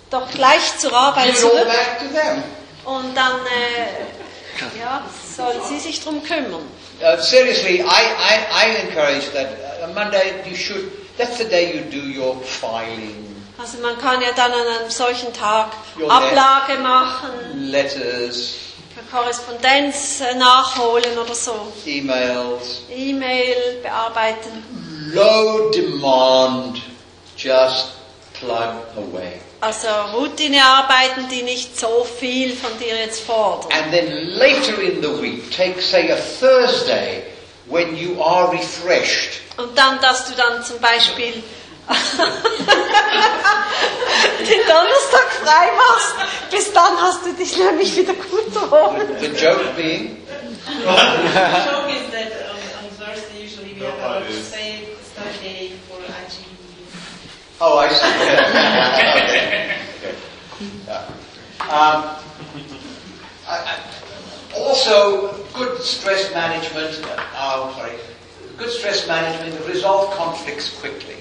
doch 0.09 0.31
gleich 0.31 0.77
zur 0.77 0.93
Arbeit 0.93 1.35
zurück. 1.35 1.67
Und 2.85 3.17
dann 3.17 3.35
äh, 3.45 4.79
ja, 4.79 5.03
sollen 5.35 5.59
sie 5.67 5.79
sich 5.79 6.01
drum 6.01 6.23
kümmern. 6.23 6.63
Uh, 7.01 7.21
seriously, 7.21 7.81
I, 7.81 7.83
I, 7.83 8.35
I 8.49 8.87
encourage 8.87 9.29
that 9.33 9.49
uh, 9.83 9.93
Monday 9.93 10.41
you 10.49 10.55
should, 10.55 10.89
that's 11.17 11.37
the 11.37 11.43
day 11.43 11.75
you 11.75 11.81
do 11.91 12.07
your 12.07 12.41
filing, 12.43 13.36
Also 13.59 13.79
man 13.81 13.97
kann 13.97 14.21
ja 14.21 14.29
dann 14.35 14.51
an 14.51 14.67
einem 14.79 14.89
solchen 14.89 15.33
Tag 15.33 15.71
Jo, 15.97 16.07
Ablage 16.07 16.77
machen, 16.79 17.29
letters, 17.71 18.53
Korrespondenz 19.11 20.21
äh, 20.21 20.35
nachholen 20.35 21.17
oder 21.17 21.33
so, 21.33 21.71
emails, 21.85 22.81
E-Mail 22.89 23.79
bearbeiten. 23.81 24.63
low 25.13 25.69
demand, 25.71 26.81
just 27.37 27.87
plug 28.39 28.75
away. 28.95 29.39
Also 29.61 29.87
Routinearbeiten, 30.13 31.27
die 31.29 31.41
nicht 31.41 31.79
so 31.79 32.05
viel 32.19 32.55
von 32.55 32.77
dir 32.79 32.95
jetzt 32.95 33.21
fordern. 33.21 33.71
And 33.71 33.91
then 33.91 34.27
later 34.37 34.79
in 34.81 35.01
the 35.01 35.19
week, 35.21 35.49
take 35.51 35.81
say 35.81 36.11
a 36.11 36.17
Thursday 36.39 37.23
when 37.65 37.95
you 37.95 38.21
are 38.21 38.51
refreshed. 38.51 39.41
Und 39.57 39.75
dann, 39.75 39.99
dass 40.01 40.27
du 40.27 40.33
dann 40.35 40.63
zum 40.63 40.79
Beispiel 40.79 41.41
den 44.39 44.61
Donnerstag 44.67 45.29
frei 45.43 45.67
machst, 45.75 46.15
bis 46.51 46.71
dann 46.73 46.97
hast 47.01 47.25
du 47.25 47.33
dich 47.33 47.57
nämlich 47.57 47.95
wieder 47.95 48.13
gut 48.13 48.55
erholt. 48.55 49.19
The 49.19 49.27
joke 49.27 49.73
being, 49.75 50.17
The 50.65 50.73
joke 50.83 51.89
is 51.89 52.11
that 52.11 52.31
on, 52.49 52.57
on 52.83 52.89
Thursday 52.97 53.37
usually 53.43 53.73
we 53.79 53.85
have 53.85 54.21
a 54.21 54.23
study 54.43 54.87
day 55.41 55.71
for 55.87 55.97
IGB. 55.97 56.59
oh, 57.61 57.77
I 57.79 57.81
see. 57.89 58.05
okay. 59.23 59.75
Yeah. 60.87 61.03
Um, 61.69 61.99
I- 63.47 63.63
I- 63.75 64.57
also, 64.57 64.95
good 65.53 65.79
stress 65.83 66.31
management. 66.33 66.99
Uh, 67.05 67.19
oh, 67.35 67.73
sorry. 67.77 67.91
Good 68.57 68.71
stress 68.71 69.05
management 69.07 69.63
resolve 69.67 70.15
conflicts 70.15 70.69
quickly. 70.79 71.17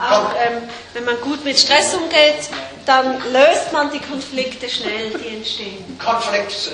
Auch 0.00 0.30
ähm, 0.34 0.62
wenn 0.94 1.04
man 1.04 1.20
gut 1.20 1.44
mit 1.44 1.58
Stress 1.58 1.94
umgeht, 1.94 2.48
dann 2.86 3.20
löst 3.32 3.72
man 3.72 3.90
die 3.90 4.00
Konflikte 4.00 4.68
schnell, 4.68 5.10
die 5.10 5.36
entstehen. 5.36 5.98
Conflicts 5.98 6.70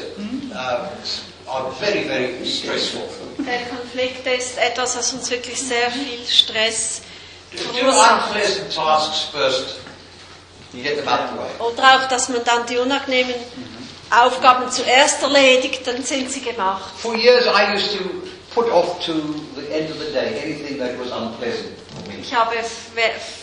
uh, 0.52 1.50
are 1.50 1.72
very, 1.80 2.04
very 2.04 2.34
stressful. 2.44 3.02
Der 3.38 3.66
Konflikt 3.66 4.26
ist 4.26 4.58
etwas, 4.58 4.96
was 4.96 5.12
uns 5.12 5.30
wirklich 5.30 5.60
sehr 5.60 5.90
viel 5.90 6.24
Stress 6.28 7.02
verursacht. 7.50 8.30
Oder 11.58 11.82
auch, 11.82 12.08
dass 12.08 12.28
man 12.28 12.44
dann 12.44 12.66
die 12.66 12.78
unangenehmen 12.78 13.34
Aufgaben 14.10 14.70
zuerst 14.70 15.22
erledigt, 15.22 15.86
dann 15.86 16.02
sind 16.02 16.30
sie 16.30 16.40
gemacht. 16.40 16.92
For 16.98 17.14
years, 17.16 17.46
I 17.46 17.74
used 17.74 17.92
to 17.96 18.04
put 18.54 18.70
off 18.70 19.00
to 19.04 19.12
the 19.56 19.66
end 19.72 19.90
of 19.90 19.98
the 19.98 20.12
day 20.12 20.40
anything 20.42 20.78
that 20.78 20.98
was 20.98 21.10
unpleasant. 21.10 21.83
Ich 22.26 22.32
habe 22.34 22.52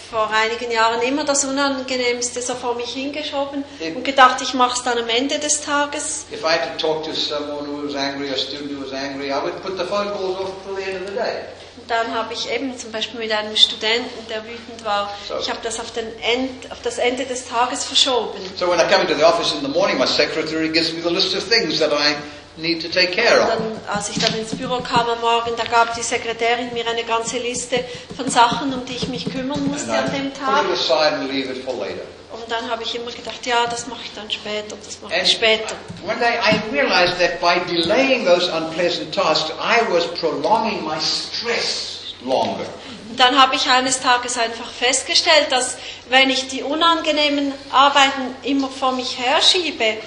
vor 0.09 0.29
einigen 0.31 0.71
Jahren 0.71 1.01
immer 1.03 1.23
das 1.23 1.45
Unangenehmste 1.45 2.41
so 2.41 2.55
vor 2.55 2.73
mich 2.75 2.91
hingeschoben 2.93 3.63
und 3.95 4.03
gedacht, 4.03 4.41
ich 4.41 4.55
mache 4.55 4.75
es 4.75 4.83
dann 4.83 4.97
am 4.97 5.07
Ende 5.07 5.37
des 5.37 5.61
Tages. 5.61 6.25
If 6.33 6.41
I 6.41 6.47
had 6.47 6.77
to 6.79 6.87
talk 6.87 7.03
to 7.03 7.13
someone 7.13 7.67
who 7.67 7.85
was 7.87 7.95
angry, 7.95 8.29
a 8.29 8.35
student 8.37 8.71
who 8.71 8.83
was 8.83 8.91
angry, 8.91 9.27
I 9.31 9.35
would 9.43 9.61
put 9.61 9.77
the 9.77 9.85
phone 9.85 10.07
calls 10.07 10.39
off 10.39 10.51
till 10.65 10.75
the 10.75 10.81
end 10.83 11.03
of 11.03 11.09
the 11.09 11.15
day. 11.15 11.43
Und 11.77 11.89
dann 11.89 12.13
habe 12.13 12.33
ich 12.33 12.51
eben 12.51 12.75
zum 12.77 12.91
Beispiel 12.91 13.19
mit 13.19 13.31
einem 13.31 13.55
Studenten, 13.55 14.27
der 14.29 14.43
wütend 14.43 14.83
war, 14.83 15.13
So. 15.27 15.35
ich 15.39 15.49
habe 15.49 15.59
das 15.63 15.79
auf, 15.79 15.91
den 15.91 16.07
End, 16.21 16.71
auf 16.71 16.81
das 16.83 16.97
Ende 16.97 17.25
des 17.25 17.47
Tages 17.47 17.85
verschoben. 17.85 18.39
So 18.57 18.67
when 18.67 18.79
I 18.79 18.83
come 18.91 19.03
into 19.03 19.15
the 19.15 19.23
office 19.23 19.53
in 19.53 19.61
the 19.61 19.67
morning, 19.71 19.97
my 19.99 20.07
secretary 20.07 20.69
gives 20.69 20.91
me 20.91 21.01
the 21.01 21.09
list 21.13 21.35
of 21.35 21.43
things 21.47 21.79
that 21.79 21.91
I 21.93 22.15
need 22.57 22.81
to 22.81 22.89
take 22.89 23.11
care 23.13 23.41
Und 23.41 23.47
of. 23.47 23.53
dann, 23.53 23.95
als 23.95 24.09
ich 24.09 24.19
dann 24.19 24.35
ins 24.37 24.55
Büro 24.55 24.79
kam 24.81 25.07
am 25.09 25.19
Morgen, 25.21 25.51
da 25.57 25.63
gab 25.63 25.95
die 25.95 26.01
Sekretärin 26.03 26.73
mir 26.73 26.87
eine 26.87 27.03
ganze 27.03 27.37
Liste 27.37 27.83
von 28.15 28.29
Sachen, 28.29 28.73
um 28.73 28.85
die 28.85 28.95
ich 28.95 29.07
mich 29.07 29.25
kümmern 29.25 29.59
And 29.59 29.71
musste 29.71 29.93
an 29.93 30.11
dem 30.11 30.27
I 30.27 30.31
Tag. 30.31 30.63
put 30.63 30.73
it 30.73 30.79
aside 30.79 31.13
and 31.15 31.31
leave 31.31 31.49
it 31.51 31.63
for 31.63 31.73
later. 31.75 32.03
Und 32.33 32.49
dann 32.49 32.69
habe 32.71 32.83
ich 32.83 32.95
immer 32.95 33.11
gedacht, 33.11 33.45
ja, 33.45 33.65
das 33.69 33.87
mache 33.87 33.99
ich 34.05 34.11
dann 34.15 34.29
später, 34.31 34.75
das 34.85 35.01
mache 35.01 35.13
ich 35.21 35.31
später. 35.31 35.75
one 36.05 36.17
day 36.19 36.35
I 36.39 36.59
realized 36.73 37.19
that 37.19 37.39
by 37.41 37.59
delaying 37.69 38.25
those 38.25 38.49
unpleasant 38.51 39.13
tasks, 39.13 39.51
I 39.59 39.81
was 39.91 40.05
prolonging 40.19 40.81
my 40.83 40.95
stress 40.99 42.13
longer. 42.23 42.65
Und 43.09 43.19
dann 43.19 43.37
habe 43.41 43.55
ich 43.55 43.69
eines 43.69 43.99
Tages 43.99 44.37
einfach 44.37 44.69
festgestellt, 44.71 45.47
dass 45.51 45.75
wenn 46.09 46.29
ich 46.29 46.47
die 46.47 46.63
unangenehmen 46.63 47.53
Arbeiten 47.71 48.33
immer 48.43 48.69
vor 48.69 48.93
mich 48.93 49.17
herschiebe, 49.19 49.97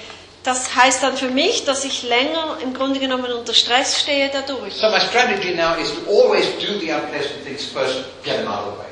das 0.45 0.75
heißt 0.75 1.01
dann 1.01 1.17
für 1.17 1.29
mich, 1.29 1.65
dass 1.65 1.83
ich 1.83 2.03
länger 2.03 2.57
im 2.61 2.73
Grunde 2.73 2.99
genommen 2.99 3.31
unter 3.33 3.53
Stress 3.53 3.99
stehe 3.99 4.29
dadurch. 4.31 4.75
So 4.75 4.89
my 4.89 4.99
strategy 4.99 5.55
now 5.55 5.75
is 5.75 5.91
to 5.91 6.01
always 6.07 6.45
do 6.59 6.79
the 6.79 6.91
unpleasant 6.91 7.43
things 7.43 7.65
first, 7.65 8.05
get 8.23 8.37
them 8.37 8.47
out 8.47 8.67
of 8.67 8.73
the 8.73 8.79
way. 8.79 8.85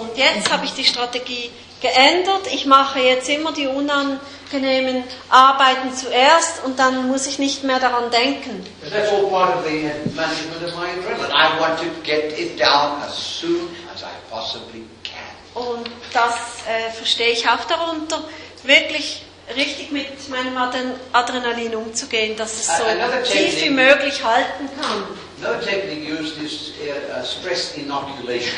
Und 0.00 0.16
jetzt 0.16 0.52
habe 0.52 0.66
ich 0.66 0.72
die 0.74 0.84
Strategie 0.84 1.50
geändert. 1.80 2.46
Ich 2.52 2.66
mache 2.66 3.00
jetzt 3.00 3.28
immer 3.28 3.52
die 3.52 3.66
unangenehmen 3.66 5.02
Arbeiten 5.30 5.94
zuerst 5.94 6.64
und 6.64 6.78
dann 6.78 7.08
muss 7.08 7.26
ich 7.26 7.38
nicht 7.38 7.64
mehr 7.64 7.80
daran 7.80 8.10
denken. 8.10 8.64
Because 8.82 8.94
that's 8.94 9.10
all 9.10 9.28
part 9.30 9.56
of 9.56 9.64
the 9.64 9.90
management 10.14 10.62
of 10.64 10.74
my 10.76 10.86
adrenaline. 10.86 11.32
I 11.32 11.58
want 11.58 11.78
to 11.78 11.86
get 12.04 12.38
it 12.38 12.60
down 12.60 13.02
as 13.02 13.14
soon 13.16 13.68
as 13.94 14.02
I 14.02 14.12
possibly 14.30 14.84
can. 15.02 15.64
Und 15.64 15.90
das 16.12 16.34
äh, 16.68 16.90
verstehe 16.92 17.30
ich 17.30 17.48
auch 17.48 17.64
darunter, 17.64 18.22
wirklich 18.62 19.22
richtig 19.56 19.90
mit 19.92 20.06
meinem 20.28 20.56
Adren- 20.56 20.94
Adrenalin 21.12 21.74
umzugehen, 21.74 22.36
dass 22.36 22.52
es 22.54 22.66
so 22.66 22.84
tief 23.32 23.62
wie 23.62 23.70
möglich 23.70 24.22
halten 24.24 24.68
kann. 24.80 25.04
Another 25.42 25.60
technique 25.64 26.08
used 26.12 26.36
is 26.42 26.72
uh, 26.82 27.24
stress 27.24 27.72
inoculation. 27.76 28.54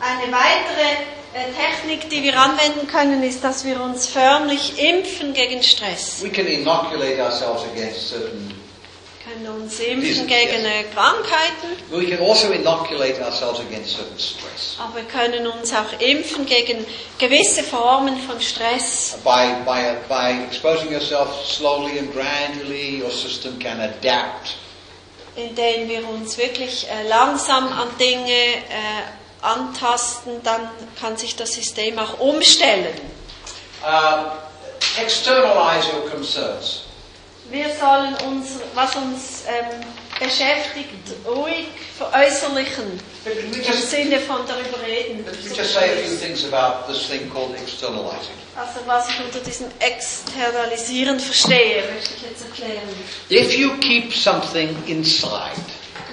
Eine 0.00 0.32
weitere 0.32 0.88
äh, 1.34 1.52
Technik, 1.52 2.08
die 2.10 2.22
wir 2.22 2.38
anwenden 2.38 2.86
können, 2.86 3.22
ist, 3.22 3.44
dass 3.44 3.64
wir 3.64 3.80
uns 3.80 4.06
förmlich 4.06 4.78
impfen 4.82 5.34
gegen 5.34 5.62
Stress. 5.62 6.22
We 6.22 6.30
can 6.30 6.46
inoculate 6.46 7.22
ourselves 7.22 7.64
against 7.74 8.08
certain. 8.08 8.54
Wir 9.38 9.48
können 9.48 9.62
uns 9.62 9.76
Diesen- 9.76 10.02
impfen 10.02 10.26
gegen 10.26 10.64
äh, 10.64 10.84
Krankheiten, 10.94 11.76
We 11.90 12.06
can 12.06 12.20
also 12.20 12.50
inoculate 12.52 13.22
ourselves 13.24 13.60
against 13.60 13.96
certain 13.96 14.18
stress 14.18 14.76
aber 14.78 14.96
wir 14.96 15.04
können 15.04 15.46
uns 15.46 15.72
auch 15.72 16.00
impfen 16.00 16.46
gegen 16.46 16.86
gewisse 17.18 17.62
Formen 17.62 18.16
von 18.26 18.40
Stress. 18.40 19.18
by 19.24 19.54
by 19.64 19.96
by 20.08 20.44
exposing 20.46 20.90
yourself 20.92 21.28
slowly 21.46 21.98
and 21.98 22.12
gradually. 22.12 23.02
Your 23.02 23.10
system 23.10 23.58
can 23.58 23.80
adapt. 23.80 24.56
indem 25.36 25.88
wir 25.88 26.08
uns 26.08 26.38
wirklich 26.38 26.86
äh, 26.88 27.06
langsam 27.08 27.66
an 27.72 27.88
Dinge 27.98 28.30
äh, 28.30 29.02
antasten, 29.42 30.42
dann 30.42 30.68
kann 30.98 31.16
sich 31.16 31.36
das 31.36 31.52
System 31.52 31.98
auch 31.98 32.18
umstellen. 32.18 32.94
Uh, 33.84 34.30
externalize 35.00 35.86
your 35.92 36.10
concerns. 36.10 36.85
Wir 37.50 37.66
sollen 37.78 38.14
uns, 38.28 38.48
was 38.74 38.94
uns 38.96 39.44
ähm, 39.46 39.80
beschäftigt, 40.18 40.90
ruhig 41.26 41.66
veräußerlichen, 41.96 42.84
im 43.24 43.62
just, 43.62 43.90
Sinne 43.90 44.18
von 44.20 44.38
darüber 44.46 44.82
reden. 44.86 45.24
let 45.24 45.44
me 45.44 45.54
just 45.56 45.72
say 45.74 45.92
a 45.92 45.96
few 46.06 46.16
things 46.16 46.44
about 46.52 46.90
this 46.92 47.06
thing 47.08 47.30
called 47.30 47.54
externalizing. 47.54 48.34
Also 48.56 48.80
was 48.86 49.08
ich 49.10 49.20
unter 49.24 49.38
diesem 49.40 49.66
Externalisieren 49.78 51.20
verstehe, 51.20 51.84
möchte 51.94 52.14
ich 52.16 52.22
jetzt 52.30 52.44
erklären. 52.44 52.88
If 53.30 53.56
you 53.56 53.76
keep 53.78 54.12
something 54.14 54.74
inside, 54.86 55.52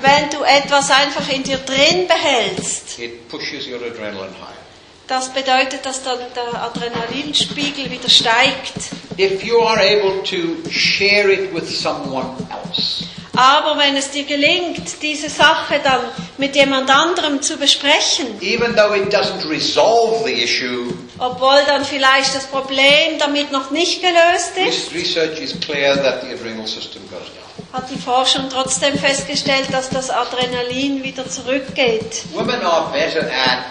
Wenn 0.01 0.29
du 0.29 0.43
etwas 0.43 0.91
einfach 0.91 1.27
in 1.29 1.43
dir 1.43 1.57
drin 1.59 2.07
behältst, 2.07 2.99
it 2.99 3.27
pushes 3.29 3.65
your 3.67 3.77
adrenaline 3.81 4.33
higher. 4.35 4.62
Das 5.07 5.29
bedeutet, 5.33 5.85
dass 5.85 6.03
dann 6.03 6.19
der 6.35 6.61
Adrenalinspiegel 6.61 7.91
wieder 7.91 8.09
steigt. 8.09 8.73
If 9.19 9.43
you 9.43 9.59
are 9.61 9.79
able 9.79 10.23
to 10.23 10.69
share 10.71 11.31
it 11.31 11.53
with 11.53 11.69
someone 11.69 12.27
else, 12.49 13.05
Aber 13.35 13.79
wenn 13.79 13.97
es 13.97 14.11
dir 14.11 14.25
gelingt, 14.25 15.01
diese 15.01 15.27
Sache 15.27 15.79
dann 15.83 16.01
mit 16.37 16.55
jemand 16.55 16.89
anderem 16.89 17.41
zu 17.41 17.57
besprechen, 17.57 18.27
even 18.41 18.75
though 18.75 18.93
it 18.95 19.11
doesn't 19.11 19.47
resolve 19.49 20.23
the 20.23 20.43
issue, 20.43 20.93
obwohl 21.17 21.59
dann 21.65 21.83
vielleicht 21.83 22.35
das 22.35 22.45
Problem 22.45 23.17
damit 23.17 23.51
noch 23.51 23.71
nicht 23.71 24.01
gelöst 24.01 24.51
ist, 24.67 24.93
research 24.93 25.39
is 25.39 25.59
clear 25.59 25.95
that 25.95 26.21
the 26.21 26.27
adrenal 26.33 26.67
system 26.67 27.01
goes 27.09 27.21
down. 27.33 27.81
hat 27.81 27.89
die 27.89 27.99
Forschung 27.99 28.49
trotzdem 28.51 28.97
festgestellt, 28.99 29.65
dass 29.71 29.89
das 29.89 30.11
Adrenalin 30.11 31.03
wieder 31.03 31.27
zurückgeht. 31.27 32.23
Women 32.33 32.61
are 32.61 32.91
better 32.91 33.21
at 33.25 33.63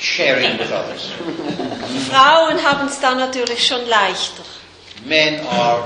sharing 0.00 0.58
with 0.58 0.72
others. 0.72 1.10
Frauen 2.08 2.62
haben 2.62 2.88
es 2.88 2.98
dann 3.00 3.18
natürlich 3.18 3.66
schon 3.66 3.86
leichter. 3.86 4.42
Men 5.04 5.40
are 5.46 5.84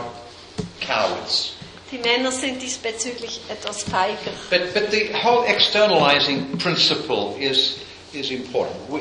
cowards. 0.80 1.52
Die 1.90 1.98
Männer 1.98 2.32
sind 2.32 2.60
diesbezüglich 2.60 3.40
etwas 3.48 3.84
feiger. 3.84 4.32
But, 4.50 4.74
but 4.74 4.90
the 4.90 5.10
whole 5.22 5.46
externalizing 5.46 6.58
principle 6.58 7.36
is, 7.38 7.76
is 8.12 8.30
important. 8.30 8.76
We, 8.88 9.00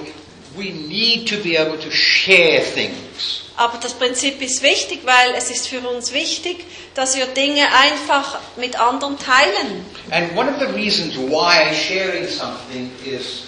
we 0.55 0.71
need 0.71 1.27
to 1.29 1.37
be 1.37 1.57
able 1.57 1.77
to 1.79 1.89
share 1.89 2.61
things. 2.61 3.41
Aber 3.55 3.77
das 3.79 3.93
Prinzip 3.93 4.41
ist 4.41 4.61
wichtig, 4.61 5.01
weil 5.05 5.33
es 5.37 5.49
ist 5.49 5.67
für 5.67 5.79
uns 5.87 6.13
wichtig, 6.13 6.65
dass 6.95 7.15
wir 7.15 7.27
Dinge 7.27 7.65
einfach 7.73 8.39
mit 8.57 8.79
anderen 8.79 9.17
teilen. 9.17 9.85
And 10.11 10.35
one 10.35 10.49
of 10.49 10.59
the 10.59 10.67
reasons 10.75 11.15
why 11.17 11.73
sharing 11.73 12.27
something 12.27 12.91
is 13.05 13.43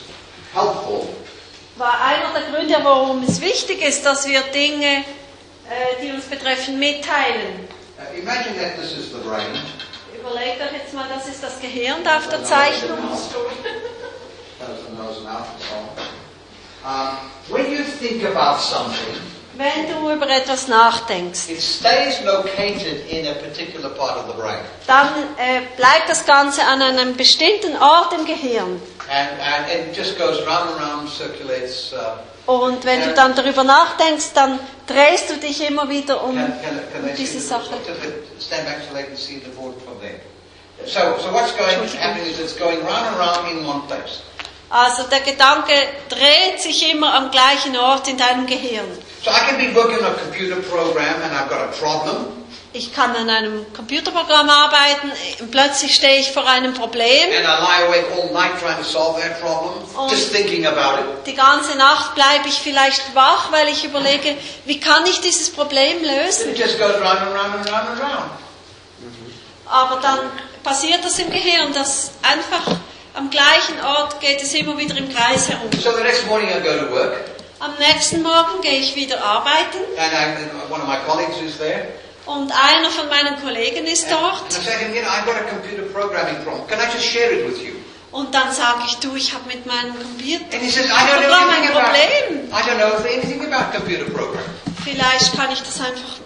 helpful 0.53 1.09
War 1.77 2.01
einer 2.01 2.31
der 2.33 2.51
Gründe, 2.51 2.77
warum 2.83 3.23
es 3.23 3.41
wichtig 3.41 3.81
ist, 3.81 4.05
dass 4.05 4.25
wir 4.27 4.41
Dinge, 4.43 5.03
äh, 5.69 6.01
die 6.01 6.11
uns 6.11 6.25
betreffen, 6.25 6.79
mitteilen. 6.79 7.67
Imagine 8.17 8.55
that 8.55 8.79
this 8.79 8.93
is 8.93 9.11
the 9.11 9.17
brain. 9.27 9.59
Überlegt 10.17 10.61
euch 10.61 10.71
jetzt 10.81 10.93
mal, 10.93 11.05
das 11.13 11.27
ist 11.27 11.43
das 11.43 11.59
Gehirn 11.59 12.03
da 12.03 12.17
auf 12.17 12.29
der 12.29 12.43
Zeichnung. 12.43 12.97
Um, 16.85 17.17
when 17.49 17.71
you 17.71 17.83
think 17.83 18.23
about 18.23 18.59
something, 18.59 19.19
Wenn 19.57 19.87
du 19.87 20.11
über 20.11 20.29
etwas 20.29 20.67
nachdenkst, 20.67 21.49
it 21.49 21.61
stays 21.61 22.21
located 22.25 23.09
in 23.09 23.27
a 23.27 23.33
particular 23.33 23.89
part 23.89 24.17
of 24.17 24.27
the 24.27 24.41
brain. 24.41 24.59
dann 24.85 25.07
äh, 25.37 25.61
bleibt 25.77 26.09
das 26.09 26.25
Ganze 26.25 26.61
an 26.63 26.81
einem 26.81 27.15
bestimmten 27.15 27.77
Ort 27.77 28.13
im 28.13 28.25
Gehirn. 28.25 28.81
And, 29.09 29.39
and 29.39 29.67
it 29.69 29.95
just 29.95 30.17
goes 30.17 30.39
round 30.45 30.71
and 30.71 30.81
round, 30.81 31.09
circulates. 31.09 31.93
Uh, 31.93 32.51
Und 32.51 32.85
wenn 32.85 33.01
du 33.01 33.13
dann 33.13 33.33
darüber 33.33 33.63
nachdenkst, 33.63 34.33
dann 34.35 34.59
drehst 34.85 35.29
du 35.29 35.37
dich 35.37 35.67
immer 35.67 35.89
wieder 35.89 36.23
um, 36.23 36.37
um 36.37 37.15
diese 37.17 37.39
Sache. 37.39 37.69
so. 38.37 38.51
So, 40.85 40.99
so 41.17 41.31
what's 41.33 41.51
going 41.57 41.79
happening 41.99 42.27
is 42.29 42.39
it's 42.39 42.53
going 42.55 42.79
round 42.85 43.07
and 43.07 43.17
round 43.17 43.49
in 43.49 43.65
one 43.65 43.81
place. 43.87 44.21
Also 44.75 45.03
der 45.03 45.21
Gedanke 45.21 45.71
dreht 46.09 46.61
sich 46.61 46.91
immer 46.91 47.13
am 47.13 47.31
gleichen 47.31 47.77
Ort 47.77 48.09
in 48.09 48.17
deinem 48.17 48.45
Gehirn. 48.45 48.85
So 49.23 49.31
I 49.31 49.47
can 49.47 49.57
be 49.57 49.73
working 49.73 49.99
on 49.99 50.11
a 50.11 50.15
computer 50.15 50.57
program 50.57 51.15
and 51.23 51.33
I've 51.33 51.47
got 51.47 51.61
a 51.61 51.71
problem. 51.79 52.25
Ich 52.73 52.93
kann 52.93 53.15
an 53.15 53.29
einem 53.29 53.65
Computerprogramm 53.73 54.49
arbeiten, 54.49 55.09
und 55.39 55.49
plötzlich 55.49 55.95
stehe 55.95 56.19
ich 56.19 56.33
vor 56.33 56.45
einem 56.45 56.73
Problem. 56.73 57.23
And 57.23 57.45
I 57.45 57.61
lie 57.61 57.87
awake 57.87 58.07
all 58.17 58.33
night 58.33 58.59
trying 58.59 58.77
to 58.77 58.83
solve 58.83 59.21
that 59.21 59.39
problem, 59.39 59.75
just 60.09 60.33
thinking 60.33 60.65
about 60.65 60.99
it. 60.99 61.25
Die 61.25 61.35
ganze 61.35 61.77
Nacht 61.77 62.13
bleibe 62.13 62.49
ich 62.49 62.55
vielleicht 62.55 63.15
wach, 63.15 63.53
weil 63.53 63.69
ich 63.69 63.85
überlege, 63.85 64.35
wie 64.65 64.81
kann 64.81 65.05
ich 65.05 65.21
dieses 65.21 65.51
Problem 65.51 66.03
lösen? 66.03 66.53
just 66.53 66.77
goes 66.77 66.95
round 66.95 67.21
and 67.21 67.33
round 67.33 67.55
and 67.55 67.71
round 67.71 67.89
and 67.91 68.01
round. 68.01 68.31
Aber 69.67 70.01
dann 70.01 70.19
passiert 70.61 71.05
das 71.05 71.17
im 71.19 71.29
Gehirn, 71.31 71.73
dass 71.73 72.11
einfach 72.21 72.75
am 73.15 73.29
gleichen 73.29 73.79
Ort 73.83 74.19
geht 74.19 74.41
es 74.41 74.53
immer 74.53 74.77
wieder 74.77 74.95
im 74.97 75.09
Kreis 75.13 75.49
herum. 75.49 75.69
So 75.81 75.91
the 75.91 76.03
next 76.03 76.25
morning 76.27 76.49
I 76.49 76.59
go 76.61 76.85
to 76.85 76.91
work, 76.91 77.13
Am 77.59 77.73
nächsten 77.79 78.21
Morgen 78.21 78.61
gehe 78.61 78.79
ich 78.79 78.95
wieder 78.95 79.23
arbeiten 79.23 79.77
and, 79.97 80.13
I, 80.13 80.71
one 80.71 80.81
of 80.81 80.87
my 80.87 80.97
colleagues 81.07 81.37
is 81.41 81.57
there. 81.57 81.87
und 82.25 82.51
einer 82.51 82.89
von 82.89 83.07
meinen 83.09 83.41
Kollegen 83.41 83.85
ist 83.85 84.03
And, 84.11 84.13
dort 84.13 84.41
and 84.41 84.51
I 84.51 84.65
say 84.65 84.73
to 84.73 84.79
him, 84.85 84.93
you 84.95 85.01
know, 85.01 85.09
I've 85.09 85.25
got 85.25 85.35
a 85.35 85.45
computer 85.49 85.83
programming 85.93 86.43
problem. 86.43 86.67
Can 86.67 86.79
I 86.79 86.91
just 86.93 87.05
share 87.05 87.31
it 87.31 87.47
with 87.47 87.61
you? 87.63 87.73
und 88.11 88.33
dann 88.33 88.51
sage 88.51 88.83
ich, 88.87 88.95
du, 88.97 89.15
ich 89.15 89.33
habe 89.33 89.43
mit 89.47 89.65
meinem 89.65 89.93
Computer 89.93 90.45
says, 90.69 90.87
Programm 90.87 91.49
ein 91.49 91.63
anything 91.63 91.69
about. 91.69 91.91
Problem. 91.91 92.49
I 92.51 92.61
don't 92.63 92.77
know 92.77 92.95
anything 93.05 93.53
about 93.53 93.77
computer. 93.77 94.05
Vielleicht 94.83 95.35
kann 95.35 95.51
ich 95.51 95.59
das 95.59 95.79
einfach 95.79 96.24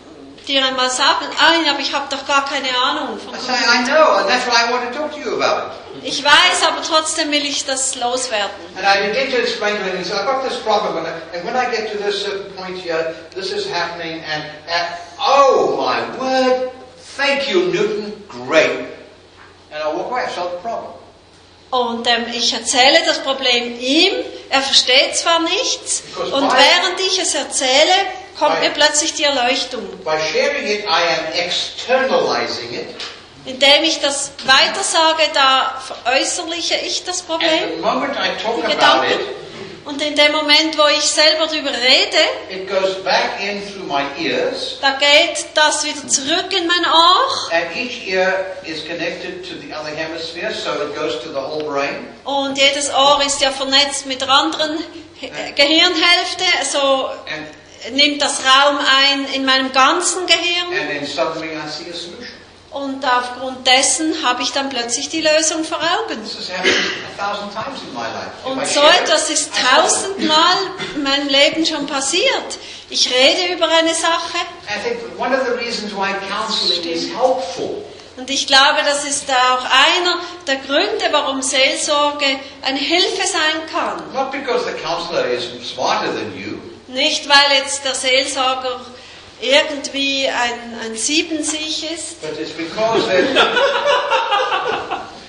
dir 0.49 0.65
einmal 0.65 0.89
sagen. 0.89 1.25
Ah, 1.39 1.53
aber 1.69 1.79
ich 1.79 1.93
habe 1.93 2.07
doch 2.09 2.25
gar 2.27 2.43
keine 2.45 2.67
Ahnung 2.83 3.19
von 3.19 3.33
I 3.33 3.37
say, 3.39 3.53
I 3.53 3.83
know, 3.85 4.15
and 4.17 4.27
that's 4.27 4.45
why 4.47 4.67
I 4.67 4.71
want 4.73 4.91
to 4.91 4.97
talk 4.99 5.11
to 5.13 5.19
you 5.19 5.35
about 5.41 5.67
it. 5.67 6.03
Ich 6.03 6.23
weiß, 6.23 6.63
aber 6.67 6.81
trotzdem 6.81 7.31
will 7.31 7.45
ich 7.45 7.65
das 7.65 7.95
loswerden. 7.95 8.49
And 8.75 8.85
I 8.85 9.07
begin 9.11 9.31
to 9.31 9.37
explain 9.37 9.75
to 9.77 9.83
him, 9.83 9.97
he 9.97 10.03
says, 10.03 10.19
I've 10.19 10.25
got 10.25 10.43
this 10.47 10.57
problem, 10.59 10.97
and, 10.97 11.07
I- 11.07 11.37
and 11.37 11.45
when 11.45 11.55
I 11.55 11.65
get 11.69 11.91
to 11.91 11.97
this 11.97 12.25
point 12.57 12.77
here, 12.77 13.13
this 13.35 13.51
is 13.51 13.65
happening, 13.71 14.21
and, 14.23 14.43
and 14.67 14.87
oh 15.19 15.75
my 15.77 15.99
word, 16.19 16.71
thank 17.17 17.49
you, 17.49 17.65
Newton, 17.71 18.13
great. 18.27 18.87
And 19.71 19.83
I 19.83 19.87
walk 19.93 20.09
away, 20.11 20.23
I 20.25 20.29
solved 20.33 20.57
the 20.57 20.61
problem. 20.67 20.93
Und 21.71 22.07
ähm, 22.07 22.25
ich 22.33 22.51
erzähle 22.53 23.03
das 23.05 23.19
Problem 23.19 23.79
ihm. 23.79 24.13
Er 24.49 24.61
versteht 24.61 25.15
zwar 25.15 25.39
nichts. 25.41 26.01
Because 26.01 26.33
Und 26.33 26.51
während 26.51 26.99
ich 26.99 27.19
es 27.19 27.35
erzähle, 27.35 27.93
kommt 28.39 28.59
mir 28.61 28.69
plötzlich 28.69 29.13
die 29.13 29.25
Erleuchtung. 29.25 29.85
By 30.03 30.17
sharing 30.31 30.65
it, 30.67 30.85
I 30.85 31.03
am 31.17 31.33
externalizing 31.33 32.73
it, 32.73 32.95
Indem 33.45 33.83
ich 33.83 33.99
das 33.99 34.31
weitersage, 34.45 35.23
da 35.33 35.81
veräußerliche 35.81 36.75
ich 36.75 37.03
das 37.03 37.21
Problem, 37.21 37.81
Gedanken. 38.67 39.19
Und 39.85 40.01
in 40.03 40.15
dem 40.15 40.33
Moment, 40.33 40.77
wo 40.77 40.85
ich 40.87 41.01
selber 41.03 41.47
darüber 41.47 41.71
rede, 41.71 42.17
it 42.51 42.69
goes 42.69 43.03
back 43.03 43.39
in 43.41 43.59
through 43.65 43.87
my 43.87 44.03
ears, 44.23 44.77
da 44.81 44.91
geht 44.91 45.47
das 45.55 45.83
wieder 45.83 46.07
zurück 46.07 46.53
in 46.55 46.67
mein 46.67 46.85
Ohr. 46.85 47.49
so. 52.23 52.31
Und 52.31 52.57
jedes 52.57 52.93
Ohr 52.93 53.19
ist 53.25 53.41
ja 53.41 53.51
vernetzt 53.51 54.05
mit 54.05 54.21
der 54.21 54.29
anderen 54.29 54.77
Gehirnhälfte. 55.55 56.43
So 56.71 57.07
And, 57.33 57.47
nimmt 57.91 58.21
das 58.21 58.39
Raum 58.39 58.77
ein 58.77 59.25
in 59.33 59.45
meinem 59.45 59.71
ganzen 59.71 60.25
Gehirn. 60.25 60.67
Und 62.71 63.03
aufgrund 63.03 63.65
dessen 63.65 64.13
habe 64.23 64.43
ich 64.43 64.51
dann 64.51 64.69
plötzlich 64.69 65.09
die 65.09 65.21
Lösung 65.21 65.63
vor 65.63 65.79
Augen. 65.79 66.19
Und 68.45 68.67
so 68.67 68.81
etwas 68.81 69.29
ist 69.31 69.51
tausendmal 69.55 70.55
in 70.95 71.03
meinem 71.03 71.27
Leben 71.29 71.65
schon 71.65 71.87
passiert. 71.87 72.59
Ich 72.91 73.09
rede 73.11 73.53
über 73.53 73.67
eine 73.67 73.93
Sache 73.93 74.37
und 78.19 78.29
ich 78.29 78.47
glaube, 78.47 78.79
das 78.83 79.05
ist 79.05 79.29
auch 79.31 79.63
einer 79.63 80.19
der 80.45 80.57
Gründe, 80.57 81.05
warum 81.11 81.41
Seelsorge 81.41 82.25
eine 82.61 82.77
Hilfe 82.77 83.25
sein 83.25 83.65
kann. 83.71 84.13
Not 84.13 84.31
because 84.31 84.65
the 84.65 84.73
counselor 84.83 85.25
is 85.25 85.45
smarter 85.63 86.11
than 86.13 86.35
you, 86.37 86.57
Nicht, 86.93 87.29
weil 87.29 87.57
jetzt 87.57 87.85
der 87.85 87.93
Seelsorger 87.93 88.81
irgendwie 89.41 90.27
ein, 90.27 90.79
ein 90.83 90.95
Siebensich 90.95 91.89
ist, 91.91 92.21
but 92.21 92.37
it's 92.39 92.51
because 92.51 93.07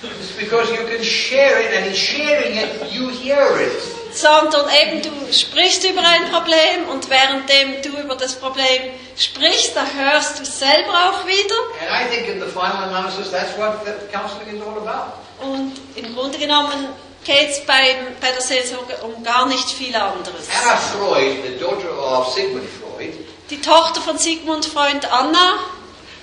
it's 0.03 0.31
because 0.37 0.71
you 0.71 0.85
can 0.87 1.03
share 1.03 1.61
it, 1.61 1.71
and 1.77 1.87
in 1.87 1.93
sharing 1.95 2.57
it, 2.57 2.91
you 2.91 3.09
hear 3.09 3.57
it. 3.61 3.71
sondern 4.13 4.65
eben 4.81 5.01
du 5.01 5.33
sprichst 5.33 5.83
über 5.85 6.01
ein 6.01 6.29
Problem 6.31 6.89
und 6.91 7.09
währenddem 7.09 7.81
du 7.81 8.01
über 8.01 8.15
das 8.15 8.35
Problem 8.35 8.81
sprichst, 9.17 9.75
da 9.75 9.85
hörst 9.85 10.39
du 10.39 10.43
es 10.43 10.59
selber 10.59 10.91
auch 10.91 11.25
wieder. 11.25 11.55
And 11.79 11.89
I 11.89 12.13
think 12.13 12.27
in 12.27 12.41
the 12.41 12.47
final 12.47 12.83
analysis, 12.83 13.31
that's 13.31 13.57
what 13.57 13.85
the 13.85 13.91
counseling 14.11 14.57
is 14.57 14.61
all 14.61 14.77
about. 14.77 15.13
Und 15.41 15.73
im 15.95 16.13
Grunde 16.13 16.37
genommen 16.37 16.89
geht 17.23 17.49
es 17.51 17.65
bei, 17.65 17.95
bei 18.19 18.31
der 18.31 18.41
Seelsorge 18.41 18.95
um 19.03 19.23
gar 19.23 19.45
nicht 19.47 19.69
viel 19.69 19.95
anderes. 19.95 20.47
Anna 20.63 20.75
Freud, 20.77 21.37
the 21.45 21.57
daughter 21.63 21.91
of 21.97 22.33
Sigmund 22.33 22.67
Freud, 22.67 23.13
Die 23.49 23.61
Tochter 23.61 24.01
von 24.01 24.17
Sigmund 24.17 24.65
Freund, 24.65 25.05
Anna, 25.11 25.59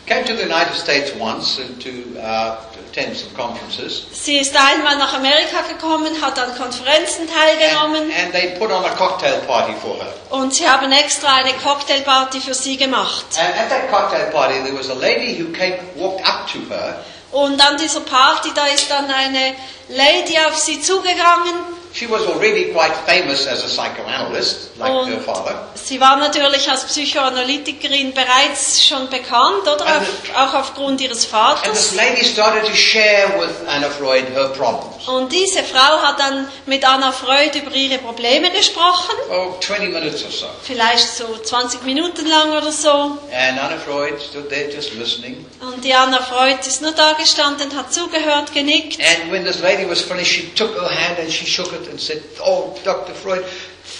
came 0.06 0.24
to 0.24 0.34
the 0.34 0.42
United 0.44 0.74
States 0.74 1.12
once 1.20 1.58
and 1.58 1.78
to, 1.82 1.90
uh, 2.18 2.56
to 2.72 2.80
attend 2.88 3.14
some 3.14 3.30
conferences, 3.36 4.06
sie 4.12 4.38
ist 4.38 4.56
einmal 4.56 4.96
nach 4.96 5.12
Amerika 5.12 5.60
gekommen, 5.68 6.20
hat 6.22 6.38
an 6.38 6.56
Konferenzen 6.56 7.28
teilgenommen 7.28 8.04
and, 8.04 8.24
and 8.24 8.32
they 8.32 8.58
put 8.58 8.70
on 8.70 8.82
a 8.84 8.94
cocktail 8.96 9.38
party 9.46 9.74
for 9.82 9.96
her. 9.96 10.14
und 10.30 10.54
sie 10.54 10.66
haben 10.66 10.90
extra 10.90 11.34
eine 11.34 11.52
Cocktailparty 11.62 12.40
für 12.40 12.54
sie 12.54 12.78
gemacht. 12.78 13.26
And 13.38 13.54
at 13.56 13.68
that 13.68 13.90
cocktail 13.90 14.30
party, 14.32 14.54
there 14.64 14.74
was 14.74 14.88
a 14.88 14.94
lady 14.94 15.38
who 15.38 15.52
came, 15.52 15.74
walked 15.96 16.26
up 16.26 16.48
to 16.48 16.60
her. 16.70 17.04
Und 17.32 17.60
an 17.60 17.76
dieser 17.76 18.00
Party, 18.00 18.50
da 18.54 18.66
ist 18.66 18.90
dann 18.90 19.10
eine 19.10 19.54
Lady 19.88 20.38
auf 20.46 20.56
sie 20.56 20.80
zugegangen. 20.80 21.77
She 21.98 22.06
was 22.08 22.22
already 22.28 22.66
quite 22.72 22.94
famous 23.06 23.46
as 23.48 23.64
a 23.64 23.66
psychoanalyst, 23.66 24.76
like 24.78 24.88
Und 24.92 25.08
her 25.10 25.18
father. 25.20 25.66
sie 25.74 26.00
war 26.00 26.16
natürlich 26.16 26.70
als 26.70 26.84
Psychoanalytikerin 26.84 28.12
bereits 28.14 28.84
schon 28.86 29.08
bekannt, 29.10 29.62
oder? 29.62 29.84
Auf, 29.84 30.06
auch 30.36 30.54
aufgrund 30.54 31.00
ihres 31.00 31.26
And 31.32 31.64
this 31.74 31.90
Vaters. 31.90 31.94
lady 31.96 32.24
started 32.24 32.64
to 32.66 32.74
share 32.74 33.34
with 33.40 33.50
Anna 33.68 33.90
Freud 33.90 34.26
her 34.32 34.48
problems. 34.50 35.08
Und 35.08 35.32
diese 35.32 35.64
Frau 35.64 36.00
hat 36.02 36.20
dann 36.20 36.46
mit 36.66 36.86
Anna 36.86 37.10
Freud 37.10 37.58
über 37.58 37.74
ihre 37.74 37.98
Probleme 37.98 38.50
gesprochen. 38.52 39.16
Oh, 39.30 39.54
20 39.60 39.88
minutes 39.92 40.22
or 40.24 40.30
so. 40.30 40.46
Vielleicht 40.62 41.08
so 41.16 41.36
20 41.42 41.82
Minuten 41.84 42.28
lang 42.28 42.52
oder 42.56 42.70
so. 42.70 43.18
And 43.32 43.58
Anna 43.58 43.78
Freud 43.84 44.20
stood 44.20 44.48
there 44.50 44.70
just 44.70 44.94
listening. 44.94 45.44
Und 45.60 45.84
die 45.84 45.94
Anna 45.94 46.22
Freud 46.22 46.58
ist 46.66 46.80
nur 46.82 46.92
da 46.92 47.12
gestanden, 47.14 47.74
hat 47.76 47.92
zugehört, 47.92 48.52
genickt. 48.54 49.00
And 49.00 49.32
when 49.32 49.44
this 49.44 49.60
lady 49.60 49.88
was 49.88 50.00
finished, 50.00 50.30
she 50.32 50.48
took 50.54 50.74
her 50.80 50.88
hand 50.88 51.18
and 51.18 51.32
she 51.32 51.44
shook 51.46 51.72
it 51.72 51.87
and 51.90 52.00
said, 52.00 52.22
Oh, 52.44 52.76
Dr. 52.84 53.14
Freud, 53.14 53.44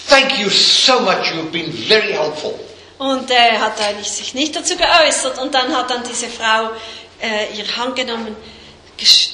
thank 0.07 0.39
you 0.39 0.49
so 0.51 1.01
much. 1.01 1.32
You've 1.32 1.53
been 1.53 1.72
very 1.72 2.12
helpful. 2.12 2.59
Und 2.99 3.30
er 3.30 3.61
hat 3.61 3.80
eigentlich 3.80 4.11
sich 4.11 4.34
nicht 4.34 4.57
dazu 4.57 4.76
geäußert. 4.76 5.39
Und 5.39 5.55
dann 5.55 5.74
hat 5.76 5.91
dann 5.91 6.03
diese 6.03 6.26
Frau 6.26 6.70
äh, 7.20 7.57
ihre 7.57 7.76
Hand 7.76 7.97
genommen, 7.97 8.36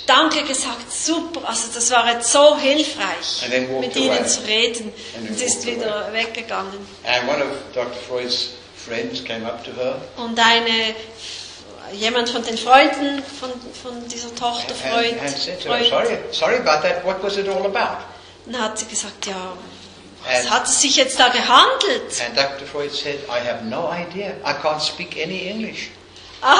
Danke 0.07 0.42
gesagt, 0.42 0.92
super, 0.92 1.48
also 1.48 1.68
das 1.74 1.90
war 1.90 2.07
jetzt 2.12 2.30
so 2.30 2.55
hilfreich, 2.59 3.42
And 3.50 3.80
mit 3.80 3.96
ihnen 3.96 4.11
away. 4.18 4.26
zu 4.26 4.40
reden. 4.46 4.92
And 5.16 5.30
Und 5.30 5.40
ist 5.40 5.66
walked 5.66 5.80
wieder 5.80 6.12
weggegangen. 6.12 6.86
And 7.05 7.26
one 7.28 7.42
of 7.42 7.50
Dr. 7.72 7.90
Freud's 8.07 8.50
friends 8.76 9.24
came 9.24 9.46
up 9.46 9.64
to 9.64 9.70
her 9.72 10.02
Und 10.18 10.38
eine, 10.38 10.94
jemand 11.94 12.28
von 12.28 12.42
den 12.44 12.59
Freunden 12.59 13.22
von, 13.40 13.50
von 13.82 14.07
dieser 14.09 14.34
Tochter 14.34 14.74
and, 14.74 14.92
Freud, 14.92 15.16
and 15.18 15.30
said 15.30 15.62
to 15.62 15.70
her, 15.72 15.84
Freud 15.86 15.88
sorry, 15.88 16.18
sorry 16.32 16.57
about 16.57 16.86
that. 16.86 17.02
What 17.02 17.22
was 17.22 17.38
it 17.38 17.48
all 17.48 17.64
about? 17.64 18.05
Dann 18.47 18.62
hat 18.62 18.78
sie 18.78 18.86
gesagt, 18.86 19.26
ja, 19.26 19.53
was 20.26 20.40
And, 20.40 20.51
hat 20.51 20.66
es 20.66 20.80
sich 20.80 20.97
jetzt 20.97 21.18
da 21.18 21.28
gehandelt? 21.28 22.20
and 22.27 22.36
Dr. 22.36 22.66
Freud 22.66 22.90
said, 22.93 23.18
I 23.28 23.40
have 23.47 23.64
no 23.64 23.90
idea. 23.93 24.32
I 24.44 24.52
can't 24.62 24.81
speak 24.81 25.16
any 25.23 25.48
English. 25.48 25.90
Ah. 26.43 26.59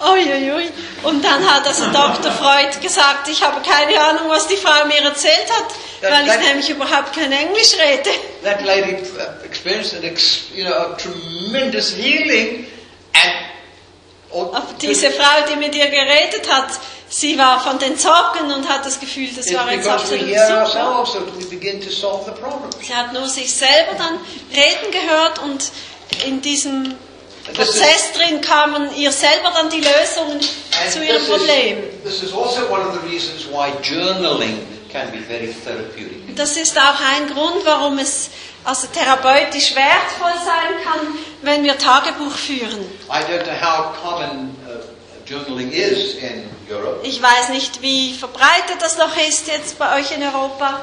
Uiuiui. 0.00 0.70
Und 1.02 1.24
dann 1.24 1.48
hat 1.50 1.66
also 1.66 1.86
Dr. 1.90 2.30
Freud 2.32 2.80
gesagt, 2.80 3.28
ich 3.28 3.42
habe 3.42 3.60
keine 3.68 4.00
Ahnung, 4.00 4.28
was 4.28 4.46
die 4.46 4.56
Frau 4.56 4.84
mir 4.86 5.00
erzählt 5.02 5.46
hat, 5.50 5.66
Das- 6.00 6.12
weil 6.12 6.26
ich 6.28 6.46
nämlich 6.48 6.70
überhaupt 6.70 7.12
kein 7.14 7.32
Englisch 7.32 7.74
rede. 7.74 8.10
That 8.44 8.64
lady 8.64 8.94
uh, 8.94 9.44
experienced 9.44 9.94
an 9.96 10.04
ex, 10.04 10.42
you 10.54 10.64
know, 10.64 10.72
a 10.74 10.96
tremendous 10.96 11.92
healing 11.96 12.66
and 13.14 13.32
Aber 14.54 14.62
diese 14.80 15.10
Frau, 15.10 15.46
die 15.50 15.56
mit 15.56 15.74
ihr 15.74 15.88
geredet 15.88 16.48
hat, 16.52 16.68
sie 17.08 17.38
war 17.38 17.60
von 17.60 17.78
den 17.78 17.98
Zocken 17.98 18.50
und 18.52 18.68
hat 18.68 18.84
das 18.84 19.00
Gefühl, 19.00 19.28
das 19.34 19.46
It's 19.46 19.54
war 19.54 19.68
the 19.70 19.76
problem. 22.32 22.70
Sie 22.82 22.94
hat 22.94 23.12
nur 23.12 23.28
sich 23.28 23.52
selber 23.52 23.94
dann 23.96 24.18
reden 24.52 24.90
gehört 24.90 25.38
und 25.40 25.70
in 26.26 26.40
diesem 26.40 26.94
Prozess 27.54 28.12
drin 28.14 28.40
kamen 28.40 28.94
ihr 28.96 29.12
selber 29.12 29.50
dann 29.54 29.70
die 29.70 29.80
Lösungen 29.80 30.40
zu 30.90 31.04
ihrem 31.04 31.24
Problem. 31.24 31.78
Is, 32.04 32.22
also 32.32 32.68
one 32.70 32.82
of 32.86 32.94
the 33.00 33.08
reasons 33.08 33.46
why 33.46 33.70
journaling 33.82 34.66
can 34.90 35.10
be 35.10 35.18
very 35.18 35.54
therapeutic. 35.64 36.36
Das 36.36 36.56
ist 36.56 36.78
auch 36.78 37.00
ein 37.14 37.32
Grund, 37.32 37.64
warum 37.64 37.98
es 37.98 38.30
also 38.64 38.86
therapeutisch 38.88 39.74
wertvoll 39.74 40.32
sein 40.44 40.84
kann, 40.84 41.00
wenn 41.42 41.64
wir 41.64 41.78
Tagebuch 41.78 42.32
führen. 42.32 42.80
I 43.08 43.22
don't 43.24 43.44
know 43.44 43.60
how 43.60 43.94
common 44.02 44.54
uh, 44.66 44.82
journaling 45.26 45.72
is 45.72 46.14
in 46.16 46.57
Ich 47.02 47.22
weiß 47.22 47.48
nicht, 47.50 47.80
wie 47.82 48.14
verbreitet 48.14 48.80
das 48.80 48.98
noch 48.98 49.16
ist 49.16 49.46
jetzt 49.46 49.78
bei 49.78 49.98
euch 49.98 50.12
in 50.12 50.22
Europa, 50.22 50.80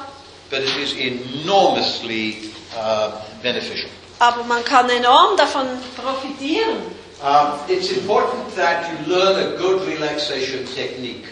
but 0.49 0.59
it 0.59 0.77
is 0.77 0.93
enormously 0.93 2.51
uh, 2.75 3.11
beneficial. 3.41 3.89
aber 4.19 4.43
man 4.43 4.63
kann 4.63 4.89
enorm 4.89 5.37
davon 5.37 5.67
profitieren. 6.01 6.77
Um, 7.21 7.53
it's 7.67 7.91
important 7.91 8.55
that 8.55 8.85
you 8.89 9.13
learn 9.15 9.35
a 9.37 9.57
good 9.57 9.81
relaxation 9.87 10.65
technique. 10.75 11.27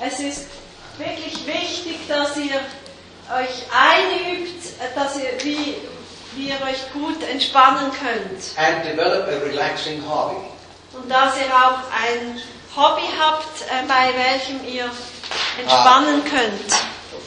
Es 0.00 0.18
ist 0.18 0.46
wirklich 0.98 1.46
wichtig, 1.46 1.98
dass 2.08 2.36
ihr 2.36 2.60
euch 3.34 3.66
einübt, 3.72 4.62
dass 4.94 5.16
ihr, 5.16 5.44
wie, 5.44 5.74
wie 6.36 6.48
ihr 6.48 6.58
euch 6.66 6.92
gut 6.92 7.22
entspannen 7.30 7.90
könnt. 7.92 8.42
and 8.56 8.84
develop 8.84 9.28
a 9.28 9.38
relaxing 9.44 10.02
hobby. 10.08 10.36
Und 10.94 11.10
dass 11.10 11.36
ihr 11.36 11.52
auch 11.54 11.80
ein 11.92 12.40
Hobby 12.76 13.02
habt, 13.18 13.62
äh, 13.62 13.86
bei 13.88 14.12
welchem 14.16 14.60
ihr 14.66 14.90
entspannen 15.60 16.22
könnt. 16.24 16.72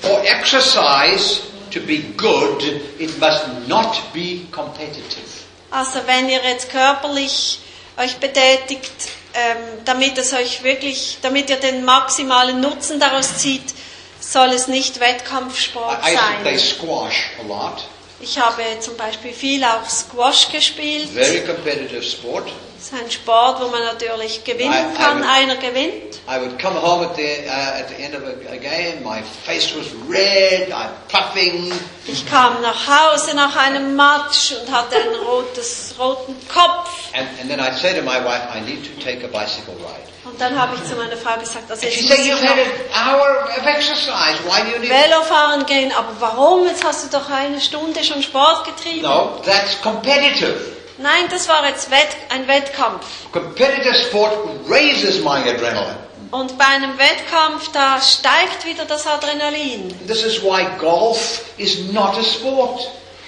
For 0.02 0.22
exercise 0.24 1.42
to 1.74 1.80
be 1.82 1.98
good, 2.16 2.64
it 3.00 3.20
must 3.20 3.42
not 3.68 4.00
be 4.14 4.42
competitive. 4.52 5.26
Also 5.72 6.00
wenn 6.06 6.30
ihr 6.30 6.42
jetzt 6.44 6.70
körperlich 6.70 7.60
euch 7.98 8.18
betätigt, 8.18 8.92
ähm, 9.34 9.58
damit 9.86 10.18
es 10.18 10.34
euch 10.34 10.64
wirklich, 10.64 11.18
damit 11.22 11.50
ihr 11.50 11.58
den 11.58 11.84
maximalen 11.86 12.62
Nutzen 12.62 13.00
daraus 13.00 13.38
zieht, 13.38 13.74
soll 14.20 14.50
es 14.50 14.68
nicht 14.68 15.00
Wettkampfsport 15.00 16.00
I, 16.06 16.14
I 16.14 16.16
sein. 16.16 16.60
squash 16.60 17.30
a 17.40 17.48
lot, 17.48 17.88
Ich 18.20 18.38
habe 18.40 18.62
zum 18.80 18.98
Beispiel 18.98 19.34
viel 19.34 19.64
auch 19.64 19.88
Squash 19.90 20.52
gespielt. 20.52 21.10
very 21.14 21.42
competitive 21.42 22.04
sport. 22.04 22.50
Ist 22.92 23.00
ein 23.04 23.12
Sport, 23.12 23.62
wo 23.62 23.68
man 23.68 23.84
natürlich 23.84 24.44
gewinnen 24.44 24.74
I- 24.74 24.94
I 24.94 24.98
kann. 24.98 25.20
would- 25.20 25.30
Einer 25.30 25.56
gewinnt. 25.58 26.16
I 26.28 26.40
would 26.42 26.58
come 26.60 26.76
home 26.82 27.06
at 27.06 27.16
the, 27.16 27.22
uh, 27.48 27.80
at 27.80 27.88
the 27.90 28.02
end 28.04 28.16
of 28.16 28.24
a, 28.24 28.52
a 28.52 28.58
game, 28.58 29.04
my 29.04 29.22
face 29.46 29.74
was 29.76 29.86
red, 30.10 30.72
I'm 30.72 30.90
puffing, 31.08 31.72
Ich 32.08 32.26
kam 32.28 32.62
nach 32.64 32.88
Hause 32.88 33.36
nach 33.36 33.56
einem 33.56 33.96
Match 33.96 34.54
und 34.60 34.72
hatte 34.72 34.96
einen 34.96 35.16
rotes, 35.24 35.94
roten 36.00 36.36
Kopf. 36.52 36.90
and, 37.14 37.28
and 37.40 37.50
then 37.50 37.60
I'd 37.60 37.78
say 37.78 37.94
to 37.94 38.02
my 38.02 38.24
wife, 38.24 38.48
I 38.56 38.60
need 38.62 38.84
to 38.84 39.04
take 39.04 39.24
a 39.24 39.28
bicycle 39.28 39.76
ride. 39.76 40.08
Und 40.26 40.40
dann 40.42 40.58
habe 40.60 40.76
ich 40.76 40.84
zu 40.90 40.96
meiner 40.96 41.16
Frau 41.18 41.38
gesagt, 41.40 41.70
also 41.70 41.86
jetzt 41.86 42.08
said, 42.08 42.20
ich 42.20 42.26
you've 42.32 42.42
had 42.42 42.58
an 42.58 43.14
hour 43.16 43.48
of 43.58 43.66
exercise, 43.68 44.38
why 44.46 44.62
do 44.64 44.72
you 44.76 44.80
need 44.80 44.90
Velofahren 44.90 45.66
gehen. 45.68 45.92
Aber 45.92 46.10
warum? 46.20 46.66
Jetzt 46.68 46.84
hast 46.84 47.04
du 47.06 47.18
doch 47.18 47.30
eine 47.30 47.62
Stunde 47.62 48.04
schon 48.04 48.22
Sport 48.24 48.66
getrieben. 48.66 49.04
No, 49.04 49.40
that's 49.46 49.80
competitive. 49.82 50.56
Nein, 51.02 51.30
das 51.30 51.48
war 51.48 51.66
jetzt 51.66 51.90
Wett, 51.92 52.10
ein 52.30 52.48
Wettkampf. 52.48 53.06
Competitive 53.32 53.96
sport 53.96 54.34
raises 54.68 55.22
my 55.24 55.38
adrenaline. 55.50 55.98
Und 56.32 56.58
bei 56.58 56.66
einem 56.66 56.98
Wettkampf, 56.98 57.72
da 57.72 58.02
steigt 58.02 58.66
wieder 58.66 58.86
das 58.86 59.08
Adrenalin. 59.08 59.96
This 60.08 60.24
is 60.24 60.44
why 60.44 60.68
golf 60.78 61.42
is 61.58 61.92
not 61.92 62.18
a 62.18 62.24
sport. 62.24 62.82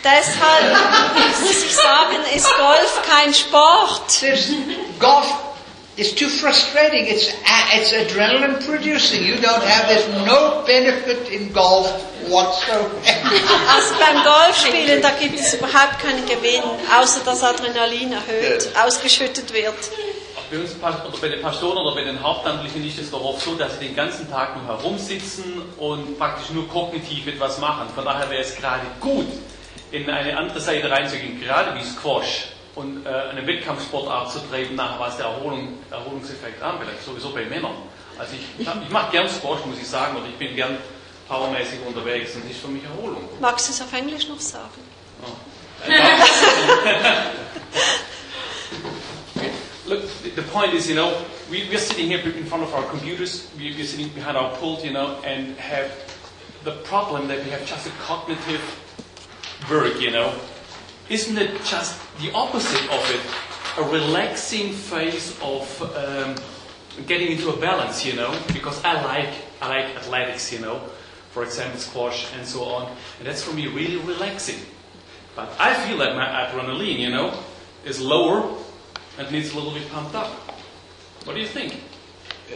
Deshalb 0.03 0.77
muss 1.41 1.64
ich 1.64 1.76
sagen, 1.76 2.18
ist 2.35 2.49
Golf 2.57 3.02
kein 3.10 3.34
Sport. 3.34 4.02
There's, 4.19 4.49
golf 4.99 5.26
is 5.97 6.13
too 6.15 6.27
frustrating. 6.30 7.05
It's, 7.07 7.30
a- 7.30 7.77
it's 7.77 7.91
adrenaline 7.93 8.65
producing. 8.65 9.23
You 9.23 9.35
don't 9.35 9.63
have, 9.63 9.88
there's 9.88 10.07
no 10.26 10.63
benefit 10.65 11.30
in 11.30 11.51
golf 11.53 11.88
whatsoever. 12.30 12.89
Also 13.73 13.95
beim 13.99 14.23
Golfspielen, 14.23 15.01
da 15.01 15.09
gibt 15.11 15.39
es 15.39 15.53
überhaupt 15.53 15.99
keinen 15.99 16.26
Gewinn, 16.26 16.61
außer 16.99 17.22
dass 17.26 17.43
Adrenalin 17.43 18.11
erhöht, 18.13 18.69
ausgeschüttet 18.84 19.51
wird. 19.53 19.73
Bei 20.51 20.57
uns 20.59 20.72
oder 20.81 21.18
bei 21.22 21.30
den 21.30 21.41
Pastoren 21.41 21.77
oder 21.77 21.95
bei 21.95 22.03
den 22.03 22.22
Hauptamtlichen 22.22 22.85
ist 22.85 22.99
es 22.99 23.09
doch 23.09 23.23
oft 23.23 23.41
so, 23.41 23.55
dass 23.55 23.80
sie 23.80 23.85
den 23.88 23.95
ganzen 23.95 24.30
Tag 24.30 24.57
nur 24.57 24.68
herumsitzen 24.68 25.61
und 25.77 26.18
praktisch 26.19 26.49
nur 26.49 26.68
kognitiv 26.68 27.26
etwas 27.27 27.57
machen. 27.59 27.88
Von 27.95 28.03
daher 28.03 28.30
wäre 28.30 28.41
es 28.41 28.55
gerade 28.55 28.81
gut, 28.99 29.27
in 29.91 30.09
eine 30.09 30.38
andere 30.38 30.59
Seite 30.59 30.89
reinzugehen, 30.89 31.39
gerade 31.39 31.73
wie 31.80 31.84
Squash 31.84 32.47
und 32.76 33.06
äh, 33.06 33.10
eine 33.10 33.45
Wettkampfsportart 33.45 34.31
zu 34.31 34.39
treiben, 34.49 34.76
nachher 34.76 34.99
was 34.99 35.18
der 35.18 35.26
Erholung, 35.27 35.77
Erholungseffekt 35.89 36.61
anbelangt, 36.61 37.02
sowieso 37.06 37.31
bei 37.34 37.45
Männern. 37.45 37.76
Also 38.18 38.34
ich, 38.35 38.45
ich 38.60 38.89
mache 38.89 39.11
gern 39.11 39.27
Squash, 39.30 39.65
muss 39.65 39.77
ich 39.80 39.88
sagen, 39.88 40.15
oder 40.18 40.27
ich 40.27 40.35
bin 40.35 40.56
gern 40.56 40.77
powermäßig 41.27 41.80
unterwegs 41.85 42.35
und 42.35 42.43
das 42.45 42.52
ist 42.52 42.61
für 42.61 42.68
mich 42.68 42.84
Erholung. 42.84 43.23
Magst 43.39 43.68
du 43.68 43.72
es 43.73 43.81
auf 43.81 43.91
Englisch 43.93 44.27
noch 44.27 44.39
sagen? 44.39 44.69
Look, 49.88 50.03
the- 50.23 50.30
the 50.30 50.41
point 50.43 50.73
is, 50.73 50.88
you 50.88 50.95
know, 50.95 51.26
we, 51.49 51.68
we're 51.69 51.77
sitting 51.80 52.07
here 52.07 52.19
in 52.19 52.45
front 52.45 52.64
of 52.64 52.73
our 52.73 52.84
computers, 52.84 53.48
we, 53.57 53.73
we're 53.76 53.85
sitting 53.85 54.10
behind 54.10 54.38
our 54.38 54.52
pult, 54.57 54.84
you 54.85 54.91
know, 54.91 55.19
and 55.26 55.57
have 55.57 55.91
the 56.64 56.72
problem 56.84 57.27
that 57.27 57.43
we 57.43 57.49
have 57.49 57.65
just 57.65 57.88
a 57.88 57.91
cognitive 58.06 58.61
work, 59.69 59.99
you 59.99 60.11
know. 60.11 60.34
Isn't 61.11 61.38
it 61.38 61.51
just 61.65 61.99
the 62.21 62.31
opposite 62.31 62.89
of 62.89 63.03
it? 63.11 63.19
A 63.77 63.83
relaxing 63.91 64.71
phase 64.71 65.38
of 65.43 65.67
um, 65.93 66.35
getting 67.05 67.33
into 67.33 67.49
a 67.49 67.57
balance, 67.57 68.05
you 68.05 68.13
know, 68.13 68.33
because 68.53 68.81
I 68.85 68.93
like, 69.03 69.33
I 69.61 69.67
like 69.67 69.95
athletics, 69.97 70.53
you 70.53 70.59
know, 70.59 70.79
for 71.31 71.43
example, 71.43 71.81
squash 71.81 72.33
and 72.33 72.47
so 72.47 72.63
on, 72.63 72.95
and 73.19 73.27
that's 73.27 73.43
for 73.43 73.53
me 73.53 73.67
really 73.67 73.97
relaxing. 73.97 74.61
But 75.35 75.53
I 75.59 75.73
feel 75.85 75.97
that 75.97 76.15
my 76.15 76.25
adrenaline, 76.25 76.99
you 76.99 77.09
know, 77.09 77.38
is 77.83 77.99
lower 77.99 78.57
and 79.17 79.29
needs 79.33 79.51
a 79.51 79.55
little 79.57 79.73
bit 79.73 79.89
pumped 79.89 80.15
up. 80.15 80.29
What 81.25 81.33
do 81.33 81.41
you 81.41 81.47
think? 81.47 81.90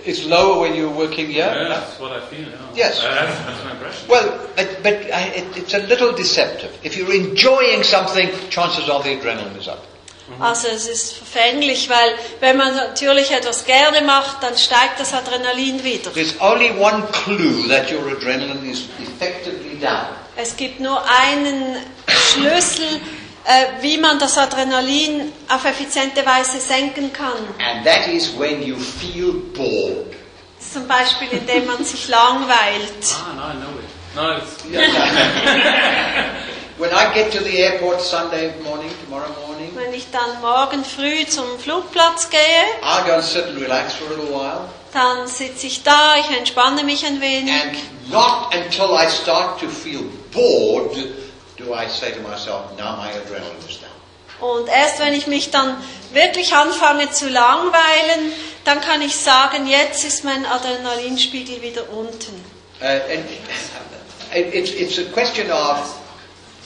It's 0.03 0.25
lower 0.25 0.59
when 0.61 0.75
you're 0.75 0.91
working 0.91 1.27
here. 1.27 1.45
Yeah, 1.45 1.69
that's 1.69 1.99
what 1.99 2.11
I 2.11 2.19
feel. 2.27 2.49
Yeah. 2.49 2.57
Yes. 2.75 3.03
Uh, 3.03 3.13
that's, 3.15 3.39
that's 3.45 3.63
my 3.63 3.71
impression. 3.71 4.09
Well, 4.09 4.49
but, 4.55 4.79
but 4.83 4.93
I, 5.11 5.27
it, 5.35 5.57
it's 5.57 5.73
a 5.73 5.79
little 5.79 6.11
deceptive. 6.13 6.77
If 6.83 6.97
you're 6.97 7.13
enjoying 7.13 7.83
something, 7.83 8.29
chances 8.49 8.89
are 8.89 9.01
the 9.01 9.15
adrenaline 9.15 9.57
is 9.57 9.67
up. 9.67 9.85
Also 10.39 10.69
es 10.69 10.87
ist 10.87 11.13
verfänglich, 11.13 11.87
weil 11.87 12.15
wenn 12.39 12.57
man 12.57 12.75
natürlich 12.75 13.29
etwas 13.31 13.65
gerne 13.65 14.01
macht, 14.01 14.41
dann 14.41 14.57
steigt 14.57 14.99
das 14.99 15.13
Adrenalin 15.13 15.83
wieder. 15.83 16.11
There's 16.13 16.33
only 16.41 16.71
one 16.71 17.03
clue 17.11 17.67
that 17.67 17.91
your 17.91 18.11
adrenaline 18.11 18.67
is 18.67 18.85
effectively 18.99 19.79
down. 19.79 20.07
Es 20.35 20.57
gibt 20.57 20.79
nur 20.79 20.99
einen 21.07 21.77
Schlüssel, 22.07 22.99
wie 23.81 23.97
man 23.97 24.17
das 24.19 24.37
Adrenalin 24.37 25.31
auf 25.49 25.65
effiziente 25.65 26.23
Weise 26.25 26.59
senken 26.59 27.11
kann. 27.13 27.37
And 27.59 27.83
that 27.85 28.07
is 28.07 28.31
when 28.37 28.61
you 28.63 28.75
feel 28.77 29.33
bored. 29.55 30.13
Zum 30.59 30.87
Beispiel, 30.87 31.27
indem 31.31 31.65
man 31.67 31.83
sich 31.85 32.07
langweilt. 32.07 33.13
Ah, 33.13 33.33
no, 33.33 33.41
I 33.43 33.53
know 33.53 33.69
it. 33.79 33.85
No, 34.15 34.31
it's, 34.37 34.63
when 36.77 36.91
I 36.91 37.13
get 37.13 37.31
to 37.33 37.39
the 37.43 37.61
airport 37.63 38.01
Sunday 38.01 38.51
morning, 38.63 38.89
tomorrow 39.03 39.29
morning, 39.45 39.71
Wenn 39.75 39.93
ich 39.93 40.07
dann 40.11 40.41
morgen 40.41 40.83
früh 40.83 41.25
zum 41.27 41.59
Flugplatz 41.59 42.29
gehe, 42.29 42.39
I'll 42.81 43.03
go 43.05 43.11
and 43.13 43.23
sit 43.23 43.45
and 43.45 43.59
relax 43.61 43.93
for 43.93 44.07
a 44.07 44.09
little 44.17 44.33
while. 44.33 44.69
dann 44.93 45.27
sitze 45.27 45.67
ich 45.67 45.83
da, 45.83 46.15
ich 46.19 46.29
entspanne 46.37 46.83
mich 46.83 47.05
ein 47.05 47.21
wenig. 47.21 47.53
And 47.53 47.77
not 48.11 48.53
until 48.55 48.95
I 48.97 49.07
start 49.09 49.59
to 49.59 49.67
feel 49.67 50.03
bored 50.33 50.97
do 51.57 51.73
I 51.73 51.87
say 51.87 52.11
to 52.11 52.21
myself, 52.21 52.71
now 52.77 52.95
my 52.97 53.09
adrenaline 53.11 53.59
is 53.69 53.79
down. 53.79 53.91
Und 54.41 54.67
erst 54.67 54.99
wenn 54.99 55.13
ich 55.13 55.27
mich 55.27 55.51
dann 55.51 55.77
wirklich 56.11 56.53
anfange 56.53 57.09
zu 57.11 57.29
langweilen, 57.29 58.33
dann 58.65 58.81
kann 58.81 59.01
ich 59.01 59.15
sagen, 59.15 59.65
jetzt 59.67 60.03
ist 60.03 60.23
mein 60.25 60.45
Adrenalinspiegel 60.45 61.61
wieder 61.61 61.89
unten. 61.89 62.43
Uh, 62.81 62.85
and 62.85 63.25
it- 64.33 64.53
it's, 64.53 64.71
it's 64.71 64.97
a 64.99 65.03
question 65.13 65.49
of 65.51 65.95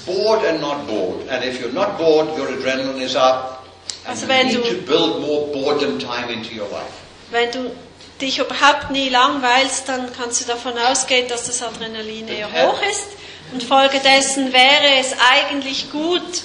bored 0.08 0.44
and 0.46 0.60
not 0.62 0.88
bored. 0.88 1.30
And 1.30 1.44
if 1.46 1.62
you're 1.62 1.72
not 1.74 1.98
bored, 2.00 2.28
your 2.38 2.48
adrenaline 2.48 3.02
is 3.04 3.16
up. 3.16 3.64
And 4.06 4.18
Also 4.20 4.24
you 4.26 4.30
wenn 4.30 4.48
need 4.48 4.56
du- 4.58 4.70
to 4.76 4.82
build 4.82 5.20
more 5.22 5.48
boredom 5.54 6.00
time 6.00 6.32
into 6.34 6.50
your 6.56 6.68
life. 6.70 6.92
Wenn 7.30 7.52
du 7.52 7.72
dich 8.20 8.40
überhaupt 8.40 8.90
nie 8.90 9.10
langweilst, 9.10 9.88
dann 9.88 10.12
kannst 10.18 10.42
du 10.42 10.46
davon 10.46 10.74
ausgehen, 10.78 11.28
dass 11.28 11.44
das 11.46 11.62
Adrenalin 11.62 12.28
eher 12.28 12.48
hoch 12.52 12.82
ist. 12.90 13.06
Und 13.52 13.64
folgedessen 13.64 14.54
wäre 14.54 15.00
es 15.00 15.14
eigentlich 15.32 15.92
gut, 15.92 16.44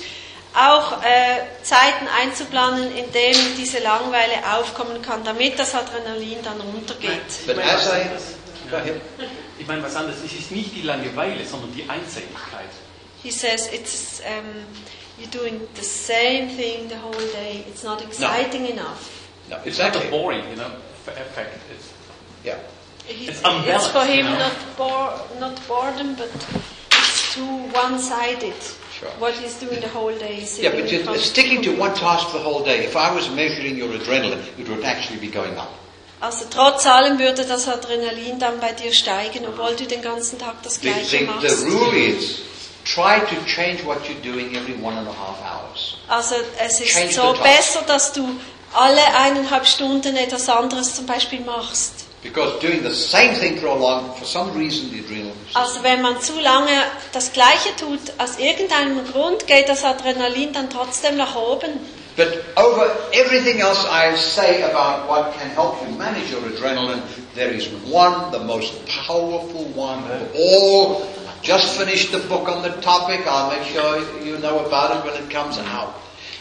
auch 0.56 1.02
äh, 1.02 1.40
Zeiten 1.62 2.06
einzuplanen, 2.20 2.96
in 2.96 3.10
denen 3.12 3.56
diese 3.58 3.80
Langeweile 3.80 4.34
aufkommen 4.56 5.02
kann, 5.02 5.24
damit 5.24 5.58
das 5.58 5.74
Adrenalin 5.74 6.38
dann 6.42 6.60
runtergeht. 6.60 7.46
But 7.46 7.58
as 7.58 7.86
I... 7.88 8.06
Go 8.70 8.76
ahead. 8.76 9.00
ich 9.58 9.66
meine, 9.66 9.82
was 9.82 9.94
anderes. 9.96 10.18
Es 10.24 10.32
ist 10.32 10.50
nicht 10.50 10.74
die 10.74 10.82
Langeweile, 10.82 11.44
sondern 11.44 11.74
die 11.74 11.82
Einseitigkeit. 11.88 12.70
He 13.22 13.30
says 13.30 13.68
it's 13.72 14.20
um, 14.26 14.64
you're 15.18 15.30
doing 15.30 15.60
the 15.74 15.84
same 15.84 16.48
thing 16.56 16.88
the 16.88 16.96
whole 16.96 17.26
day. 17.32 17.64
It's 17.68 17.82
not 17.82 18.00
exciting 18.02 18.66
enough. 18.66 19.10
No, 19.50 19.56
It's 19.64 19.78
not 19.78 19.88
exactly. 19.88 20.08
a 20.08 20.10
boring, 20.10 20.40
you 20.50 20.56
know, 20.56 20.70
effect. 21.06 21.58
It's, 21.70 21.86
Yeah. 22.44 22.54
He- 23.06 23.26
It's 23.28 23.38
It's, 23.38 23.44
unbalanced, 23.44 23.90
for 23.92 24.04
him 24.06 24.26
you 24.26 24.32
know. 24.32 24.38
not 24.38 24.76
bore, 24.78 25.12
not 25.40 25.68
boredom, 25.68 26.14
but 26.16 26.30
too 27.34 27.52
one-sided. 27.82 28.54
Sure. 28.98 29.10
What 29.18 29.34
he's 29.34 29.54
doing 29.58 29.80
the 29.80 29.88
whole 29.88 30.14
day. 30.16 30.38
is 30.42 30.58
Yeah, 30.58 30.70
but 30.70 30.90
you're 30.90 31.18
sticking 31.18 31.60
the 31.62 31.74
to 31.74 31.80
one 31.80 31.94
task 31.94 32.32
the 32.32 32.38
whole 32.38 32.62
day. 32.64 32.84
If 32.84 32.94
I 32.96 33.12
was 33.12 33.28
measuring 33.30 33.76
your 33.76 33.88
adrenaline, 33.98 34.42
it 34.58 34.68
would 34.68 34.84
actually 34.84 35.18
be 35.20 35.30
going 35.30 35.56
up. 35.58 35.70
Also 36.20 36.46
trotz 36.48 36.86
allem 36.86 37.18
würde 37.18 37.44
das 37.44 37.68
Adrenalin 37.68 38.38
dann 38.38 38.58
bei 38.60 38.72
dir 38.72 38.92
steigen, 38.92 39.44
obwohl 39.46 39.74
du 39.76 39.84
den 39.84 40.00
ganzen 40.00 40.38
Tag 40.38 40.62
das 40.62 40.76
The, 40.80 40.88
Gleiche 40.88 41.18
the, 41.18 41.24
machst. 41.24 41.58
the 41.58 41.66
rule 41.66 41.92
is 41.94 42.40
try 42.84 43.18
to 43.20 43.36
change 43.46 43.84
what 43.84 43.98
you're 44.08 44.22
doing 44.22 44.54
every 44.56 44.74
one 44.80 44.96
and 44.96 45.08
a 45.08 45.12
half 45.12 45.36
hours. 45.42 45.96
Also 46.08 46.36
es 46.58 46.78
Change 46.78 47.08
ist 47.10 47.14
so 47.16 47.32
the 47.34 47.38
task. 47.40 47.42
besser, 47.42 47.82
dass 47.86 48.12
du 48.12 48.26
alle 48.72 49.04
eineinhalb 49.18 49.66
Stunden 49.66 50.16
etwas 50.16 50.48
anderes 50.48 50.94
zum 50.94 51.04
Beispiel 51.06 51.40
machst. 51.40 52.03
Because 52.24 52.58
doing 52.58 52.82
the 52.82 52.94
same 52.94 53.34
thing 53.34 53.58
for 53.58 53.66
a 53.66 53.74
long, 53.74 54.14
for 54.14 54.24
some 54.24 54.56
reason, 54.56 54.90
the 54.90 55.00
adrenal 55.00 55.32
Also 55.52 55.82
wenn 55.82 56.00
man 56.00 56.20
zu 56.22 56.40
lange 56.40 56.72
das 57.12 57.32
Gleiche 57.32 57.76
tut, 57.78 58.00
aus 58.18 58.38
irgendeinem 58.38 59.04
Grund 59.12 59.46
geht 59.46 59.68
das 59.68 59.84
Adrenalin 59.84 60.52
dann 60.54 60.70
trotzdem 60.70 61.18
nach 61.18 61.36
oben. 61.36 61.78
But 62.16 62.44
over 62.56 62.96
everything 63.12 63.60
else 63.60 63.84
I 63.86 64.16
say 64.16 64.62
about 64.62 65.06
what 65.06 65.34
can 65.38 65.50
help 65.50 65.76
you 65.82 65.94
manage 65.98 66.32
your 66.32 66.40
adrenaline, 66.48 67.02
there 67.34 67.50
is 67.50 67.68
one, 67.90 68.32
the 68.32 68.38
most 68.38 68.72
powerful 68.86 69.66
one 69.74 70.04
of 70.10 70.34
all. 70.34 71.06
Just 71.42 71.76
finished 71.76 72.10
the 72.10 72.20
book 72.20 72.48
on 72.48 72.62
the 72.62 72.70
topic. 72.80 73.26
I'll 73.26 73.50
make 73.50 73.64
sure 73.68 74.00
you 74.24 74.38
know 74.38 74.64
about 74.64 74.96
it 74.96 75.04
when 75.04 75.22
it 75.22 75.28
comes 75.28 75.58
out. 75.58 75.94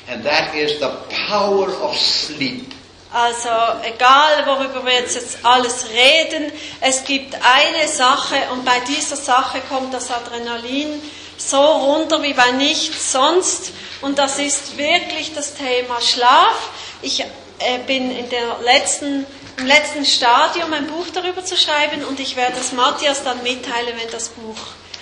And 0.08 0.24
that 0.24 0.56
is 0.56 0.80
the 0.80 0.96
power 1.28 1.70
of 1.70 1.94
sleep. 1.98 2.74
Also 3.14 3.50
egal, 3.84 4.44
worüber 4.48 4.84
wir 4.86 4.94
jetzt, 4.94 5.38
alles 5.44 5.86
reden, 5.90 6.52
es 6.82 7.04
gibt 7.04 7.36
eine 7.36 7.88
Sache 7.88 8.36
und 8.52 8.66
bei 8.66 8.80
dieser 8.88 9.16
Sache 9.16 9.62
kommt 9.70 9.94
das 9.94 10.10
Adrenalin 10.10 11.00
so 11.38 11.62
runter 11.62 12.24
wie 12.24 12.34
bei 12.34 12.52
nichts 12.52 13.12
sonst 13.12 13.72
und 14.02 14.18
das 14.18 14.40
ist 14.40 14.78
wirklich 14.80 15.32
das 15.36 15.54
Thema 15.54 16.02
Schlaf. 16.02 16.72
Ich 17.04 17.20
äh, 17.20 17.78
bin 17.86 18.10
in 18.18 18.30
der 18.30 18.58
letzten, 18.64 19.28
im 19.58 19.68
letzten 19.68 20.06
Stadium 20.06 20.74
ein 20.74 20.88
Buch 20.88 21.06
darüber 21.14 21.46
zu 21.46 21.56
schreiben 21.56 22.04
und 22.06 22.20
ich 22.20 22.36
werde 22.36 22.60
es 22.60 22.72
Matthias 22.72 23.24
dann 23.24 23.44
mitteilen, 23.44 23.94
wenn 24.02 24.10
das 24.12 24.30
Buch 24.30 24.58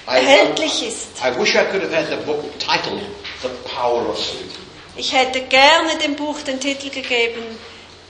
erhältlich 0.06 0.86
ist. 0.86 1.08
I 1.24 1.40
wish 1.40 1.56
I 1.56 1.64
could 1.72 1.84
have 1.84 1.96
had 1.96 2.10
the 2.10 2.18
book 2.26 2.44
titled 2.60 3.00
The 3.42 3.48
Power 3.74 4.10
of 4.10 4.18
Sleep. 4.18 4.52
Ich 4.98 5.14
hätte 5.14 5.42
gerne 5.44 5.98
dem 6.04 6.18
Buch 6.18 6.42
den 6.42 6.60
Titel 6.60 6.90
gegeben, 6.90 7.42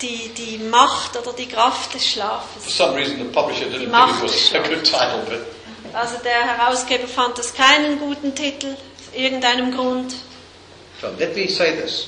die, 0.02 0.30
die 0.30 0.57
Macht 0.57 1.15
oder 1.18 1.34
die 1.34 1.48
Kraft 1.48 1.94
des 1.94 2.03
For 2.03 2.11
Schlafes. 2.11 2.78
some 2.78 2.95
reason, 2.95 3.18
the 3.19 3.26
publisher 3.26 3.65
didn't 3.65 3.86
Die 3.86 3.91
think 3.91 4.18
it 4.18 4.23
was 4.23 4.53
a 4.53 4.60
good 4.60 4.84
title, 4.84 5.23
but 5.28 5.40
Also 5.94 6.18
der 6.23 6.57
Herausgeber 6.57 7.07
fand 7.07 7.38
das 7.38 7.53
keinen 7.53 7.99
guten 7.99 8.34
Titel, 8.34 8.73
aus 8.73 9.14
irgendeinem 9.15 9.76
Grund. 9.76 10.14
So 11.02 11.07
let 11.19 11.36
me 11.36 11.48
say 11.49 11.76
this. 11.76 12.07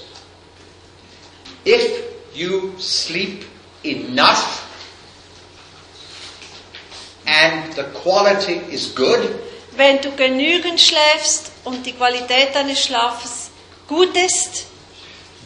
If 1.65 2.03
you 2.33 2.73
sleep 2.79 3.45
enough 3.83 4.61
and 7.25 7.73
the 7.75 7.83
quality 8.01 8.61
is 8.71 8.93
good, 8.95 9.19
Wenn 9.75 9.99
du 10.01 10.11
genügend 10.15 10.79
schläfst 10.79 11.51
und 11.63 11.83
die 11.85 11.93
Qualität 11.93 12.53
deines 12.53 12.79
Schlafes 12.83 13.49
gut 13.87 14.15
ist, 14.15 14.65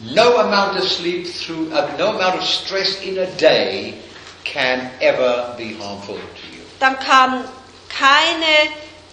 no 0.04 0.38
amount 0.38 0.78
of 0.78 0.84
sleep 0.88 1.28
through, 1.28 1.72
uh, 1.74 1.90
no 1.98 2.16
amount 2.16 2.36
of 2.36 2.44
stress 2.44 3.02
in 3.02 3.18
a 3.18 3.26
day 3.38 3.96
can 4.44 4.92
ever 5.02 5.54
be 5.58 5.74
harmful 5.74 6.16
to 6.16 6.48
you. 6.56 6.62
dann 6.80 6.98
kann 7.00 7.44
keine 7.90 8.46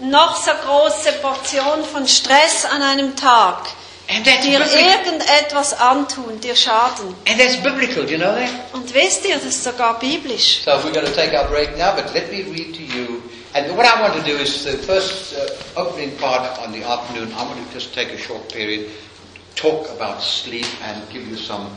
noch 0.00 0.36
so 0.36 0.50
große 0.66 1.12
Portion 1.22 1.84
von 1.84 2.06
Stress 2.06 2.64
an 2.64 2.82
einem 2.82 3.16
Tag 3.16 3.58
And 4.06 4.22
that's 4.26 4.44
dir 4.44 4.58
biblical. 4.58 4.80
irgendetwas 4.80 5.72
antun, 5.80 6.38
dir 6.40 6.54
schaden. 6.54 7.14
And 7.26 7.40
that's 7.40 7.56
biblical, 7.56 8.04
do 8.04 8.12
you 8.12 8.18
know 8.18 8.34
that? 8.34 8.50
Und 8.74 8.92
wisst 8.92 9.24
ihr, 9.24 9.36
das 9.36 9.44
ist 9.44 9.64
sogar 9.64 9.98
biblisch. 9.98 10.60
So 10.62 10.72
we're 10.82 10.92
going 10.92 11.06
to 11.06 11.14
take 11.14 11.32
our 11.34 11.48
break 11.48 11.78
now, 11.78 11.94
but 11.96 12.12
let 12.12 12.30
me 12.30 12.42
read 12.42 12.74
to 12.74 12.82
you. 12.82 13.22
And 13.54 13.74
what 13.78 13.86
I 13.86 14.02
want 14.02 14.14
to 14.14 14.22
do 14.30 14.36
is 14.36 14.64
the 14.64 14.76
first 14.76 15.34
uh, 15.34 15.80
opening 15.80 16.10
part 16.18 16.58
on 16.58 16.72
the 16.72 16.82
afternoon, 16.84 17.32
I 17.32 17.44
want 17.44 17.56
to 17.66 17.72
just 17.72 17.94
take 17.94 18.10
a 18.12 18.18
short 18.18 18.52
period, 18.52 18.90
talk 19.56 19.88
about 19.90 20.22
sleep 20.22 20.66
and 20.82 21.02
give 21.10 21.26
you 21.28 21.36
some 21.36 21.68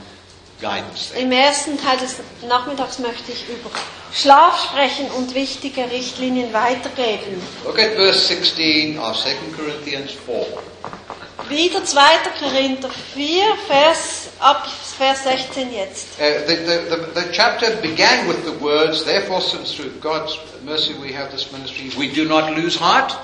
guidance. 0.62 1.12
Im 1.16 1.32
ersten 1.32 1.78
Teil 1.78 1.98
des 1.98 2.16
Nachmittags 2.48 2.99
möchte 2.99 3.32
ich 3.32 3.48
über 3.49 3.70
Schlaf 4.14 4.64
sprechen 4.64 5.10
und 5.18 5.34
wichtige 5.36 5.90
Richtlinien 5.91 6.54
weitergeben. 6.54 7.41
Look 7.66 7.80
at 7.80 7.95
verse 7.95 8.20
16 8.28 8.98
of 8.98 9.16
2 9.16 9.36
Corinthians 9.56 10.12
4. 10.26 10.45
Wieder 11.49 11.84
2. 11.86 12.02
Korinther 12.40 12.90
4, 13.14 13.44
Vers, 13.68 14.28
ab 14.40 14.68
Vers 14.98 15.24
16 15.24 15.74
jetzt. 15.74 16.08
Uh, 16.20 16.45
the, 16.45 16.56
the, 16.56 16.90
the, 16.90 17.22
the 17.22 17.32
chapter 17.32 17.72
began 17.82 18.28
with 18.28 18.44
the 18.44 18.52
words, 18.60 19.06
Therefore, 19.06 19.41
since 19.41 19.74
through 19.74 19.91
God's 20.02 20.38
mercy 20.66 20.94
we 21.02 21.14
have 21.14 21.32
this 21.32 21.52
ministry, 21.52 21.91
we 21.98 22.12
do 22.12 22.26
not 22.26 22.56
lose 22.58 22.78
heart. 22.78 23.16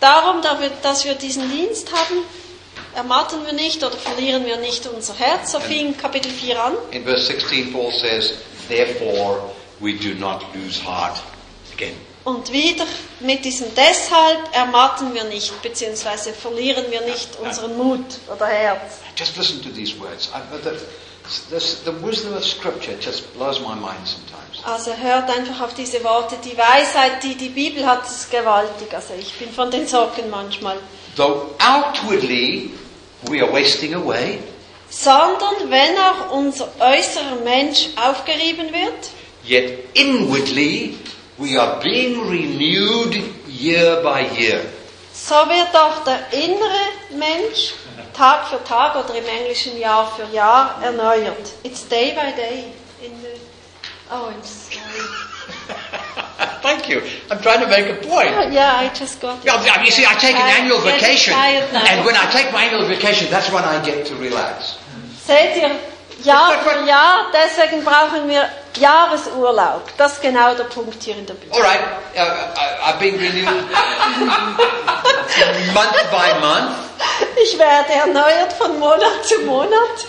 Darum, 0.00 0.42
dass 0.82 1.04
wir 1.06 1.14
diesen 1.14 1.50
Dienst 1.50 1.90
haben, 1.90 2.26
ermatten 2.94 3.44
wir 3.44 3.52
nicht 3.52 3.82
oder 3.82 3.96
verlieren 3.96 4.46
wir 4.46 4.56
nicht 4.56 4.86
unser 4.86 5.14
Herz. 5.14 5.52
So 5.52 5.60
fing 5.60 5.96
Kapitel 5.96 6.30
4 6.30 6.62
an. 6.62 6.72
In 6.90 7.04
verse 7.04 7.26
16, 7.26 7.72
Paul 7.72 7.90
says, 7.92 8.34
Therefore, 8.68 9.50
we 9.80 9.94
do 9.94 10.14
not 10.18 10.42
lose 10.54 10.80
heart. 10.82 11.20
Again. 11.72 11.94
Und 12.24 12.50
wieder 12.50 12.86
mit 13.20 13.44
diesem 13.44 13.66
deshalb 13.74 14.38
ermatten 14.52 15.12
wir 15.12 15.24
nicht, 15.24 15.60
beziehungsweise 15.62 16.32
verlieren 16.32 16.84
wir 16.90 17.02
nicht 17.02 17.36
unseren 17.38 17.76
Mut 17.76 18.04
oder 18.34 18.46
Herz. 18.46 19.00
Just 19.16 19.36
listen 19.36 19.62
to 19.62 19.68
these 19.68 19.98
words. 20.00 20.30
The 21.84 21.92
wisdom 22.02 22.34
of 22.34 22.44
Scripture 22.44 22.96
just 23.00 23.32
blows 23.34 23.60
my 23.60 23.74
mind 23.74 24.06
sometimes. 24.06 24.64
Also 24.64 24.94
hört 24.94 25.30
einfach 25.30 25.60
auf 25.60 25.74
diese 25.74 26.02
Worte. 26.04 26.36
Die 26.44 26.56
Weisheit, 26.56 27.22
die 27.22 27.34
die 27.34 27.50
Bibel 27.50 27.86
hat, 27.86 28.06
ist 28.06 28.30
gewaltig. 28.30 28.94
Also 28.94 29.14
ich 29.18 29.32
bin 29.34 29.52
von 29.52 29.70
den 29.70 29.86
Socken 29.86 30.30
manchmal. 30.30 30.78
Though 31.16 31.54
outwardly 31.58 32.70
we 33.28 33.40
are 33.42 33.52
wasting 33.52 33.94
away, 33.94 34.38
Sondern 34.90 35.70
wenn 35.70 35.96
auch 35.98 36.30
unser 36.32 36.68
äußerer 36.78 37.36
Mensch 37.44 37.88
aufgerieben 37.96 38.72
wird, 38.72 39.10
yet 39.44 39.88
inwardly 39.94 40.96
we 41.38 41.60
are 41.60 41.80
being 41.82 42.20
renewed 42.28 43.16
year 43.48 43.96
by 44.02 44.24
year. 44.38 44.60
so 45.12 45.34
wird 45.34 45.74
auch 45.74 46.04
der 46.04 46.32
innere 46.32 47.18
Mensch 47.18 47.74
Tag 48.16 48.46
für 48.48 48.62
Tag 48.62 48.94
oder 48.94 49.14
im 49.18 49.26
Englischen 49.26 49.78
Jahr 49.78 50.06
für 50.14 50.32
Jahr 50.34 50.80
erneuert. 50.82 51.50
It's 51.64 51.86
day 51.88 52.12
by 52.12 52.32
day. 52.36 52.64
In 53.02 53.10
the 53.22 53.40
oh, 54.10 54.28
I'm 54.30 54.42
sorry. 54.44 54.80
Thank 56.62 56.88
you. 56.88 57.02
I'm 57.30 57.40
trying 57.40 57.60
to 57.60 57.66
make 57.68 57.86
a 57.86 57.96
point. 58.06 58.30
Oh, 58.32 58.48
yeah, 58.48 58.76
I 58.76 58.88
just 58.94 59.20
got 59.20 59.44
it. 59.44 59.84
You 59.84 59.90
see, 59.90 60.06
I 60.06 60.14
take 60.14 60.34
an 60.34 60.42
I 60.42 60.60
annual 60.60 60.80
vacation, 60.80 61.34
and 61.34 62.04
when 62.06 62.16
I 62.16 62.30
take 62.30 62.50
my 62.52 62.64
annual 62.64 62.86
vacation, 62.88 63.28
that's 63.30 63.50
when 63.52 63.64
I 63.64 63.84
get 63.84 64.06
to 64.06 64.14
relax. 64.16 64.78
Seht 65.26 65.56
ihr, 65.56 65.70
Jahr 66.22 66.58
für 66.62 66.86
Jahr, 66.86 67.26
deswegen 67.32 67.82
brauchen 67.84 68.28
wir 68.28 68.48
Jahresurlaub. 68.76 69.82
Das 69.96 70.12
ist 70.14 70.22
genau 70.22 70.54
der 70.54 70.64
Punkt 70.64 71.02
hier 71.02 71.16
in 71.16 71.26
der 71.26 71.34
Bibel. 71.34 71.52
All 71.52 71.62
right, 71.62 71.80
uh, 72.16 72.20
I, 72.20 72.92
I've 72.92 72.98
been 72.98 73.18
renewed 73.18 73.44
month 75.74 76.10
by 76.10 76.32
month. 76.40 76.76
Ich 77.42 77.58
werde 77.58 77.92
erneuert 77.92 78.52
von 78.54 78.78
Monat 78.78 79.24
zu 79.24 79.40
Monat. 79.42 80.06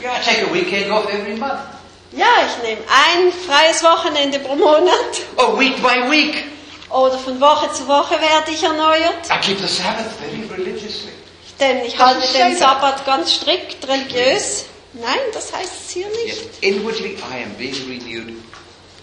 Yeah, 0.00 0.14
I 0.14 0.20
take 0.20 0.42
a 0.42 0.52
weekend 0.52 0.90
off 0.90 1.06
every 1.12 1.36
month. 1.36 1.75
Ja, 2.12 2.26
ich 2.46 2.62
nehme 2.62 2.80
ein 2.82 3.32
freies 3.32 3.82
Wochenende 3.82 4.38
pro 4.38 4.54
Monat. 4.54 4.92
Oh, 5.36 5.58
week 5.58 5.76
by 5.82 6.10
week. 6.10 6.44
Oder 6.90 7.18
von 7.18 7.40
Woche 7.40 7.72
zu 7.72 7.86
Woche 7.88 8.14
werde 8.20 8.52
ich 8.52 8.62
erneuert. 8.62 9.28
I 9.28 9.40
keep 9.40 9.58
the 9.58 9.66
Sabbath 9.66 10.06
very 10.20 10.46
religiously. 10.48 11.12
Denn 11.58 11.84
ich 11.84 11.98
halte 11.98 12.32
den. 12.32 12.56
Sabbat 12.56 13.04
ganz 13.04 13.34
strikt 13.34 13.86
religiös. 13.88 14.66
Nein, 14.92 15.18
das 15.32 15.52
heißt 15.52 15.72
es 15.84 15.90
hier 15.90 16.06
nicht. 16.08 16.62
Yet 16.62 16.62
inwardly 16.62 17.18
I 17.18 17.42
am 17.42 17.54
being 17.58 17.74
renewed 17.88 18.34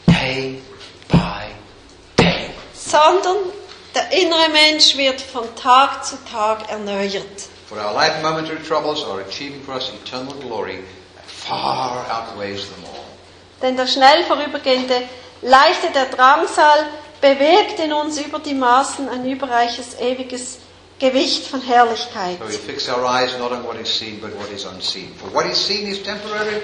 day 0.08 0.62
by 1.10 1.48
day. 2.18 2.50
Sondern 2.74 3.38
der 3.94 4.12
innere 4.12 4.50
Mensch 4.50 4.96
wird 4.98 5.22
von 5.22 5.44
Tag 5.56 6.06
zu 6.06 6.18
Tag 6.32 6.70
erneuert. 6.70 7.50
For 7.68 7.78
our 7.78 7.94
life 7.94 8.22
momentary 8.22 8.62
troubles 8.64 9.04
are 9.04 9.22
achieving 9.22 9.64
for 9.64 9.76
us 9.76 9.92
eternal 10.04 10.34
glory 10.36 10.80
far 11.48 12.06
outweighs 12.10 12.68
them 12.70 12.84
all. 12.86 13.04
Denn 13.62 13.78
der 13.78 13.88
schnell 13.88 14.24
vorübergehende 14.26 15.04
Leichte 15.42 15.90
der 15.94 16.06
Drangsal 16.06 16.86
bewirkt 17.22 17.80
in 17.80 17.94
uns 17.94 18.20
über 18.20 18.40
die 18.40 18.54
Maßen 18.54 19.08
ein 19.10 19.26
überreiches, 19.30 19.96
ewiges 20.00 20.60
Gewicht 21.00 21.48
von 21.48 21.62
Herrlichkeit. 21.62 22.38
So 22.40 22.48
we 22.48 22.58
fix 22.58 22.90
our 22.90 23.06
eyes 23.06 23.38
not 23.38 23.52
on 23.52 23.64
what 23.64 23.80
is 23.80 23.90
seen, 23.90 24.20
but 24.22 24.32
what 24.40 24.52
is 24.52 24.66
unseen. 24.66 25.14
For 25.16 25.34
what 25.34 25.46
is 25.46 25.58
seen 25.58 25.88
is 25.88 26.02
temporary, 26.02 26.62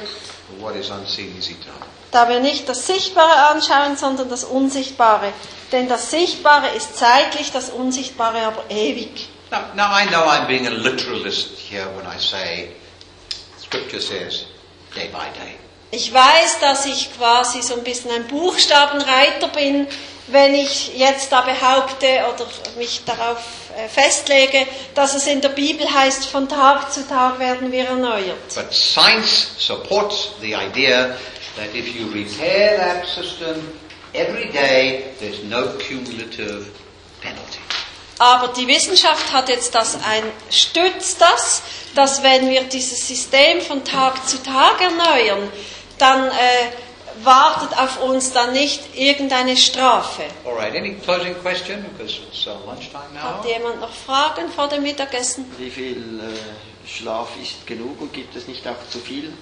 but 0.50 0.62
what 0.62 0.76
is 0.76 0.90
unseen 0.90 1.38
is 1.38 1.50
eternal. 1.50 1.88
Da 2.12 2.28
wir 2.28 2.40
nicht 2.40 2.68
das 2.68 2.88
Sichtbare 2.88 3.50
anschauen, 3.50 3.96
sondern 3.96 4.30
das 4.30 4.44
Unsichtbare. 4.44 5.32
Denn 5.72 5.88
das 5.88 6.10
Sichtbare 6.10 6.70
ist 6.76 6.98
zeitlich, 6.98 7.52
das 7.52 7.70
Unsichtbare 7.70 8.42
aber 8.42 8.64
ewig. 8.70 9.30
Now, 9.52 9.60
now 9.76 9.92
I 9.92 10.08
know 10.08 10.24
I'm 10.26 10.48
being 10.48 10.68
a 10.68 10.72
literalist 10.72 11.52
here 11.58 11.88
when 11.96 12.06
I 12.06 12.20
say 12.20 12.72
Scripture 13.60 14.02
says 14.02 14.46
day 14.96 15.08
by 15.08 15.28
day. 15.40 15.56
Ich 15.92 16.14
weiß, 16.14 16.60
dass 16.62 16.86
ich 16.86 17.10
quasi 17.18 17.62
so 17.64 17.74
ein 17.76 17.84
bisschen 17.84 18.12
ein 18.12 18.28
Buchstabenreiter 18.28 19.48
bin, 19.48 19.88
wenn 20.28 20.54
ich 20.54 20.96
jetzt 20.96 21.32
da 21.32 21.42
behaupte 21.42 22.06
oder 22.34 22.46
mich 22.78 23.02
darauf 23.06 23.40
äh, 23.76 23.88
festlege, 23.88 24.68
dass 24.94 25.16
es 25.16 25.26
in 25.26 25.42
der 25.42 25.50
Bibel 25.50 25.92
heißt, 25.92 26.28
von 26.28 26.48
Tag 26.48 26.92
zu 26.94 27.08
Tag 27.08 27.40
werden 27.40 27.72
wir 27.72 27.86
erneuert. 27.86 28.38
But 28.54 28.72
science 28.72 29.50
supports 29.58 30.30
the 30.42 30.54
idea 30.56 31.16
that 31.56 31.74
if 31.74 31.96
you 31.96 32.08
repair 32.14 32.78
that 32.78 33.08
system 33.08 33.56
every 34.14 34.52
day, 34.52 35.06
there's 35.20 35.44
no 35.44 35.68
cumulative 35.80 36.68
penalty. 37.22 37.59
Aber 38.20 38.50
die 38.50 38.68
Wissenschaft 38.68 39.32
hat 39.32 39.48
jetzt 39.48 39.74
das 39.74 39.96
ein, 39.96 40.24
stützt 40.52 41.22
das, 41.22 41.62
dass 41.96 42.22
wenn 42.22 42.50
wir 42.50 42.64
dieses 42.66 43.08
System 43.08 43.62
von 43.62 43.84
Tag 43.86 44.28
zu 44.28 44.44
Tag 44.44 44.82
erneuern, 44.82 45.50
dann 45.98 46.28
äh, 46.28 46.34
wartet 47.24 47.78
auf 47.78 48.02
uns 48.04 48.34
dann 48.34 48.52
nicht 48.52 48.96
irgendeine 48.96 49.56
Strafe. 49.56 50.24
All 50.46 50.54
right, 50.56 50.76
any 50.76 50.96
closing 50.96 51.34
question? 51.42 51.86
Because 51.98 52.20
it's 52.28 52.46
uh, 52.46 52.52
lunchtime 52.66 53.14
now. 53.14 53.22
Hat 53.22 53.46
jemand 53.46 53.80
noch 53.80 53.94
Fragen 53.94 54.50
vor 54.52 54.68
dem 54.68 54.84
Mittagessen? 54.84 55.46
Wie 55.58 55.70
viel 55.70 56.20
äh, 56.20 56.88
Schlaf 56.88 57.30
ist 57.42 57.66
genug 57.66 58.02
und 58.02 58.12
gibt 58.12 58.36
es 58.36 58.48
nicht 58.48 58.68
auch 58.68 58.90
zu 58.90 59.00
viel 59.00 59.34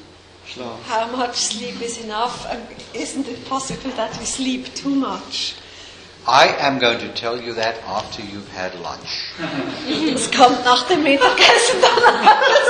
Schlaf? 0.51 0.77
How 0.87 1.11
much 1.17 1.35
sleep 1.35 1.81
is 1.81 1.97
enough? 1.97 2.45
Isn't 2.93 3.27
it 3.27 3.47
possible 3.49 3.91
that 3.97 4.09
we 4.19 4.25
sleep 4.25 4.73
too 4.75 4.89
much? 4.89 5.55
I 6.27 6.47
am 6.59 6.77
going 6.77 6.99
to 6.99 7.07
tell 7.13 7.41
you 7.41 7.53
that 7.53 7.77
after 7.87 8.21
you've 8.21 8.49
had 8.49 8.75
lunch. 8.81 9.31
Es 10.13 10.29
kommt 10.29 10.65
nach 10.65 10.85
dem 10.87 11.03
Mittagessen 11.03 11.79
dann 11.81 12.03
alles. 12.03 12.67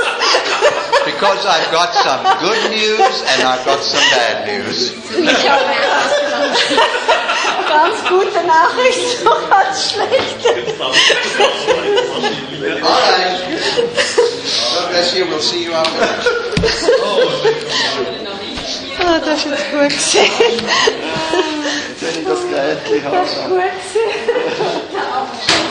Because 1.04 1.44
I've 1.44 1.68
got 1.72 1.92
some 1.92 2.22
good 2.38 2.70
news 2.70 3.22
and 3.32 3.42
I've 3.42 3.64
got 3.64 3.82
some 3.82 4.04
bad 4.12 4.46
news. 4.46 4.92
Ich 5.10 5.48
habe 5.48 5.64
ganz 7.68 8.08
gute 8.08 8.46
Nachrichten 8.46 9.26
und 9.26 9.50
ganz 9.50 9.90
schlechte. 9.90 10.48
All 12.80 13.00
right. 13.10 13.40
God 14.74 14.88
bless 14.90 15.14
you. 15.14 15.26
We'll 15.26 15.40
see 15.40 15.64
you 15.64 15.72
after 15.72 15.98
lunch. 15.98 16.26
Oh, 17.02 17.30
Ah, 19.00 19.18
das 19.18 19.44
war 19.46 19.52
jetzt 19.52 19.70
gut 19.70 19.88
gesehen. 19.88 20.24
Jetzt 21.88 22.02
werde 22.02 22.18
ich 22.18 22.26
das 22.26 22.48
Gleitli 22.48 23.00
haben. 23.02 23.12
Das 23.12 23.36
war 23.38 23.48
gut 23.48 23.62
gesehen. 23.82 24.08